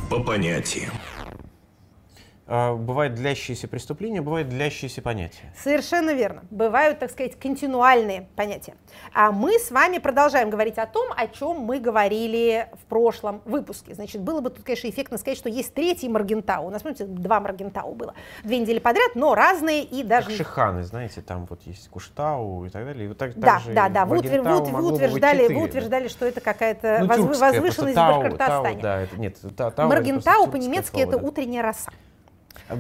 По 0.09 0.21
понятиям. 0.21 0.91
А, 2.49 2.75
бывают 2.75 3.15
длящиеся 3.15 3.67
преступления, 3.67 4.21
бывают 4.21 4.47
длящиеся 4.47 5.01
понятия. 5.01 5.53
Совершенно 5.61 6.13
верно. 6.13 6.43
Бывают, 6.49 6.99
так 6.99 7.11
сказать, 7.11 7.37
континуальные 7.37 8.27
понятия. 8.35 8.75
А 9.13 9.31
мы 9.31 9.59
с 9.59 9.69
вами 9.69 9.97
продолжаем 9.97 10.49
говорить 10.49 10.77
о 10.77 10.85
том, 10.85 11.09
о 11.15 11.27
чем 11.27 11.59
мы 11.59 11.79
говорили 11.79 12.69
в 12.81 12.85
прошлом 12.85 13.41
выпуске. 13.43 13.93
Значит, 13.93 14.21
было 14.21 14.39
бы 14.39 14.49
тут, 14.49 14.63
конечно, 14.63 14.87
эффектно 14.89 15.17
сказать, 15.17 15.37
что 15.37 15.49
есть 15.49 15.73
третий 15.73 16.07
Маргентау. 16.07 16.67
У 16.67 16.69
нас, 16.69 16.83
помните, 16.83 17.03
два 17.05 17.41
Маргентау 17.41 17.93
было. 17.93 18.13
Две 18.43 18.59
недели 18.59 18.79
подряд, 18.79 19.11
но 19.15 19.35
разные 19.35 19.83
и 19.83 20.03
даже... 20.03 20.27
Как 20.27 20.37
Шиханы, 20.37 20.83
знаете, 20.83 21.21
там 21.21 21.47
вот 21.49 21.63
есть 21.63 21.89
Куштау 21.89 22.63
и 22.65 22.69
так 22.69 22.85
далее. 22.85 23.05
И 23.05 23.07
вот 23.09 23.17
так, 23.17 23.37
да, 23.37 23.61
да, 23.67 23.89
да. 23.89 24.05
Вы, 24.05 24.19
утвер, 24.19 24.41
вы, 24.41 24.93
утверждали, 24.93 25.53
вы 25.53 25.63
утверждали, 25.63 26.07
что 26.07 26.25
это 26.25 26.39
какая-то 26.39 26.99
ну, 27.01 27.25
воз, 27.25 27.39
возвышенность 27.39 27.97
в 27.97 27.99
Башкортостане. 27.99 28.81
Тау, 28.81 28.81
да, 28.81 29.01
это, 29.01 29.19
нет, 29.19 29.37
тау, 29.57 29.89
Маргентау 29.89 30.47
по-немецки 30.47 30.99
это 30.99 31.17
утренняя 31.17 31.61
роса. 31.61 31.91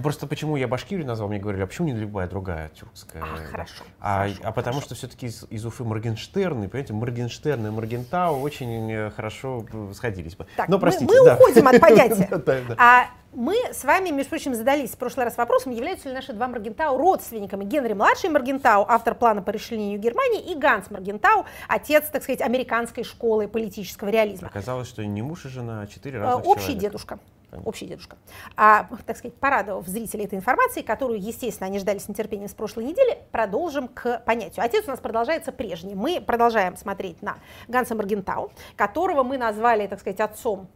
Просто 0.01 0.27
почему 0.27 0.55
я 0.55 0.67
Башкирию 0.67 1.05
назвал, 1.05 1.29
мне 1.29 1.39
говорили, 1.39 1.63
а 1.63 1.67
почему 1.67 1.87
не 1.87 1.93
любая 1.93 2.27
другая 2.27 2.69
тюркская? 2.69 3.23
А, 3.23 3.37
хорошо. 3.49 3.83
А, 3.99 4.23
хорошо, 4.23 4.39
а 4.43 4.51
потому 4.51 4.81
что 4.81 4.95
все-таки 4.95 5.27
из, 5.27 5.45
из 5.49 5.65
Уфы 5.65 5.83
Моргенштерн, 5.83 6.63
и, 6.63 6.67
понимаете, 6.67 6.93
Моргенштерн 6.93 7.67
и 7.67 7.69
Моргентау 7.69 8.39
очень 8.41 8.91
э, 8.91 9.11
хорошо 9.11 9.65
сходились 9.93 10.35
бы. 10.35 10.47
Так, 10.55 10.69
Но, 10.69 10.79
простите, 10.79 11.05
мы, 11.05 11.19
мы 11.19 11.25
да. 11.25 11.35
уходим 11.35 11.67
от 11.67 11.79
понятия. 11.79 12.27
А 12.77 13.07
мы 13.33 13.55
с 13.71 13.83
вами, 13.83 14.09
между 14.09 14.29
прочим, 14.29 14.55
задались 14.55 14.91
в 14.91 14.97
прошлый 14.97 15.25
раз 15.25 15.37
вопросом, 15.37 15.71
являются 15.71 16.09
ли 16.09 16.15
наши 16.15 16.33
два 16.33 16.47
Маргентау 16.47 16.97
родственниками. 16.97 17.65
Генри 17.65 17.93
младший 17.93 18.29
Маргентау, 18.29 18.85
автор 18.87 19.15
плана 19.15 19.41
по 19.41 19.51
расчленению 19.51 19.99
Германии, 19.99 20.51
и 20.51 20.55
Ганс 20.55 20.89
Маргентау, 20.89 21.45
отец, 21.67 22.05
так 22.11 22.23
сказать, 22.23 22.41
американской 22.41 23.03
школы 23.03 23.47
политического 23.47 24.09
реализма. 24.09 24.47
Оказалось, 24.47 24.87
что 24.87 25.05
не 25.05 25.21
муж 25.21 25.45
и 25.45 25.49
жена, 25.49 25.81
а 25.81 25.87
четыре 25.87 26.19
разных 26.19 26.47
Общий 26.47 26.65
человека. 26.65 26.81
дедушка 26.81 27.19
общий 27.65 27.85
дедушка, 27.85 28.17
а, 28.55 28.87
так 29.05 29.17
сказать, 29.17 29.35
порадовав 29.37 29.87
зрителей 29.87 30.25
этой 30.25 30.35
информации, 30.35 30.81
которую, 30.81 31.19
естественно, 31.19 31.67
они 31.67 31.79
ждали 31.79 31.97
с 31.97 32.07
нетерпением 32.07 32.49
с 32.49 32.53
прошлой 32.53 32.85
недели, 32.85 33.19
продолжим 33.31 33.87
к 33.87 34.19
понятию. 34.25 34.65
Отец 34.65 34.85
у 34.87 34.91
нас 34.91 34.99
продолжается 34.99 35.51
прежний. 35.51 35.95
Мы 35.95 36.21
продолжаем 36.21 36.75
смотреть 36.77 37.21
на 37.21 37.37
Ганса 37.67 37.95
Маргентау, 37.95 38.51
которого 38.75 39.23
мы 39.23 39.37
назвали, 39.37 39.87
так 39.87 39.99
сказать, 39.99 40.19
отцом 40.19 40.67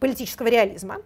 политического 0.00 0.48
реализма. 0.48 0.98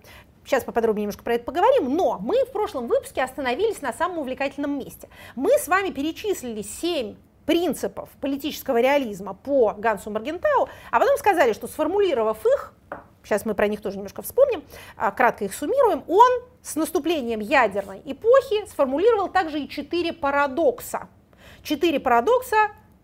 Сейчас 0.44 0.64
поподробнее 0.64 1.02
немножко 1.02 1.22
про 1.22 1.34
это 1.34 1.44
поговорим, 1.44 1.94
но 1.94 2.18
мы 2.18 2.44
в 2.44 2.50
прошлом 2.50 2.88
выпуске 2.88 3.22
остановились 3.22 3.82
на 3.82 3.92
самом 3.92 4.18
увлекательном 4.18 4.78
месте. 4.78 5.08
Мы 5.36 5.50
с 5.58 5.68
вами 5.68 5.90
перечислили 5.90 6.62
семь 6.62 7.16
принципов 7.46 8.08
политического 8.20 8.80
реализма 8.80 9.34
по 9.34 9.74
Гансу 9.76 10.10
Маргентау, 10.10 10.68
а 10.90 11.00
потом 11.00 11.16
сказали, 11.18 11.52
что 11.52 11.66
сформулировав 11.66 12.44
их, 12.46 12.74
сейчас 13.24 13.44
мы 13.44 13.54
про 13.54 13.68
них 13.68 13.80
тоже 13.80 13.96
немножко 13.96 14.22
вспомним, 14.22 14.62
а, 14.96 15.10
кратко 15.10 15.44
их 15.44 15.54
суммируем, 15.54 16.04
он 16.08 16.30
с 16.62 16.76
наступлением 16.76 17.40
ядерной 17.40 18.02
эпохи 18.04 18.66
сформулировал 18.68 19.28
также 19.28 19.60
и 19.60 19.68
четыре 19.68 20.12
парадокса. 20.12 21.08
Четыре 21.62 22.00
парадокса 22.00 22.56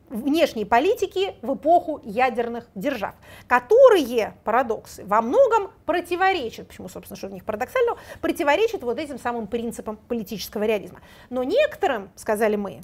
внешней 0.08 0.64
политики 0.64 1.34
в 1.42 1.54
эпоху 1.54 2.00
ядерных 2.04 2.68
держав, 2.74 3.14
которые, 3.48 4.34
парадоксы, 4.44 5.04
во 5.04 5.20
многом 5.20 5.70
противоречат, 5.84 6.68
почему, 6.68 6.88
собственно, 6.88 7.16
что 7.16 7.28
в 7.28 7.32
них 7.32 7.44
парадоксально, 7.44 7.96
противоречат 8.20 8.82
вот 8.82 8.98
этим 8.98 9.18
самым 9.18 9.46
принципам 9.46 9.96
политического 10.08 10.64
реализма. 10.64 11.00
Но 11.30 11.42
некоторым, 11.42 12.10
сказали 12.14 12.56
мы, 12.56 12.80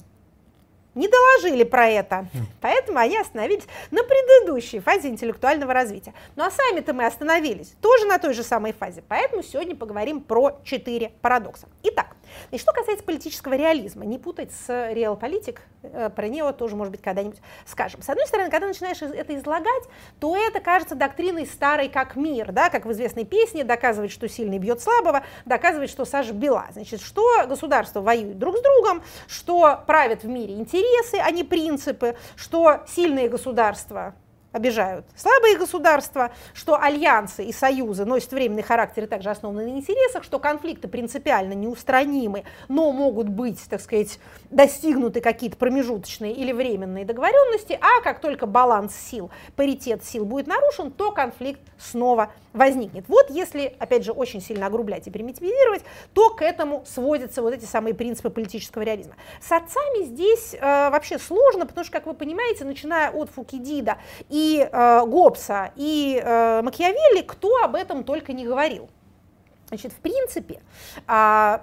не 0.95 1.07
доложили 1.07 1.63
про 1.63 1.87
это. 1.87 2.27
Поэтому 2.61 2.99
они 2.99 3.17
остановились 3.17 3.63
на 3.91 4.03
предыдущей 4.03 4.79
фазе 4.79 5.09
интеллектуального 5.09 5.73
развития. 5.73 6.13
Ну 6.35 6.43
а 6.43 6.51
сами-то 6.51 6.93
мы 6.93 7.05
остановились 7.05 7.73
тоже 7.81 8.05
на 8.05 8.19
той 8.19 8.33
же 8.33 8.43
самой 8.43 8.73
фазе. 8.73 9.03
Поэтому 9.07 9.43
сегодня 9.43 9.75
поговорим 9.75 10.21
про 10.21 10.59
четыре 10.63 11.11
парадокса. 11.21 11.67
Итак, 11.83 12.15
и 12.51 12.57
что 12.57 12.71
касается 12.73 13.03
политического 13.03 13.53
реализма, 13.53 14.05
не 14.05 14.17
путать 14.17 14.51
с 14.51 14.93
реал-политик, 14.93 15.61
э, 15.81 16.09
про 16.09 16.27
него 16.27 16.51
тоже, 16.51 16.75
может 16.75 16.91
быть, 16.91 17.01
когда-нибудь 17.01 17.39
скажем. 17.65 18.01
С 18.01 18.09
одной 18.09 18.27
стороны, 18.27 18.49
когда 18.49 18.67
начинаешь 18.67 19.01
это 19.01 19.35
излагать, 19.35 19.83
то 20.19 20.35
это 20.35 20.59
кажется 20.59 20.95
доктриной 20.95 21.45
старой 21.45 21.89
как 21.89 22.15
мир, 22.15 22.51
да, 22.51 22.69
как 22.69 22.85
в 22.85 22.91
известной 22.91 23.25
песне, 23.25 23.63
доказывать, 23.63 24.11
что 24.11 24.27
сильный 24.27 24.59
бьет 24.59 24.81
слабого, 24.81 25.23
доказывать, 25.45 25.89
что 25.89 26.05
Саша 26.05 26.33
бела. 26.33 26.67
Значит, 26.71 27.01
что 27.01 27.45
государства 27.47 28.01
воюют 28.01 28.39
друг 28.39 28.57
с 28.57 28.61
другом, 28.61 29.03
что 29.27 29.83
правят 29.87 30.23
в 30.23 30.27
мире 30.27 30.55
интересы, 30.55 31.15
а 31.15 31.31
не 31.31 31.43
принципы, 31.43 32.15
что 32.35 32.81
сильные 32.87 33.29
государства 33.29 34.15
обижают 34.53 35.05
слабые 35.15 35.57
государства, 35.57 36.31
что 36.53 36.79
альянсы 36.79 37.43
и 37.43 37.51
союзы 37.51 38.05
носят 38.05 38.31
временный 38.31 38.63
характер 38.63 39.03
и 39.03 39.07
также 39.07 39.29
основаны 39.29 39.65
на 39.65 39.77
интересах, 39.77 40.23
что 40.23 40.39
конфликты 40.39 40.87
принципиально 40.87 41.53
неустранимы, 41.53 42.45
но 42.69 42.91
могут 42.93 43.27
быть, 43.27 43.59
так 43.69 43.81
сказать, 43.81 44.19
достигнуты 44.49 45.19
какие-то 45.19 45.57
промежуточные 45.57 46.31
или 46.33 46.53
временные 46.53 47.03
договоренности, 47.03 47.77
а 47.81 48.01
как 48.01 48.21
только 48.21 48.45
баланс 48.45 48.95
сил, 48.95 49.31
паритет 49.55 50.05
сил 50.05 50.23
будет 50.23 50.47
нарушен, 50.47 50.91
то 50.91 51.11
конфликт 51.11 51.61
снова 51.79 52.31
возникнет. 52.53 53.05
Вот 53.07 53.31
если, 53.31 53.75
опять 53.79 54.05
же, 54.05 54.11
очень 54.11 54.39
сильно 54.39 54.67
огрублять 54.67 55.07
и 55.07 55.11
примитивизировать, 55.11 55.81
то 56.13 56.29
к 56.29 56.43
этому 56.43 56.83
сводятся 56.85 57.41
вот 57.41 57.53
эти 57.53 57.65
самые 57.65 57.95
принципы 57.95 58.29
политического 58.29 58.83
реализма. 58.83 59.15
С 59.41 59.51
отцами 59.51 60.05
здесь 60.05 60.53
э, 60.53 60.59
вообще 60.61 61.17
сложно, 61.17 61.65
потому 61.65 61.83
что, 61.83 61.93
как 61.93 62.05
вы 62.05 62.13
понимаете, 62.13 62.63
начиная 62.63 63.09
от 63.09 63.31
Фукидида 63.31 63.97
и 64.29 64.42
э, 64.59 65.05
Гоббса 65.05 65.71
и 65.75 66.21
э, 66.23 66.61
Макиавелли, 66.61 67.21
кто 67.21 67.63
об 67.63 67.75
этом 67.75 68.03
только 68.03 68.33
не 68.33 68.45
говорил. 68.45 68.89
Значит, 69.69 69.93
в 69.93 69.97
принципе, 69.97 70.61
э, 71.07 71.57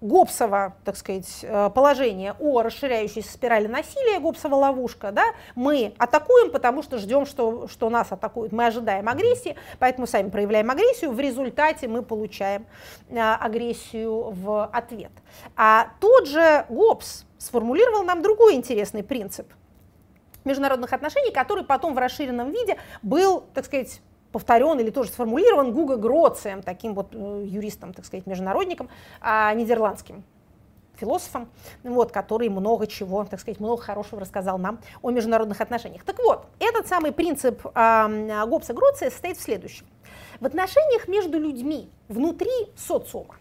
Гоббсова, 0.00 0.76
так 0.84 0.96
сказать, 0.96 1.40
э, 1.42 1.70
положение 1.74 2.34
о 2.38 2.62
расширяющейся 2.62 3.32
спирали 3.32 3.66
насилия, 3.66 4.20
Гоббсова 4.20 4.54
ловушка, 4.54 5.10
да, 5.10 5.24
мы 5.56 5.92
атакуем, 5.98 6.52
потому 6.52 6.82
что 6.82 6.98
ждем, 6.98 7.26
что, 7.26 7.66
что 7.66 7.90
нас 7.90 8.12
атакуют, 8.12 8.52
мы 8.52 8.66
ожидаем 8.66 9.08
агрессии, 9.08 9.56
поэтому 9.80 10.06
сами 10.06 10.30
проявляем 10.30 10.70
агрессию, 10.70 11.10
в 11.10 11.18
результате 11.18 11.88
мы 11.88 12.02
получаем 12.02 12.66
а, 13.10 13.36
агрессию 13.36 14.30
в 14.30 14.66
ответ. 14.66 15.10
А 15.56 15.88
тот 15.98 16.28
же 16.28 16.64
Гоббс 16.68 17.24
сформулировал 17.38 18.04
нам 18.04 18.22
другой 18.22 18.54
интересный 18.54 19.02
принцип 19.02 19.52
международных 20.48 20.92
отношений, 20.92 21.30
который 21.30 21.64
потом 21.64 21.94
в 21.94 21.98
расширенном 21.98 22.50
виде 22.50 22.76
был, 23.02 23.44
так 23.54 23.64
сказать, 23.64 24.00
повторен 24.32 24.78
или 24.80 24.90
тоже 24.90 25.10
сформулирован 25.10 25.72
Гуго 25.72 25.96
Гроцием, 25.96 26.62
таким 26.62 26.94
вот 26.94 27.14
э, 27.14 27.44
юристом, 27.46 27.94
так 27.94 28.04
сказать, 28.04 28.26
международником, 28.26 28.90
а, 29.20 29.54
нидерландским 29.54 30.24
философом, 30.96 31.48
вот, 31.84 32.10
который 32.12 32.48
много 32.48 32.86
чего, 32.86 33.24
так 33.24 33.40
сказать, 33.40 33.60
много 33.60 33.80
хорошего 33.80 34.20
рассказал 34.20 34.58
нам 34.58 34.80
о 35.00 35.10
международных 35.10 35.60
отношениях. 35.60 36.02
Так 36.04 36.18
вот, 36.18 36.46
этот 36.58 36.88
самый 36.88 37.12
принцип 37.12 37.64
э, 37.64 38.44
Гоббса 38.46 38.74
Гроция 38.74 39.10
состоит 39.10 39.38
в 39.38 39.42
следующем. 39.42 39.86
В 40.40 40.46
отношениях 40.46 41.08
между 41.08 41.38
людьми 41.38 41.88
внутри 42.08 42.50
социума 42.76 43.36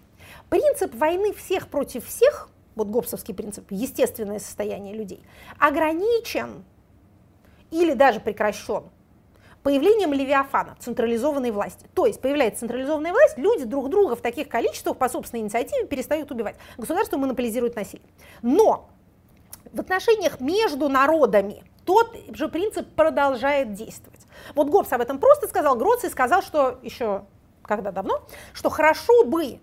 принцип 0.49 0.93
войны 0.95 1.33
всех 1.33 1.67
против 1.67 2.05
всех, 2.05 2.49
вот 2.75 2.87
гоббсовский 2.87 3.33
принцип, 3.33 3.65
естественное 3.71 4.39
состояние 4.39 4.93
людей, 4.93 5.23
ограничен 5.59 6.63
или 7.71 7.93
даже 7.93 8.19
прекращен 8.19 8.83
появлением 9.67 10.13
Левиафана, 10.13 10.77
централизованной 10.79 11.51
власти. 11.51 11.87
То 11.93 12.05
есть 12.05 12.21
появляется 12.21 12.61
централизованная 12.61 13.11
власть, 13.11 13.37
люди 13.37 13.65
друг 13.65 13.89
друга 13.89 14.15
в 14.15 14.21
таких 14.21 14.47
количествах 14.47 14.97
по 14.97 15.09
собственной 15.09 15.41
инициативе 15.41 15.85
перестают 15.85 16.31
убивать. 16.31 16.55
Государство 16.77 17.17
монополизирует 17.17 17.75
насилие. 17.75 18.07
Но 18.41 18.89
в 19.73 19.81
отношениях 19.81 20.39
между 20.39 20.87
народами 20.87 21.65
тот 21.83 22.15
же 22.33 22.47
принцип 22.47 22.87
продолжает 22.95 23.73
действовать. 23.73 24.21
Вот 24.55 24.69
Гоббс 24.69 24.93
об 24.93 25.01
этом 25.01 25.19
просто 25.19 25.47
сказал, 25.49 25.75
Гроций 25.75 26.09
сказал, 26.09 26.41
что 26.41 26.79
еще 26.81 27.25
когда 27.61 27.91
давно, 27.91 28.21
что 28.53 28.69
хорошо 28.69 29.25
бы 29.25 29.59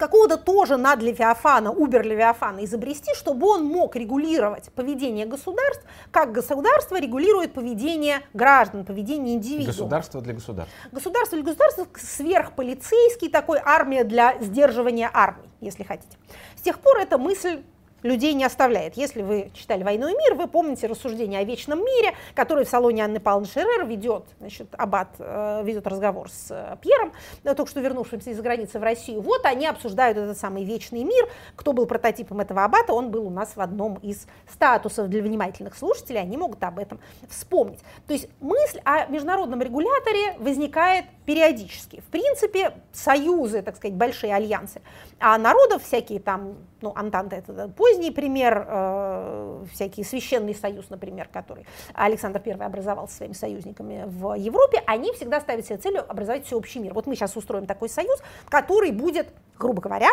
какого-то 0.00 0.38
тоже 0.38 0.76
над 0.76 1.02
Левиафана, 1.02 1.70
Убер 1.70 2.04
Левиафана 2.04 2.64
изобрести, 2.64 3.14
чтобы 3.14 3.46
он 3.46 3.64
мог 3.64 3.94
регулировать 3.94 4.72
поведение 4.72 5.26
государств, 5.26 5.84
как 6.10 6.32
государство 6.32 6.98
регулирует 6.98 7.52
поведение 7.52 8.22
граждан, 8.32 8.84
поведение 8.84 9.36
индивидуумов. 9.36 9.76
Государство 9.76 10.20
для 10.20 10.34
государства. 10.34 10.74
Государство 10.90 11.36
для 11.36 11.44
государства 11.44 11.86
сверхполицейский 11.96 13.28
такой 13.28 13.60
армия 13.62 14.02
для 14.02 14.40
сдерживания 14.40 15.10
армии, 15.12 15.50
если 15.60 15.84
хотите. 15.84 16.16
С 16.56 16.62
тех 16.62 16.80
пор 16.80 16.98
эта 16.98 17.18
мысль 17.18 17.62
людей 18.02 18.34
не 18.34 18.44
оставляет. 18.44 18.96
Если 18.96 19.22
вы 19.22 19.50
читали 19.54 19.82
«Войну 19.82 20.08
и 20.08 20.16
мир», 20.16 20.34
вы 20.34 20.46
помните 20.46 20.86
рассуждение 20.86 21.40
о 21.40 21.44
вечном 21.44 21.84
мире, 21.84 22.14
который 22.34 22.64
в 22.64 22.68
салоне 22.68 23.04
Анны 23.04 23.20
Павловны 23.20 23.48
Шерер 23.48 23.86
ведет, 23.86 24.24
значит, 24.38 24.68
Аббат 24.76 25.08
э, 25.18 25.62
ведет 25.64 25.86
разговор 25.86 26.30
с 26.30 26.46
э, 26.50 26.76
Пьером, 26.80 27.12
э, 27.44 27.54
только 27.54 27.70
что 27.70 27.80
вернувшимся 27.80 28.30
из-за 28.30 28.42
границы 28.42 28.78
в 28.78 28.82
Россию. 28.82 29.20
Вот 29.22 29.44
они 29.44 29.66
обсуждают 29.66 30.18
этот 30.18 30.38
самый 30.38 30.64
вечный 30.64 31.04
мир. 31.04 31.28
Кто 31.56 31.72
был 31.72 31.86
прототипом 31.86 32.40
этого 32.40 32.64
Аббата, 32.64 32.92
он 32.92 33.10
был 33.10 33.26
у 33.26 33.30
нас 33.30 33.56
в 33.56 33.60
одном 33.60 33.96
из 33.96 34.26
статусов 34.50 35.08
для 35.08 35.22
внимательных 35.22 35.76
слушателей, 35.76 36.20
они 36.20 36.36
могут 36.36 36.62
об 36.64 36.78
этом 36.78 37.00
вспомнить. 37.28 37.80
То 38.06 38.12
есть 38.12 38.28
мысль 38.40 38.80
о 38.84 39.06
международном 39.06 39.60
регуляторе 39.62 40.36
возникает 40.38 41.06
периодически. 41.26 42.00
В 42.00 42.10
принципе, 42.10 42.74
союзы, 42.92 43.62
так 43.62 43.76
сказать, 43.76 43.96
большие 43.96 44.34
альянсы, 44.34 44.82
а 45.18 45.38
народов 45.38 45.84
всякие 45.84 46.18
там, 46.18 46.56
ну, 46.80 46.92
Антанта 46.96 47.36
это 47.36 47.68
поздний 47.90 48.10
пример, 48.10 48.66
э, 48.68 49.64
всякий 49.72 50.04
священный 50.04 50.54
союз, 50.54 50.90
например, 50.90 51.28
который 51.32 51.66
Александр 51.94 52.40
I 52.44 52.52
образовал 52.52 53.08
со 53.08 53.16
своими 53.16 53.32
союзниками 53.32 54.04
в 54.06 54.34
Европе, 54.34 54.82
они 54.86 55.12
всегда 55.12 55.40
ставят 55.40 55.66
себе 55.66 55.78
целью 55.78 56.08
образовать 56.08 56.46
всеобщий 56.46 56.80
мир. 56.80 56.94
Вот 56.94 57.06
мы 57.06 57.16
сейчас 57.16 57.36
устроим 57.36 57.66
такой 57.66 57.88
союз, 57.88 58.22
который 58.48 58.92
будет, 58.92 59.28
грубо 59.58 59.82
говоря, 59.82 60.10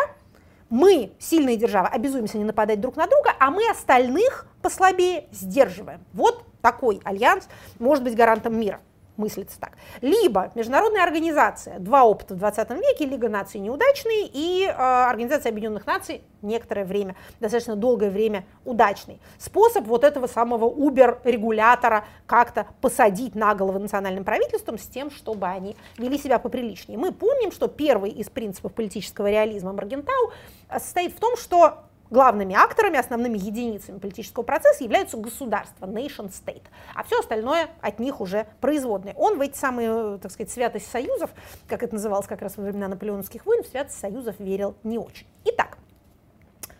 мы, 0.70 1.12
сильные 1.18 1.56
державы, 1.56 1.88
обязуемся 1.88 2.36
не 2.36 2.44
нападать 2.44 2.80
друг 2.80 2.96
на 2.96 3.06
друга, 3.06 3.30
а 3.38 3.50
мы 3.50 3.62
остальных 3.70 4.46
послабее 4.60 5.26
сдерживаем. 5.30 6.00
Вот 6.12 6.42
такой 6.60 7.00
альянс 7.04 7.48
может 7.78 8.02
быть 8.02 8.16
гарантом 8.16 8.58
мира 8.58 8.80
мыслится 9.18 9.60
так. 9.60 9.72
Либо 10.00 10.50
международная 10.54 11.02
организация, 11.02 11.78
два 11.78 12.04
опыта 12.04 12.34
в 12.34 12.38
20 12.38 12.70
веке, 12.70 13.04
Лига 13.04 13.28
наций 13.28 13.60
неудачный 13.60 14.30
и 14.32 14.64
э, 14.64 14.70
Организация 14.70 15.50
Объединенных 15.50 15.86
Наций 15.86 16.22
некоторое 16.40 16.84
время, 16.84 17.16
достаточно 17.40 17.76
долгое 17.76 18.10
время 18.10 18.46
удачный. 18.64 19.20
Способ 19.38 19.86
вот 19.86 20.04
этого 20.04 20.26
самого 20.28 20.66
Убер-регулятора 20.66 22.04
как-то 22.26 22.66
посадить 22.80 23.34
на 23.34 23.54
головы 23.54 23.80
национальным 23.80 24.24
правительством 24.24 24.78
с 24.78 24.86
тем, 24.86 25.10
чтобы 25.10 25.46
они 25.48 25.76
вели 25.98 26.16
себя 26.16 26.38
поприличнее. 26.38 26.98
Мы 26.98 27.12
помним, 27.12 27.50
что 27.50 27.66
первый 27.66 28.10
из 28.10 28.30
принципов 28.30 28.72
политического 28.72 29.28
реализма 29.28 29.72
Маргентау 29.72 30.32
состоит 30.70 31.12
в 31.12 31.18
том, 31.18 31.36
что 31.36 31.87
главными 32.10 32.54
акторами, 32.54 32.98
основными 32.98 33.38
единицами 33.38 33.98
политического 33.98 34.42
процесса 34.42 34.84
являются 34.84 35.16
государства, 35.16 35.86
nation 35.86 36.30
state, 36.30 36.64
а 36.94 37.02
все 37.04 37.20
остальное 37.20 37.68
от 37.80 37.98
них 37.98 38.20
уже 38.20 38.46
производное. 38.60 39.14
Он 39.14 39.38
в 39.38 39.40
эти 39.40 39.56
самые, 39.56 40.18
так 40.18 40.30
сказать, 40.30 40.50
святость 40.50 40.90
союзов, 40.90 41.30
как 41.66 41.82
это 41.82 41.94
называлось 41.94 42.26
как 42.26 42.42
раз 42.42 42.56
во 42.56 42.64
времена 42.64 42.88
наполеоновских 42.88 43.44
войн, 43.46 43.62
в 43.62 43.66
святость 43.66 43.98
союзов 43.98 44.36
верил 44.38 44.76
не 44.82 44.98
очень. 44.98 45.26
Итак, 45.44 45.78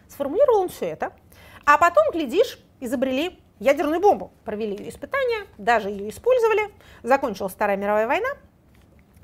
сформулировал 0.09 0.63
он 0.63 0.69
все 0.69 0.87
это, 0.87 1.13
а 1.65 1.79
потом, 1.79 2.11
глядишь, 2.13 2.59
изобрели 2.81 3.39
ядерную 3.59 4.01
бомбу, 4.01 4.33
провели 4.45 4.77
ее 4.77 4.89
испытания, 4.89 5.47
даже 5.59 5.91
ее 5.91 6.09
использовали, 6.09 6.71
закончилась 7.03 7.53
Вторая 7.53 7.77
мировая 7.77 8.07
война, 8.07 8.29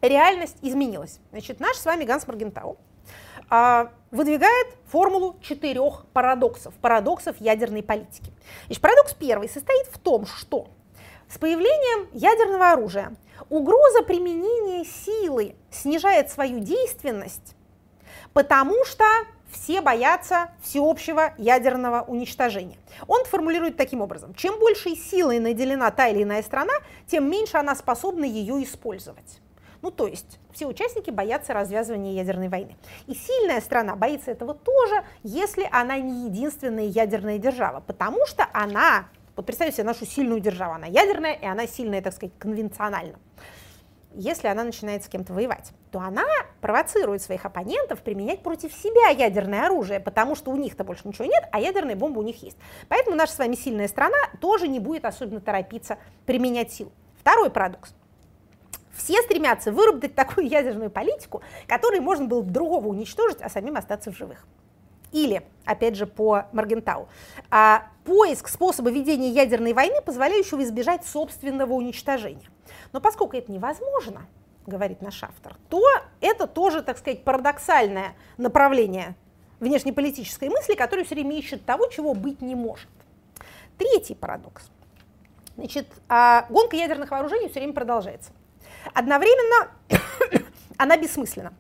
реальность 0.03 0.57
изменилась. 0.61 1.21
Значит, 1.31 1.61
наш 1.61 1.77
с 1.77 1.85
вами 1.85 2.05
Ганс 2.05 2.27
Маргентау 2.27 2.77
выдвигает 4.11 4.69
формулу 4.87 5.37
четырех 5.43 6.07
парадоксов, 6.13 6.75
парадоксов 6.75 7.41
ядерной 7.41 7.83
политики. 7.83 8.33
Значит, 8.67 8.83
парадокс 8.83 9.15
первый 9.15 9.49
состоит 9.49 9.87
в 9.89 9.99
том, 9.99 10.27
что 10.27 10.69
с 11.29 11.39
появлением 11.39 12.09
ядерного 12.13 12.71
оружия 12.71 13.17
угроза 13.51 14.03
применения 14.03 14.85
силы 14.85 15.57
снижает 15.71 16.31
свою 16.31 16.61
действенность, 16.61 17.57
потому 18.33 18.85
что 18.85 19.05
все 19.51 19.81
боятся 19.81 20.51
всеобщего 20.63 21.33
ядерного 21.39 22.03
уничтожения. 22.03 22.77
Он 23.07 23.25
формулирует 23.25 23.77
таким 23.77 24.01
образом. 24.01 24.35
Чем 24.35 24.59
большей 24.59 24.97
силой 24.97 25.39
наделена 25.39 25.91
та 25.91 26.09
или 26.09 26.23
иная 26.23 26.43
страна, 26.43 26.73
тем 27.07 27.31
меньше 27.31 27.57
она 27.57 27.75
способна 27.75 28.25
ее 28.25 28.63
использовать. 28.63 29.41
Ну, 29.85 29.91
то 29.91 30.07
есть 30.07 30.39
все 30.51 30.67
участники 30.67 31.11
боятся 31.11 31.53
развязывания 31.53 32.15
ядерной 32.15 32.49
войны. 32.49 32.75
И 33.07 33.15
сильная 33.15 33.61
страна 33.61 33.97
боится 33.97 34.31
этого 34.31 34.55
тоже, 34.55 35.05
если 35.23 35.69
она 35.71 35.99
не 35.99 36.25
единственная 36.25 36.87
ядерная 36.87 37.37
держава, 37.37 37.81
потому 37.81 38.25
что 38.25 38.49
она, 38.55 39.09
вот 39.37 39.45
представьте 39.45 39.77
себе 39.77 39.85
нашу 39.85 40.07
сильную 40.07 40.41
державу, 40.41 40.73
она 40.73 40.87
ядерная, 40.87 41.35
и 41.35 41.45
она 41.45 41.67
сильная, 41.67 42.01
так 42.01 42.15
сказать, 42.15 42.33
конвенционально. 42.39 43.19
Если 44.15 44.49
она 44.49 44.65
начинает 44.65 45.05
с 45.05 45.09
кем-то 45.09 45.35
воевать, 45.35 45.73
то 45.91 45.99
она 45.99 46.25
провоцирует 46.63 47.21
своих 47.21 47.45
оппонентов 47.45 48.01
применять 48.01 48.43
против 48.43 48.73
себя 48.73 49.11
ядерное 49.11 49.67
оружие, 49.67 50.01
потому 50.01 50.35
что 50.35 50.51
у 50.51 50.57
них-то 50.57 50.85
больше 50.85 51.07
ничего 51.07 51.27
нет, 51.27 51.45
а 51.53 51.61
ядерная 51.61 51.95
бомба 51.95 52.21
у 52.21 52.23
них 52.23 52.43
есть. 52.43 52.57
Поэтому 52.89 53.17
наша 53.17 53.35
с 53.35 53.39
вами 53.39 53.55
сильная 53.55 53.89
страна 53.89 54.17
тоже 54.41 54.67
не 54.67 54.81
будет 54.81 55.05
особенно 55.05 55.43
торопиться 55.43 55.99
применять 56.25 56.73
силу. 56.73 56.91
Второй 57.21 57.51
парадокс. 57.51 57.93
Все 58.97 59.21
стремятся 59.23 59.73
выработать 59.73 60.15
такую 60.15 60.49
ядерную 60.49 60.91
политику, 60.91 61.43
которой 61.67 62.01
можно 62.01 62.27
было 62.27 62.43
другого 62.43 62.89
уничтожить, 62.89 63.41
а 63.41 63.49
самим 63.49 63.77
остаться 63.77 64.13
в 64.13 64.17
живых. 64.17 64.47
Или, 65.13 65.43
опять 65.65 65.97
же, 65.97 66.07
по 66.07 66.47
Маргентау, 66.53 67.09
а, 67.51 67.87
поиск 68.05 68.49
способа 68.49 68.91
ведения 68.91 69.31
ядерной 69.31 69.73
войны, 69.73 70.01
позволяющего 70.05 70.63
избежать 70.65 71.07
собственного 71.07 71.73
уничтожения. 71.73 72.49
Но 72.93 73.01
поскольку 73.01 73.37
это 73.37 73.53
невозможно, 73.53 74.27
говорит 74.67 75.03
наш 75.03 75.23
автор, 75.23 75.57
то 75.69 75.81
это 76.21 76.47
тоже, 76.47 76.83
так 76.83 76.99
сказать, 76.99 77.23
парадоксальное 77.23 78.15
направление 78.39 79.15
внешнеполитической 79.61 80.49
мысли, 80.49 80.75
которое 80.75 81.05
все 81.05 81.15
время 81.15 81.37
ищет 81.39 81.65
того, 81.65 81.87
чего 81.87 82.15
быть 82.15 82.43
не 82.43 82.55
может. 82.55 82.89
Третий 83.79 84.15
парадокс. 84.15 84.69
Значит, 85.57 85.87
а 86.09 86.47
гонка 86.51 86.77
ядерных 86.77 87.11
вооружений 87.13 87.49
все 87.49 87.61
время 87.61 87.73
продолжается. 87.73 88.33
Одновременно 88.93 89.71
она 90.77 90.97
бессмысленна. 90.97 91.53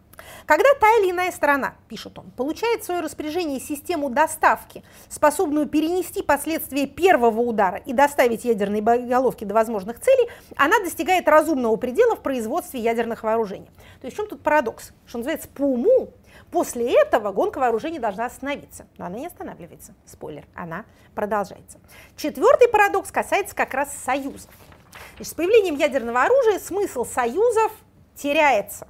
Когда 0.46 0.68
та 0.78 0.86
или 0.98 1.10
иная 1.10 1.32
сторона, 1.32 1.74
пишет 1.88 2.18
он, 2.18 2.30
получает 2.32 2.82
в 2.82 2.84
свое 2.84 3.00
распоряжение 3.00 3.58
систему 3.60 4.10
доставки, 4.10 4.82
способную 5.08 5.66
перенести 5.66 6.22
последствия 6.22 6.86
первого 6.86 7.40
удара 7.40 7.78
и 7.78 7.94
доставить 7.94 8.44
ядерные 8.44 8.82
боеголовки 8.82 9.44
до 9.44 9.54
возможных 9.54 10.00
целей, 10.00 10.28
она 10.56 10.78
достигает 10.80 11.28
разумного 11.28 11.76
предела 11.76 12.14
в 12.14 12.20
производстве 12.20 12.80
ядерных 12.80 13.22
вооружений. 13.22 13.70
То 14.00 14.06
есть 14.06 14.16
в 14.16 14.20
чем 14.20 14.28
тут 14.28 14.42
парадокс? 14.42 14.92
Что 15.06 15.18
называется, 15.18 15.48
по 15.48 15.62
уму 15.62 16.12
После 16.50 16.94
этого 17.00 17.32
гонка 17.32 17.58
вооружений 17.58 17.98
должна 17.98 18.26
остановиться. 18.26 18.86
Но 18.96 19.06
она 19.06 19.18
не 19.18 19.26
останавливается. 19.26 19.92
Спойлер, 20.06 20.44
она 20.54 20.84
продолжается. 21.14 21.78
Четвертый 22.16 22.68
парадокс 22.68 23.10
касается 23.10 23.56
как 23.56 23.74
раз 23.74 23.92
союзов. 24.04 24.50
Значит, 25.16 25.32
с 25.32 25.34
появлением 25.34 25.76
ядерного 25.76 26.22
оружия 26.22 26.58
смысл 26.58 27.04
союзов 27.04 27.72
теряется. 28.16 28.86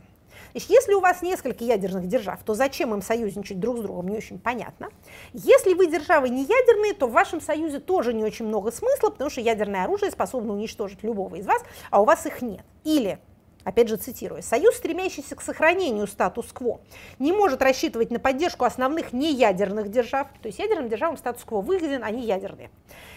Значит, 0.53 0.71
если 0.71 0.95
у 0.95 1.01
вас 1.01 1.21
несколько 1.21 1.65
ядерных 1.65 2.07
держав, 2.07 2.43
то 2.45 2.55
зачем 2.55 2.95
им 2.95 3.03
союзничать 3.03 3.59
друг 3.59 3.79
с 3.79 3.81
другом, 3.81 4.09
не 4.09 4.17
очень 4.17 4.39
понятно. 4.39 4.89
Если 5.33 5.75
вы 5.75 5.89
державы 5.89 6.29
не 6.29 6.43
ядерные, 6.43 6.95
то 6.95 7.09
в 7.09 7.13
вашем 7.13 7.41
союзе 7.41 7.81
тоже 7.81 8.15
не 8.15 8.23
очень 8.23 8.47
много 8.47 8.71
смысла, 8.71 9.11
потому 9.11 9.31
что 9.31 9.41
ядерное 9.41 9.83
оружие 9.83 10.13
способно 10.13 10.53
уничтожить 10.53 11.03
любого 11.03 11.35
из 11.37 11.47
вас, 11.47 11.63
а 11.91 12.01
у 12.01 12.05
вас 12.05 12.25
их 12.27 12.41
нет. 12.41 12.65
Или 12.85 13.19
опять 13.65 13.89
же 13.89 13.97
цитирую, 13.97 14.43
«Союз, 14.43 14.77
стремящийся 14.77 15.35
к 15.35 15.43
сохранению 15.43 16.07
статус-кво, 16.07 16.81
не 17.19 17.33
может 17.33 17.63
рассчитывать 17.63 18.11
на 18.11 18.21
поддержку 18.21 18.65
основных 18.65 19.13
неядерных 19.13 19.91
держав». 19.91 20.29
То 20.43 20.49
есть 20.49 20.59
ядерным 20.59 20.89
державам 20.89 21.17
статус-кво 21.17 21.61
выгоден, 21.61 22.05
они 22.05 22.23
ядерные. 22.25 22.71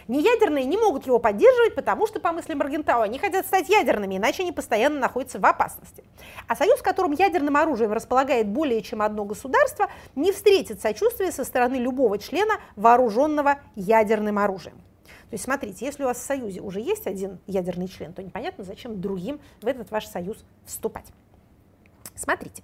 Неядерные 0.08 0.66
не 0.66 0.78
могут 0.78 1.06
его 1.06 1.20
поддерживать, 1.20 1.76
потому 1.76 2.08
что, 2.08 2.20
по 2.20 2.32
мыслям 2.32 2.60
Маргентау, 2.60 3.02
они 3.02 3.20
хотят 3.20 3.46
стать 3.46 3.70
ядерными, 3.70 4.18
иначе 4.18 4.44
они 4.44 4.52
постоянно 4.52 5.00
находятся 5.00 5.40
в 5.40 5.46
опасности. 5.46 6.04
А 6.48 6.56
союз, 6.56 6.80
в 6.80 6.84
котором 6.84 7.12
ядерным 7.12 7.58
оружием 7.58 7.92
располагает 7.92 8.48
более 8.48 8.82
чем 8.82 9.02
одно 9.02 9.26
государство, 9.26 9.88
не 10.16 10.32
встретит 10.32 10.82
сочувствия 10.82 11.32
со 11.32 11.44
стороны 11.44 11.76
любого 11.76 12.18
члена, 12.18 12.56
вооруженного 12.76 13.60
ядерным 13.76 14.40
оружием. 14.40 14.82
То 15.30 15.34
есть 15.34 15.44
смотрите, 15.44 15.86
если 15.86 16.04
у 16.04 16.06
вас 16.06 16.18
в 16.18 16.26
Союзе 16.26 16.62
уже 16.62 16.80
есть 16.80 17.06
один 17.06 17.40
ядерный 17.48 17.88
член, 17.88 18.14
то 18.14 18.24
непонятно, 18.24 18.64
зачем 18.64 19.02
другим 19.02 19.40
в 19.62 19.68
этот 19.68 19.92
ваш 19.92 20.08
Союз 20.08 20.38
вступать. 20.66 21.08
Смотрите, 22.16 22.64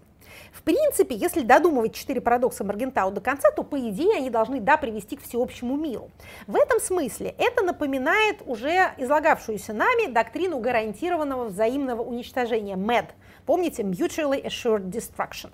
в 0.51 0.61
принципе, 0.63 1.15
если 1.15 1.41
додумывать 1.41 1.93
четыре 1.93 2.21
парадокса 2.21 2.63
Маргентау 2.63 3.11
до 3.11 3.21
конца, 3.21 3.51
то, 3.51 3.63
по 3.63 3.77
идее, 3.77 4.17
они 4.17 4.29
должны, 4.29 4.59
да, 4.59 4.77
привести 4.77 5.17
к 5.17 5.23
всеобщему 5.23 5.75
миру. 5.75 6.09
В 6.47 6.55
этом 6.55 6.79
смысле 6.79 7.35
это 7.37 7.63
напоминает 7.63 8.41
уже 8.45 8.93
излагавшуюся 8.97 9.73
нами 9.73 10.11
доктрину 10.11 10.59
гарантированного 10.59 11.45
взаимного 11.45 12.01
уничтожения, 12.01 12.75
MAD. 12.75 13.09
Помните? 13.45 13.83
Mutually 13.83 14.43
Assured 14.43 14.89
Destruction. 14.89 15.51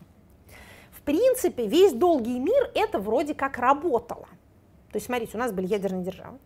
В 0.91 1.01
принципе, 1.01 1.65
весь 1.65 1.93
долгий 1.93 2.39
мир 2.39 2.71
это 2.75 2.99
вроде 2.99 3.33
как 3.33 3.57
работало. 3.57 4.27
То 4.91 4.95
есть, 4.95 5.05
смотрите, 5.05 5.37
у 5.37 5.39
нас 5.39 5.51
были 5.51 5.67
ядерные 5.67 6.03
державы, 6.03 6.37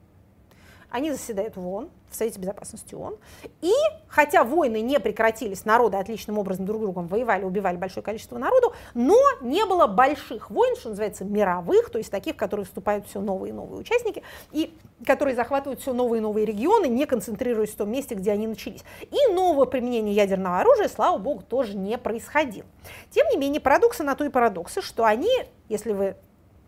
они 0.93 1.11
заседают 1.11 1.57
в 1.57 1.67
ООН, 1.67 1.89
в 2.11 2.15
Совете 2.15 2.39
Безопасности 2.39 2.93
ООН. 2.93 3.17
И 3.61 3.73
хотя 4.07 4.43
войны 4.43 4.79
не 4.81 4.99
прекратились, 4.99 5.65
народы 5.65 5.97
отличным 5.97 6.37
образом 6.37 6.67
друг 6.67 6.81
другом 6.81 7.07
воевали, 7.07 7.43
убивали 7.43 7.77
большое 7.77 8.03
количество 8.03 8.37
народу, 8.37 8.73
но 8.93 9.17
не 9.41 9.65
было 9.65 9.87
больших 9.87 10.51
войн, 10.51 10.75
что 10.75 10.89
называется, 10.89 11.25
мировых, 11.25 11.89
то 11.89 11.97
есть 11.97 12.11
таких, 12.11 12.35
в 12.35 12.37
которые 12.37 12.67
вступают 12.67 13.07
все 13.07 13.21
новые 13.21 13.49
и 13.49 13.53
новые 13.53 13.79
участники, 13.79 14.21
и 14.51 14.77
которые 15.03 15.35
захватывают 15.35 15.81
все 15.81 15.93
новые 15.93 16.19
и 16.19 16.21
новые 16.21 16.45
регионы, 16.45 16.85
не 16.85 17.07
концентрируясь 17.07 17.71
в 17.71 17.75
том 17.75 17.89
месте, 17.89 18.13
где 18.13 18.31
они 18.31 18.45
начались. 18.45 18.83
И 19.01 19.33
нового 19.33 19.65
применения 19.65 20.13
ядерного 20.13 20.59
оружия, 20.59 20.89
слава 20.89 21.17
богу, 21.17 21.41
тоже 21.41 21.75
не 21.75 21.97
происходило. 21.97 22.67
Тем 23.09 23.25
не 23.29 23.37
менее, 23.37 23.59
парадоксы 23.59 24.03
на 24.03 24.13
то 24.13 24.25
и 24.25 24.29
парадоксы, 24.29 24.83
что 24.83 25.05
они, 25.05 25.31
если 25.69 25.91
вы 25.91 26.17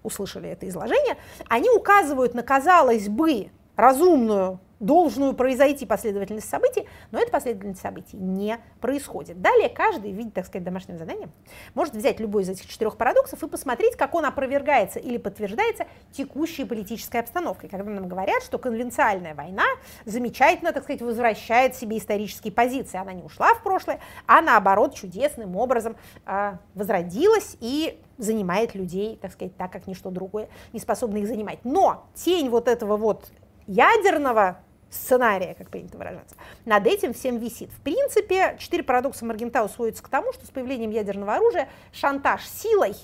услышали 0.01 0.49
это 0.49 0.67
изложение, 0.67 1.17
они 1.47 1.69
указывают 1.69 2.33
на, 2.33 2.41
казалось 2.41 3.07
бы, 3.07 3.51
разумную, 3.75 4.59
должную 4.79 5.33
произойти 5.33 5.85
последовательность 5.85 6.49
событий, 6.49 6.87
но 7.11 7.19
эта 7.19 7.31
последовательность 7.31 7.81
событий 7.81 8.17
не 8.17 8.57
происходит. 8.81 9.41
Далее 9.41 9.69
каждый 9.69 10.11
в 10.11 10.15
виде, 10.15 10.31
так 10.31 10.45
сказать, 10.45 10.63
домашнего 10.63 10.97
задания 10.97 11.29
может 11.73 11.95
взять 11.95 12.19
любой 12.19 12.43
из 12.43 12.49
этих 12.49 12.67
четырех 12.67 12.97
парадоксов 12.97 13.41
и 13.43 13.47
посмотреть, 13.47 13.95
как 13.95 14.13
он 14.15 14.25
опровергается 14.25 14.99
или 14.99 15.17
подтверждается 15.17 15.85
текущей 16.11 16.65
политической 16.65 17.17
обстановкой. 17.17 17.69
Когда 17.69 17.89
нам 17.89 18.07
говорят, 18.07 18.43
что 18.43 18.57
конвенциальная 18.57 19.33
война 19.33 19.65
замечательно, 20.05 20.73
так 20.73 20.83
сказать, 20.83 21.01
возвращает 21.01 21.75
себе 21.75 21.97
исторические 21.97 22.51
позиции. 22.51 22.97
Она 22.97 23.13
не 23.13 23.23
ушла 23.23 23.53
в 23.53 23.63
прошлое, 23.63 23.99
а 24.27 24.41
наоборот 24.41 24.93
чудесным 24.93 25.55
образом 25.55 25.95
э, 26.25 26.57
возродилась 26.73 27.57
и 27.61 27.99
занимает 28.17 28.75
людей, 28.75 29.17
так 29.21 29.31
сказать, 29.31 29.55
так, 29.57 29.71
как 29.71 29.87
ничто 29.87 30.09
другое 30.09 30.47
не 30.73 30.79
способно 30.79 31.17
их 31.17 31.27
занимать. 31.27 31.59
Но 31.63 32.05
тень 32.13 32.49
вот 32.49 32.67
этого 32.67 32.97
вот 32.97 33.31
ядерного 33.67 34.59
сценария, 34.89 35.55
как 35.55 35.69
принято 35.69 35.97
выражаться, 35.97 36.35
над 36.65 36.87
этим 36.87 37.13
всем 37.13 37.37
висит. 37.37 37.69
В 37.71 37.81
принципе, 37.81 38.55
четыре 38.59 38.83
парадокса 38.83 39.25
Маргентау 39.25 39.67
сводятся 39.69 40.03
к 40.03 40.09
тому, 40.09 40.33
что 40.33 40.45
с 40.45 40.49
появлением 40.49 40.91
ядерного 40.91 41.35
оружия 41.35 41.67
шантаж 41.91 42.45
силой 42.47 42.95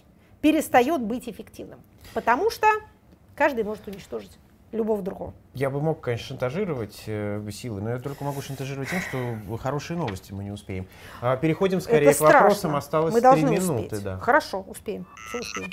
перестает 0.42 1.02
быть 1.02 1.28
эффективным, 1.28 1.82
потому 2.14 2.50
что 2.50 2.68
каждый 3.36 3.64
может 3.64 3.88
уничтожить 3.88 4.38
любого 4.72 5.02
другого. 5.02 5.34
Я 5.54 5.70
бы 5.70 5.82
мог, 5.82 6.00
конечно, 6.00 6.28
шантажировать 6.28 7.04
э, 7.06 7.46
силы, 7.52 7.82
но 7.82 7.90
я 7.90 8.00
только 8.00 8.24
могу 8.24 8.42
шантажировать 8.42 8.90
тем, 8.90 9.02
что 9.02 9.58
хорошие 9.58 9.98
новости 9.98 10.32
мы 10.32 10.46
не 10.46 10.52
успеем. 10.52 10.88
А 11.22 11.36
переходим 11.36 11.82
скорее 11.82 12.12
Это 12.12 12.18
к 12.18 12.22
вопросам. 12.22 12.76
Осталось 12.76 13.14
мы 13.14 13.20
три 13.20 13.44
минуты. 13.44 13.86
Успеть. 13.88 14.04
Да. 14.04 14.18
Хорошо, 14.20 14.62
успеем. 14.62 15.06
Все 15.28 15.40
успеем. 15.40 15.70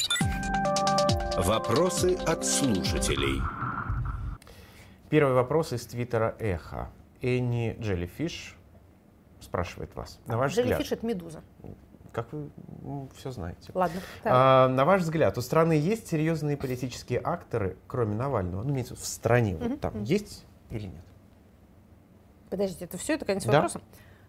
Вопросы 1.37 2.19
от 2.27 2.45
слушателей. 2.45 3.41
Первый 5.11 5.35
вопрос 5.35 5.73
из 5.73 5.87
твиттера 5.87 6.37
Эхо. 6.39 6.91
Энни 7.23 7.77
Джеллифиш 7.81 8.57
спрашивает 9.41 9.95
вас. 9.97 10.21
На 10.27 10.37
ваш 10.37 10.55
Джеллифиш 10.55 10.85
взгляд, 10.85 10.99
это 10.99 11.07
медуза. 11.07 11.43
как 12.13 12.33
вы 12.33 12.51
ну, 12.83 13.09
все 13.17 13.31
знаете, 13.31 13.71
Ладно. 13.75 14.01
так. 14.23 14.33
а, 14.35 14.69
на 14.69 14.85
ваш 14.85 15.03
взгляд, 15.03 15.37
у 15.39 15.41
страны 15.41 15.73
есть 15.73 16.09
серьезные 16.09 16.57
политические 16.57 17.21
акторы, 17.23 17.77
кроме 17.87 18.15
Навального? 18.15 18.63
Ну, 18.63 18.73
имеется 18.73 18.95
в 18.95 19.05
стране, 19.05 19.57
вот 19.57 19.81
там 19.81 20.03
есть 20.03 20.45
или 20.71 20.87
нет? 20.87 21.05
Подождите, 22.51 22.85
это 22.85 22.99
все, 22.99 23.15
это 23.15 23.25
конец 23.25 23.45
Да. 23.45 23.53
вопроса? 23.53 23.81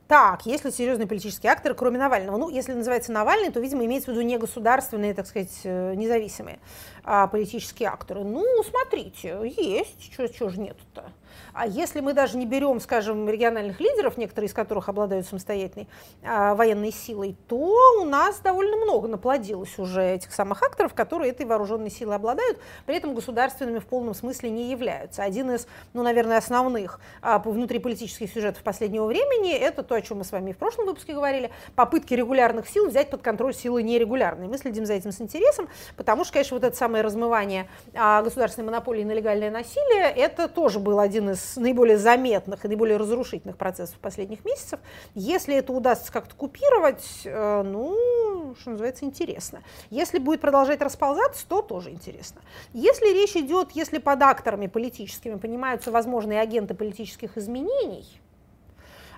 Так, 0.09 0.47
если 0.47 0.71
серьезные 0.71 1.05
политические 1.05 1.51
акторы, 1.51 1.75
кроме 1.75 1.99
Навального, 1.99 2.35
ну, 2.35 2.49
если 2.49 2.73
называется 2.73 3.11
Навальный, 3.11 3.51
то, 3.51 3.59
видимо, 3.59 3.85
имеется 3.85 4.09
в 4.09 4.13
виду 4.15 4.25
не 4.25 4.39
государственные, 4.39 5.13
так 5.13 5.27
сказать, 5.27 5.61
э, 5.63 5.93
независимые 5.93 6.57
а, 7.03 7.27
политические 7.27 7.89
акторы. 7.89 8.23
Ну, 8.23 8.43
смотрите, 8.63 9.39
есть, 9.45 10.11
чего 10.11 10.49
же 10.49 10.59
нет-то. 10.59 11.11
А 11.53 11.67
если 11.67 11.99
мы 11.99 12.13
даже 12.13 12.37
не 12.37 12.45
берем, 12.45 12.79
скажем, 12.79 13.29
региональных 13.29 13.79
лидеров, 13.79 14.17
некоторые 14.17 14.47
из 14.47 14.53
которых 14.53 14.89
обладают 14.89 15.27
самостоятельной 15.27 15.87
а, 16.23 16.55
военной 16.55 16.91
силой, 16.91 17.35
то 17.47 17.75
у 18.01 18.05
нас 18.05 18.39
довольно 18.39 18.77
много 18.77 19.07
наплодилось 19.07 19.77
уже 19.77 20.03
этих 20.03 20.33
самых 20.33 20.61
акторов, 20.61 20.93
которые 20.93 21.31
этой 21.31 21.45
вооруженной 21.45 21.89
силой 21.89 22.15
обладают, 22.15 22.59
при 22.85 22.95
этом 22.95 23.13
государственными 23.13 23.79
в 23.79 23.85
полном 23.85 24.13
смысле 24.13 24.49
не 24.49 24.71
являются. 24.71 25.23
Один 25.23 25.51
из, 25.51 25.67
ну, 25.93 26.03
наверное, 26.03 26.37
основных 26.37 26.99
а, 27.21 27.39
по- 27.39 27.51
внутриполитических 27.51 28.31
сюжетов 28.31 28.63
последнего 28.63 29.05
времени 29.05 29.53
это 29.53 29.83
то, 29.83 29.95
о 29.95 30.01
чем 30.01 30.19
мы 30.19 30.23
с 30.23 30.31
вами 30.31 30.51
и 30.51 30.53
в 30.53 30.57
прошлом 30.57 30.85
выпуске 30.85 31.13
говорили, 31.13 31.51
попытки 31.75 32.13
регулярных 32.13 32.67
сил 32.67 32.87
взять 32.87 33.09
под 33.09 33.21
контроль 33.21 33.53
силы 33.53 33.83
нерегулярные. 33.83 34.49
Мы 34.49 34.57
следим 34.57 34.85
за 34.85 34.93
этим 34.93 35.11
с 35.11 35.21
интересом, 35.21 35.67
потому 35.95 36.23
что, 36.23 36.33
конечно, 36.33 36.55
вот 36.55 36.63
это 36.63 36.75
самое 36.75 37.03
размывание 37.03 37.67
а, 37.93 38.21
государственной 38.21 38.65
монополии 38.65 39.03
на 39.03 39.11
легальное 39.11 39.51
насилие, 39.51 40.11
это 40.15 40.47
тоже 40.47 40.79
был 40.79 40.99
один 40.99 41.18
из 41.27 41.57
наиболее 41.57 41.97
заметных 41.97 42.63
и 42.63 42.67
наиболее 42.67 42.97
разрушительных 42.97 43.57
процессов 43.57 43.97
последних 43.99 44.45
месяцев. 44.45 44.79
Если 45.15 45.55
это 45.55 45.73
удастся 45.73 46.11
как-то 46.11 46.35
купировать, 46.35 47.03
э, 47.25 47.63
ну, 47.63 48.55
что 48.59 48.71
называется, 48.71 49.05
интересно. 49.05 49.61
Если 49.89 50.19
будет 50.19 50.39
продолжать 50.39 50.81
расползаться, 50.81 51.45
то 51.47 51.61
тоже 51.61 51.89
интересно. 51.89 52.41
Если 52.73 53.13
речь 53.13 53.35
идет, 53.35 53.71
если 53.71 53.97
под 53.97 54.21
акторами 54.21 54.67
политическими 54.67 55.35
понимаются 55.35 55.91
возможные 55.91 56.39
агенты 56.39 56.73
политических 56.75 57.37
изменений, 57.37 58.05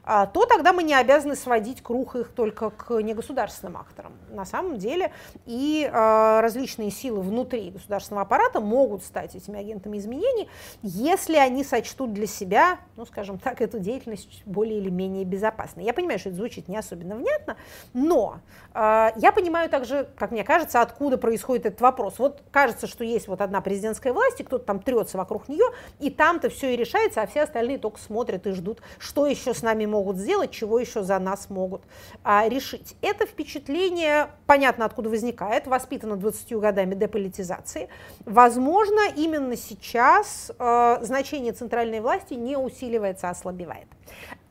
то 0.03 0.45
тогда 0.45 0.73
мы 0.73 0.83
не 0.83 0.93
обязаны 0.93 1.35
сводить 1.35 1.81
круг 1.83 2.15
их 2.15 2.29
только 2.29 2.71
к 2.71 2.91
негосударственным 3.01 3.77
акторам. 3.77 4.13
На 4.29 4.45
самом 4.45 4.77
деле 4.77 5.11
и 5.45 5.89
а, 5.91 6.41
различные 6.41 6.91
силы 6.91 7.21
внутри 7.21 7.69
государственного 7.69 8.23
аппарата 8.23 8.59
могут 8.59 9.03
стать 9.03 9.35
этими 9.35 9.59
агентами 9.59 9.97
изменений, 9.97 10.49
если 10.81 11.35
они 11.35 11.63
сочтут 11.63 12.13
для 12.13 12.27
себя, 12.27 12.79
ну, 12.95 13.05
скажем 13.05 13.37
так, 13.37 13.61
эту 13.61 13.79
деятельность 13.79 14.43
более 14.45 14.79
или 14.79 14.89
менее 14.89 15.25
безопасной. 15.25 15.83
Я 15.83 15.93
понимаю, 15.93 16.19
что 16.19 16.29
это 16.29 16.37
звучит 16.37 16.67
не 16.67 16.77
особенно 16.77 17.15
внятно, 17.15 17.57
но 17.93 18.39
а, 18.73 19.13
я 19.17 19.31
понимаю 19.31 19.69
также, 19.69 20.09
как 20.17 20.31
мне 20.31 20.43
кажется, 20.43 20.81
откуда 20.81 21.17
происходит 21.17 21.65
этот 21.65 21.81
вопрос. 21.81 22.17
Вот 22.17 22.41
кажется, 22.51 22.87
что 22.87 23.03
есть 23.03 23.27
вот 23.27 23.41
одна 23.41 23.61
президентская 23.61 24.13
власть, 24.13 24.39
и 24.39 24.43
кто-то 24.43 24.65
там 24.65 24.79
трется 24.79 25.17
вокруг 25.17 25.47
нее, 25.47 25.65
и 25.99 26.09
там-то 26.09 26.49
все 26.49 26.73
и 26.73 26.77
решается, 26.77 27.21
а 27.21 27.27
все 27.27 27.41
остальные 27.41 27.77
только 27.77 27.99
смотрят 27.99 28.47
и 28.47 28.51
ждут, 28.51 28.81
что 28.97 29.27
еще 29.27 29.53
с 29.53 29.61
нами 29.61 29.85
могут 29.91 30.17
сделать, 30.17 30.51
чего 30.51 30.79
еще 30.79 31.03
за 31.03 31.19
нас 31.19 31.49
могут 31.49 31.83
а, 32.23 32.47
решить. 32.47 32.95
Это 33.01 33.25
впечатление, 33.25 34.29
понятно, 34.47 34.85
откуда 34.85 35.09
возникает, 35.09 35.67
воспитано 35.67 36.15
20 36.15 36.53
годами 36.53 36.95
деполитизации. 36.95 37.89
Возможно, 38.25 39.01
именно 39.15 39.55
сейчас 39.55 40.51
э, 40.57 40.97
значение 41.01 41.53
центральной 41.53 41.99
власти 41.99 42.33
не 42.33 42.57
усиливается, 42.57 43.27
а 43.27 43.31
ослабевает. 43.31 43.87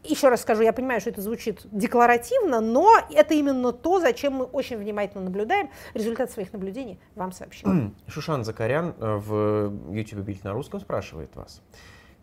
Еще 0.03 0.28
раз 0.28 0.41
скажу, 0.41 0.62
я 0.62 0.72
понимаю, 0.72 1.01
что 1.01 1.11
это 1.11 1.20
звучит 1.20 1.61
декларативно, 1.70 2.61
но 2.61 3.01
это 3.11 3.34
именно 3.34 3.72
то, 3.72 4.01
зачем 4.01 4.32
мы 4.32 4.45
очень 4.45 4.78
внимательно 4.78 5.24
наблюдаем. 5.24 5.68
Результат 5.93 6.30
своих 6.30 6.53
наблюдений 6.55 6.99
вам 7.14 7.32
сообщим. 7.32 7.95
Шушан 8.07 8.45
Закарян 8.45 8.95
э, 8.99 9.16
в 9.16 9.93
YouTube 9.93 10.20
Бильд 10.20 10.43
на 10.45 10.53
русском 10.53 10.80
спрашивает 10.80 11.36
вас. 11.36 11.62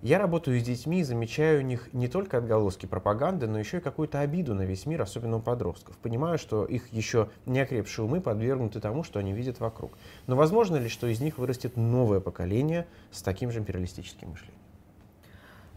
Я 0.04 0.20
работаю 0.20 0.60
с 0.60 0.64
детьми 0.64 1.00
и 1.00 1.04
замечаю 1.04 1.62
у 1.62 1.64
них 1.64 1.92
не 1.92 2.08
только 2.08 2.38
отголоски 2.38 2.86
пропаганды, 2.86 3.48
но 3.48 3.58
еще 3.58 3.78
и 3.78 3.82
какую-то 3.82 4.20
обиду 4.20 4.54
на 4.54 4.62
весь 4.62 4.86
мир, 4.86 5.02
особенно 5.02 5.38
у 5.38 5.42
подростков. 5.42 5.98
Понимаю, 5.98 6.38
что 6.38 6.66
их 6.66 6.94
еще 6.94 7.30
не 7.48 7.60
окрепшие 7.60 8.06
умы 8.06 8.22
подвергнуты 8.22 8.80
тому, 8.80 9.04
что 9.04 9.18
они 9.18 9.34
видят 9.34 9.60
вокруг. 9.60 9.94
Но 10.28 10.36
возможно 10.36 10.76
ли, 10.76 10.88
что 10.88 11.08
из 11.08 11.20
них 11.20 11.40
вырастет 11.40 11.78
новое 11.78 12.20
поколение 12.20 12.86
с 13.10 13.24
таким 13.24 13.50
же 13.50 13.58
империалистическим 13.58 14.30
мышлением? 14.30 14.62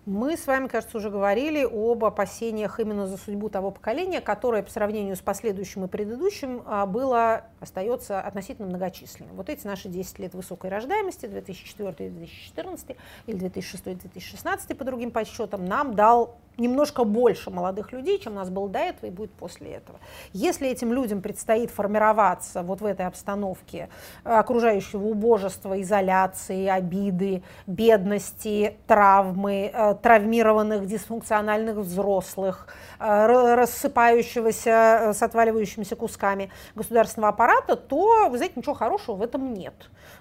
Мы 0.04 0.36
с 0.36 0.46
вами, 0.46 0.68
кажется, 0.68 0.98
уже 0.98 1.08
говорили 1.08 1.62
об 1.62 2.04
опасениях 2.04 2.78
именно 2.78 3.06
за 3.06 3.16
судьбу 3.16 3.48
того 3.48 3.70
поколения, 3.70 4.20
которое 4.20 4.62
по 4.62 4.70
сравнению 4.70 5.16
с 5.16 5.20
последующим 5.20 5.84
и 5.84 5.88
предыдущим 5.88 6.62
а, 6.66 6.84
было, 6.84 7.44
остается 7.60 8.20
относительно 8.20 8.68
многочисленным. 8.68 9.36
Вот 9.36 9.48
эти 9.48 9.66
наши 9.66 9.88
10 9.88 10.18
лет 10.18 10.34
высокой 10.34 10.70
рождаемости, 10.70 11.26
2004-2014 11.26 12.96
или 13.26 13.40
2006-2016 13.48 14.74
по 14.74 14.84
другим 14.84 15.10
подсчетам, 15.10 15.64
нам 15.64 15.94
дал 15.94 16.36
немножко 16.60 17.04
больше 17.04 17.50
молодых 17.50 17.92
людей, 17.92 18.18
чем 18.18 18.34
у 18.34 18.36
нас 18.36 18.50
было 18.50 18.68
до 18.68 18.78
этого 18.78 19.06
и 19.06 19.10
будет 19.10 19.32
после 19.32 19.72
этого. 19.72 19.98
Если 20.32 20.68
этим 20.68 20.92
людям 20.92 21.22
предстоит 21.22 21.70
формироваться 21.70 22.62
вот 22.62 22.80
в 22.80 22.84
этой 22.84 23.06
обстановке 23.06 23.88
э, 24.24 24.30
окружающего 24.30 25.06
убожества, 25.06 25.80
изоляции, 25.80 26.66
обиды, 26.66 27.42
бедности, 27.66 28.76
травмы, 28.86 29.70
э, 29.72 29.94
травмированных, 30.02 30.86
дисфункциональных 30.86 31.76
взрослых, 31.76 32.68
э, 32.98 33.54
рассыпающегося 33.54 35.12
с 35.14 35.22
отваливающимися 35.22 35.96
кусками 35.96 36.50
государственного 36.74 37.32
аппарата, 37.32 37.49
то, 37.76 38.28
вы 38.28 38.36
знаете, 38.36 38.54
ничего 38.56 38.74
хорошего 38.74 39.16
в 39.16 39.22
этом 39.22 39.52
нет. 39.52 39.74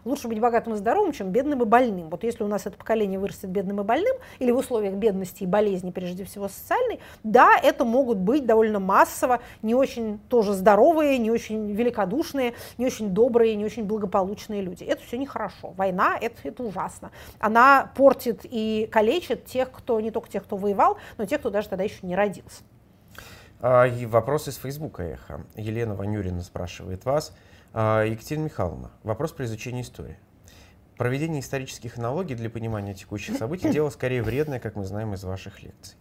Лучше 0.06 0.28
быть 0.28 0.40
богатым 0.40 0.74
и 0.74 0.78
здоровым, 0.78 1.12
чем 1.12 1.30
бедным 1.30 1.62
и 1.62 1.66
больным. 1.66 2.10
Вот 2.10 2.24
если 2.24 2.44
у 2.44 2.48
нас 2.48 2.66
это 2.66 2.78
поколение 2.78 3.20
вырастет 3.20 3.50
бедным 3.50 3.82
и 3.82 3.84
больным, 3.84 4.16
или 4.40 4.52
в 4.52 4.58
условиях 4.58 4.96
бедности 4.96 5.44
и 5.44 5.46
болезни, 5.46 5.92
прежде 5.92 6.24
всего 6.24 6.48
социальной, 6.48 7.00
да, 7.24 7.58
это 7.62 7.86
могут 7.86 8.18
быть 8.18 8.46
довольно 8.46 8.80
массово 8.80 9.40
не 9.62 9.76
очень 9.76 10.20
тоже 10.30 10.54
здоровые, 10.54 11.18
не 11.18 11.32
очень 11.32 11.72
великодушные, 11.74 12.54
не 12.78 12.86
очень 12.86 13.10
добрые, 13.10 13.56
не 13.56 13.66
очень 13.66 13.84
благополучные 13.84 14.62
люди. 14.62 14.84
Это 14.84 15.02
все 15.04 15.18
нехорошо. 15.18 15.74
Война 15.76 16.18
это, 16.20 16.36
это 16.44 16.64
ужасно. 16.64 17.12
Она 17.40 17.92
портит 17.96 18.42
и 18.44 18.88
калечит 18.92 19.46
тех, 19.46 19.72
кто 19.72 20.00
не 20.00 20.12
только 20.12 20.30
тех, 20.30 20.44
кто 20.44 20.58
воевал, 20.58 20.98
но 21.18 21.26
тех, 21.26 21.40
кто 21.40 21.50
даже 21.50 21.70
тогда 21.70 21.84
еще 21.84 22.00
не 22.04 22.16
родился. 22.16 22.64
А, 23.62 23.86
и 23.86 24.06
вопрос 24.06 24.48
из 24.48 24.56
Фейсбука 24.56 25.04
«Эхо». 25.04 25.46
Елена 25.56 25.94
Ванюрина 25.94 26.42
спрашивает 26.44 27.04
вас. 27.04 27.36
А, 27.74 28.04
Екатерина 28.04 28.46
Михайловна, 28.46 28.92
вопрос 29.04 29.34
про 29.34 29.44
изучение 29.46 29.82
истории. 29.82 30.18
Проведение 30.98 31.42
исторических 31.42 31.98
аналогий 31.98 32.36
для 32.36 32.50
понимания 32.50 32.94
текущих 32.94 33.38
событий– 33.38 33.70
дело 33.72 33.90
скорее 33.90 34.24
вредное, 34.24 34.60
как 34.60 34.78
мы 34.78 34.86
знаем 34.86 35.14
из 35.14 35.26
ваших 35.26 35.62
лекций. 35.62 35.98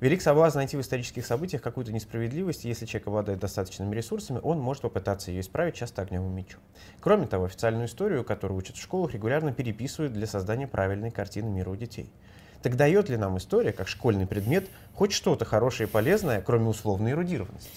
Велик 0.00 0.22
соблазн 0.22 0.58
найти 0.58 0.76
в 0.76 0.80
исторических 0.80 1.24
событиях 1.24 1.62
какую-то 1.62 1.92
несправедливость, 1.92 2.64
и 2.64 2.68
если 2.68 2.86
человек 2.86 3.08
обладает 3.08 3.38
достаточными 3.38 3.94
ресурсами, 3.94 4.40
он 4.42 4.60
может 4.60 4.82
попытаться 4.82 5.30
ее 5.30 5.40
исправить 5.40 5.74
часто 5.74 6.02
огневым 6.02 6.34
мечом. 6.34 6.60
Кроме 7.00 7.26
того, 7.26 7.44
официальную 7.44 7.86
историю, 7.86 8.24
которую 8.24 8.58
учат 8.58 8.76
в 8.76 8.82
школах, 8.82 9.12
регулярно 9.12 9.52
переписывают 9.52 10.12
для 10.12 10.26
создания 10.26 10.66
правильной 10.66 11.10
картины 11.12 11.48
мира 11.48 11.70
у 11.70 11.76
детей. 11.76 12.12
Так 12.62 12.76
дает 12.76 13.08
ли 13.08 13.16
нам 13.16 13.38
история, 13.38 13.72
как 13.72 13.88
школьный 13.88 14.26
предмет, 14.26 14.68
хоть 14.98 15.12
что-то 15.12 15.44
хорошее 15.44 15.88
и 15.88 15.90
полезное, 15.90 16.40
кроме 16.40 16.66
условной 16.66 17.12
эрудированности? 17.12 17.70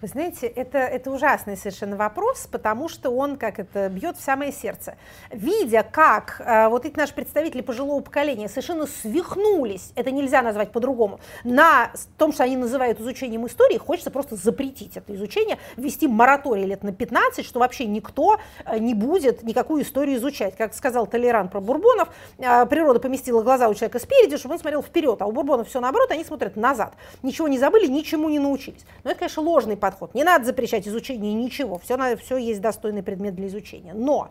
Вы 0.00 0.08
знаете, 0.08 0.46
это, 0.46 0.78
это 0.78 1.10
ужасный 1.10 1.56
совершенно 1.56 1.96
вопрос, 1.96 2.48
потому 2.50 2.88
что 2.88 3.10
он 3.10 3.36
как 3.36 3.58
это 3.58 3.88
бьет 3.88 4.16
в 4.16 4.22
самое 4.22 4.52
сердце. 4.52 4.96
Видя, 5.30 5.82
как 5.82 6.40
э, 6.40 6.68
вот 6.68 6.84
эти 6.84 6.96
наши 6.96 7.14
представители 7.14 7.62
пожилого 7.62 8.00
поколения 8.00 8.48
совершенно 8.48 8.86
свихнулись, 8.86 9.92
это 9.96 10.12
нельзя 10.12 10.42
назвать 10.42 10.70
по-другому, 10.70 11.18
на 11.42 11.92
том, 12.16 12.32
что 12.32 12.44
они 12.44 12.56
называют 12.56 13.00
изучением 13.00 13.46
истории, 13.46 13.78
хочется 13.78 14.10
просто 14.10 14.36
запретить 14.36 14.96
это 14.96 15.14
изучение, 15.14 15.58
ввести 15.76 16.06
мораторий 16.06 16.64
лет 16.64 16.84
на 16.84 16.92
15, 16.92 17.44
что 17.44 17.58
вообще 17.58 17.86
никто 17.86 18.38
э, 18.64 18.78
не 18.78 18.94
будет 18.94 19.42
никакую 19.42 19.82
историю 19.82 20.16
изучать. 20.18 20.56
Как 20.56 20.74
сказал 20.74 21.08
Толеран 21.08 21.48
про 21.48 21.60
Бурбонов, 21.60 22.08
э, 22.38 22.66
природа 22.66 23.00
поместила 23.00 23.42
глаза 23.42 23.68
у 23.68 23.74
человека 23.74 23.98
спереди, 24.12 24.36
чтобы 24.36 24.54
он 24.54 24.60
смотрел 24.60 24.82
вперед, 24.82 25.20
а 25.22 25.26
у 25.26 25.32
Бурбонов 25.32 25.68
все 25.68 25.80
наоборот, 25.80 26.10
они 26.10 26.24
смотрят 26.24 26.56
назад. 26.56 26.94
Ничего 27.22 27.48
не 27.48 27.58
забыли, 27.58 27.86
ничему 27.86 28.28
не 28.28 28.38
научились. 28.38 28.84
Но 29.04 29.10
это, 29.10 29.20
конечно, 29.20 29.42
ложный 29.42 29.76
подход. 29.76 30.14
Не 30.14 30.24
надо 30.24 30.44
запрещать 30.44 30.86
изучение 30.86 31.32
ничего, 31.32 31.78
все, 31.78 32.16
все 32.16 32.36
есть 32.36 32.60
достойный 32.60 33.02
предмет 33.02 33.34
для 33.34 33.46
изучения. 33.48 33.94
Но 33.94 34.30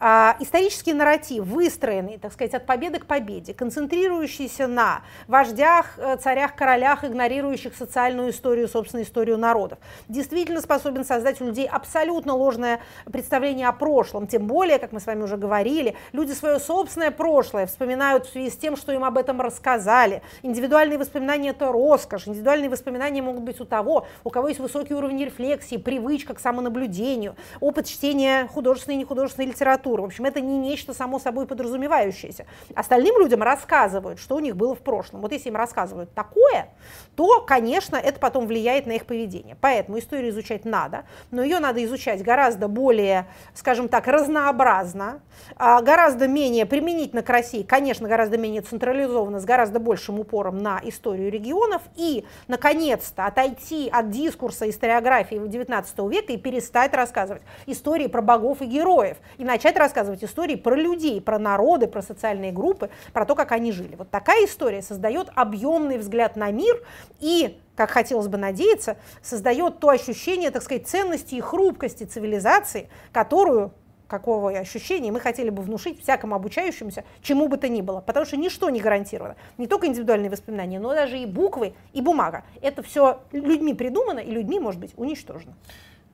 исторический 0.00 0.92
нарратив, 0.92 1.44
выстроенный, 1.44 2.18
так 2.18 2.32
сказать, 2.32 2.54
от 2.54 2.66
победы 2.66 2.98
к 2.98 3.06
победе, 3.06 3.54
концентрирующийся 3.54 4.66
на 4.66 5.02
вождях, 5.28 5.98
э, 5.98 6.16
царях, 6.16 6.56
королях, 6.56 7.04
игнорирующих 7.04 7.74
социальную 7.76 8.30
историю, 8.30 8.68
собственную 8.68 9.06
историю 9.06 9.38
народов, 9.38 9.78
действительно 10.08 10.60
способен 10.60 11.04
создать 11.04 11.40
у 11.40 11.46
людей 11.46 11.66
абсолютно 11.66 12.34
ложное 12.34 12.80
представление 13.10 13.68
о 13.68 13.72
прошлом. 13.72 14.26
Тем 14.26 14.46
более, 14.46 14.78
как 14.78 14.92
мы 14.92 15.00
с 15.00 15.06
вами 15.06 15.22
уже 15.22 15.36
говорили, 15.36 15.94
люди 16.12 16.32
свое 16.32 16.58
собственное 16.58 17.10
прошлое 17.10 17.66
вспоминают 17.66 18.26
в 18.26 18.32
связи 18.32 18.50
с 18.50 18.56
тем, 18.56 18.76
что 18.76 18.92
им 18.92 19.04
об 19.04 19.16
этом 19.16 19.40
рассказали. 19.40 20.22
Индивидуальные 20.42 20.98
воспоминания– 20.98 21.50
это 21.50 21.70
роскошь. 21.70 22.26
Индивидуальные 22.26 22.68
воспоминания 22.68 23.22
могут 23.22 23.42
быть 23.42 23.60
у 23.60 23.64
того, 23.64 24.06
у 24.24 24.30
кого 24.30 24.48
есть 24.48 24.60
высокий 24.60 24.94
уровень 24.94 25.24
рефлексии, 25.24 25.76
привычка 25.76 26.34
к 26.34 26.40
самонаблюдению, 26.40 27.36
опыт 27.60 27.86
чтения 27.86 28.48
художественной 28.48 28.96
и 28.96 29.00
нехудожественной 29.00 29.48
литературы 29.48 29.83
культуры. 29.84 30.02
В 30.02 30.06
общем, 30.06 30.24
это 30.24 30.40
не 30.40 30.58
нечто 30.58 30.94
само 30.94 31.18
собой 31.18 31.46
подразумевающееся. 31.46 32.46
Остальным 32.74 33.18
людям 33.18 33.42
рассказывают, 33.42 34.18
что 34.18 34.36
у 34.36 34.40
них 34.40 34.56
было 34.56 34.74
в 34.74 34.80
прошлом. 34.80 35.20
Вот 35.20 35.32
если 35.32 35.50
им 35.50 35.56
рассказывают 35.56 36.12
такое, 36.14 36.68
то, 37.16 37.42
конечно, 37.42 37.96
это 37.96 38.18
потом 38.18 38.46
влияет 38.46 38.86
на 38.86 38.92
их 38.92 39.04
поведение. 39.04 39.56
Поэтому 39.60 39.98
историю 39.98 40.30
изучать 40.30 40.64
надо, 40.64 41.04
но 41.30 41.42
ее 41.42 41.58
надо 41.60 41.84
изучать 41.84 42.22
гораздо 42.22 42.68
более, 42.68 43.26
скажем 43.54 43.88
так, 43.88 44.06
разнообразно, 44.06 45.20
а, 45.56 45.82
гораздо 45.82 46.28
менее 46.28 46.66
применительно 46.66 47.22
к 47.22 47.28
России, 47.28 47.62
конечно, 47.62 48.08
гораздо 48.08 48.38
менее 48.38 48.62
централизованно, 48.62 49.40
с 49.40 49.44
гораздо 49.44 49.78
большим 49.80 50.20
упором 50.20 50.58
на 50.58 50.80
историю 50.82 51.30
регионов 51.30 51.82
и, 51.96 52.24
наконец-то, 52.48 53.26
отойти 53.26 53.88
от 53.92 54.10
дискурса 54.10 54.68
историографии 54.68 55.36
XIX 55.36 56.10
века 56.10 56.32
и 56.32 56.36
перестать 56.36 56.94
рассказывать 56.94 57.42
истории 57.66 58.06
про 58.06 58.22
богов 58.22 58.62
и 58.62 58.66
героев 58.66 59.18
и 59.36 59.44
начать 59.44 59.73
рассказывать 59.76 60.22
истории 60.24 60.56
про 60.56 60.74
людей, 60.74 61.20
про 61.20 61.38
народы, 61.38 61.86
про 61.86 62.02
социальные 62.02 62.52
группы, 62.52 62.90
про 63.12 63.24
то, 63.24 63.34
как 63.34 63.52
они 63.52 63.72
жили. 63.72 63.96
Вот 63.96 64.10
такая 64.10 64.46
история 64.46 64.82
создает 64.82 65.30
объемный 65.34 65.98
взгляд 65.98 66.36
на 66.36 66.50
мир 66.50 66.82
и 67.20 67.58
как 67.76 67.90
хотелось 67.90 68.28
бы 68.28 68.38
надеяться, 68.38 68.96
создает 69.22 69.80
то 69.80 69.88
ощущение, 69.88 70.50
так 70.50 70.62
сказать, 70.62 70.86
ценности 70.86 71.34
и 71.34 71.40
хрупкости 71.40 72.04
цивилизации, 72.04 72.88
которую 73.12 73.72
какого 74.06 74.50
ощущения 74.50 75.10
мы 75.10 75.18
хотели 75.18 75.50
бы 75.50 75.62
внушить 75.62 76.00
всякому 76.00 76.34
обучающемуся, 76.36 77.04
чему 77.22 77.48
бы 77.48 77.56
то 77.56 77.68
ни 77.68 77.80
было. 77.80 78.00
Потому 78.00 78.26
что 78.26 78.36
ничто 78.36 78.70
не 78.70 78.80
гарантировано. 78.80 79.36
Не 79.58 79.66
только 79.66 79.86
индивидуальные 79.86 80.30
воспоминания, 80.30 80.78
но 80.78 80.94
даже 80.94 81.18
и 81.18 81.26
буквы, 81.26 81.74
и 81.92 82.00
бумага. 82.00 82.44
Это 82.60 82.82
все 82.82 83.22
людьми 83.32 83.74
придумано 83.74 84.20
и 84.20 84.30
людьми 84.30 84.60
может 84.60 84.80
быть 84.80 84.92
уничтожено. 84.96 85.54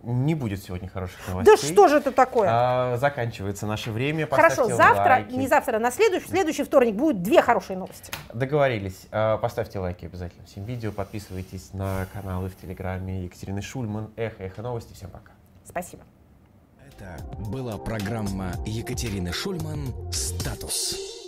Не 0.03 0.35
будет 0.35 0.63
сегодня 0.63 0.89
хороших 0.89 1.19
новостей. 1.29 1.57
Да 1.57 1.63
что 1.63 1.89
же 1.89 1.99
это 1.99 2.11
такое? 2.11 2.49
А, 2.51 2.97
заканчивается 2.97 3.67
наше 3.67 3.91
время. 3.91 4.27
Хорошо, 4.31 4.67
завтра, 4.69 5.11
лайки. 5.11 5.35
не 5.35 5.47
завтра, 5.47 5.77
а 5.77 5.79
на 5.79 5.91
следующий, 5.91 6.27
следующий 6.29 6.63
вторник 6.63 6.95
будет 6.95 7.23
две 7.23 7.43
хорошие 7.43 7.77
новости. 7.77 8.11
Договорились. 8.33 9.07
А, 9.11 9.37
поставьте 9.37 9.79
лайки 9.79 10.07
обязательно 10.07 10.47
всем 10.47 10.65
видео, 10.65 10.91
подписывайтесь 10.91 11.75
на 11.75 12.07
каналы 12.15 12.49
в 12.49 12.57
Телеграме 12.57 13.25
Екатерины 13.25 13.61
Шульман, 13.61 14.11
Эхо, 14.17 14.43
Эхо 14.45 14.63
Новости. 14.63 14.95
Всем 14.95 15.11
пока. 15.11 15.33
Спасибо. 15.65 16.03
Это 16.87 17.23
была 17.39 17.77
программа 17.77 18.53
Екатерины 18.67 19.33
Шульман 19.33 19.95
«Статус». 20.13 21.20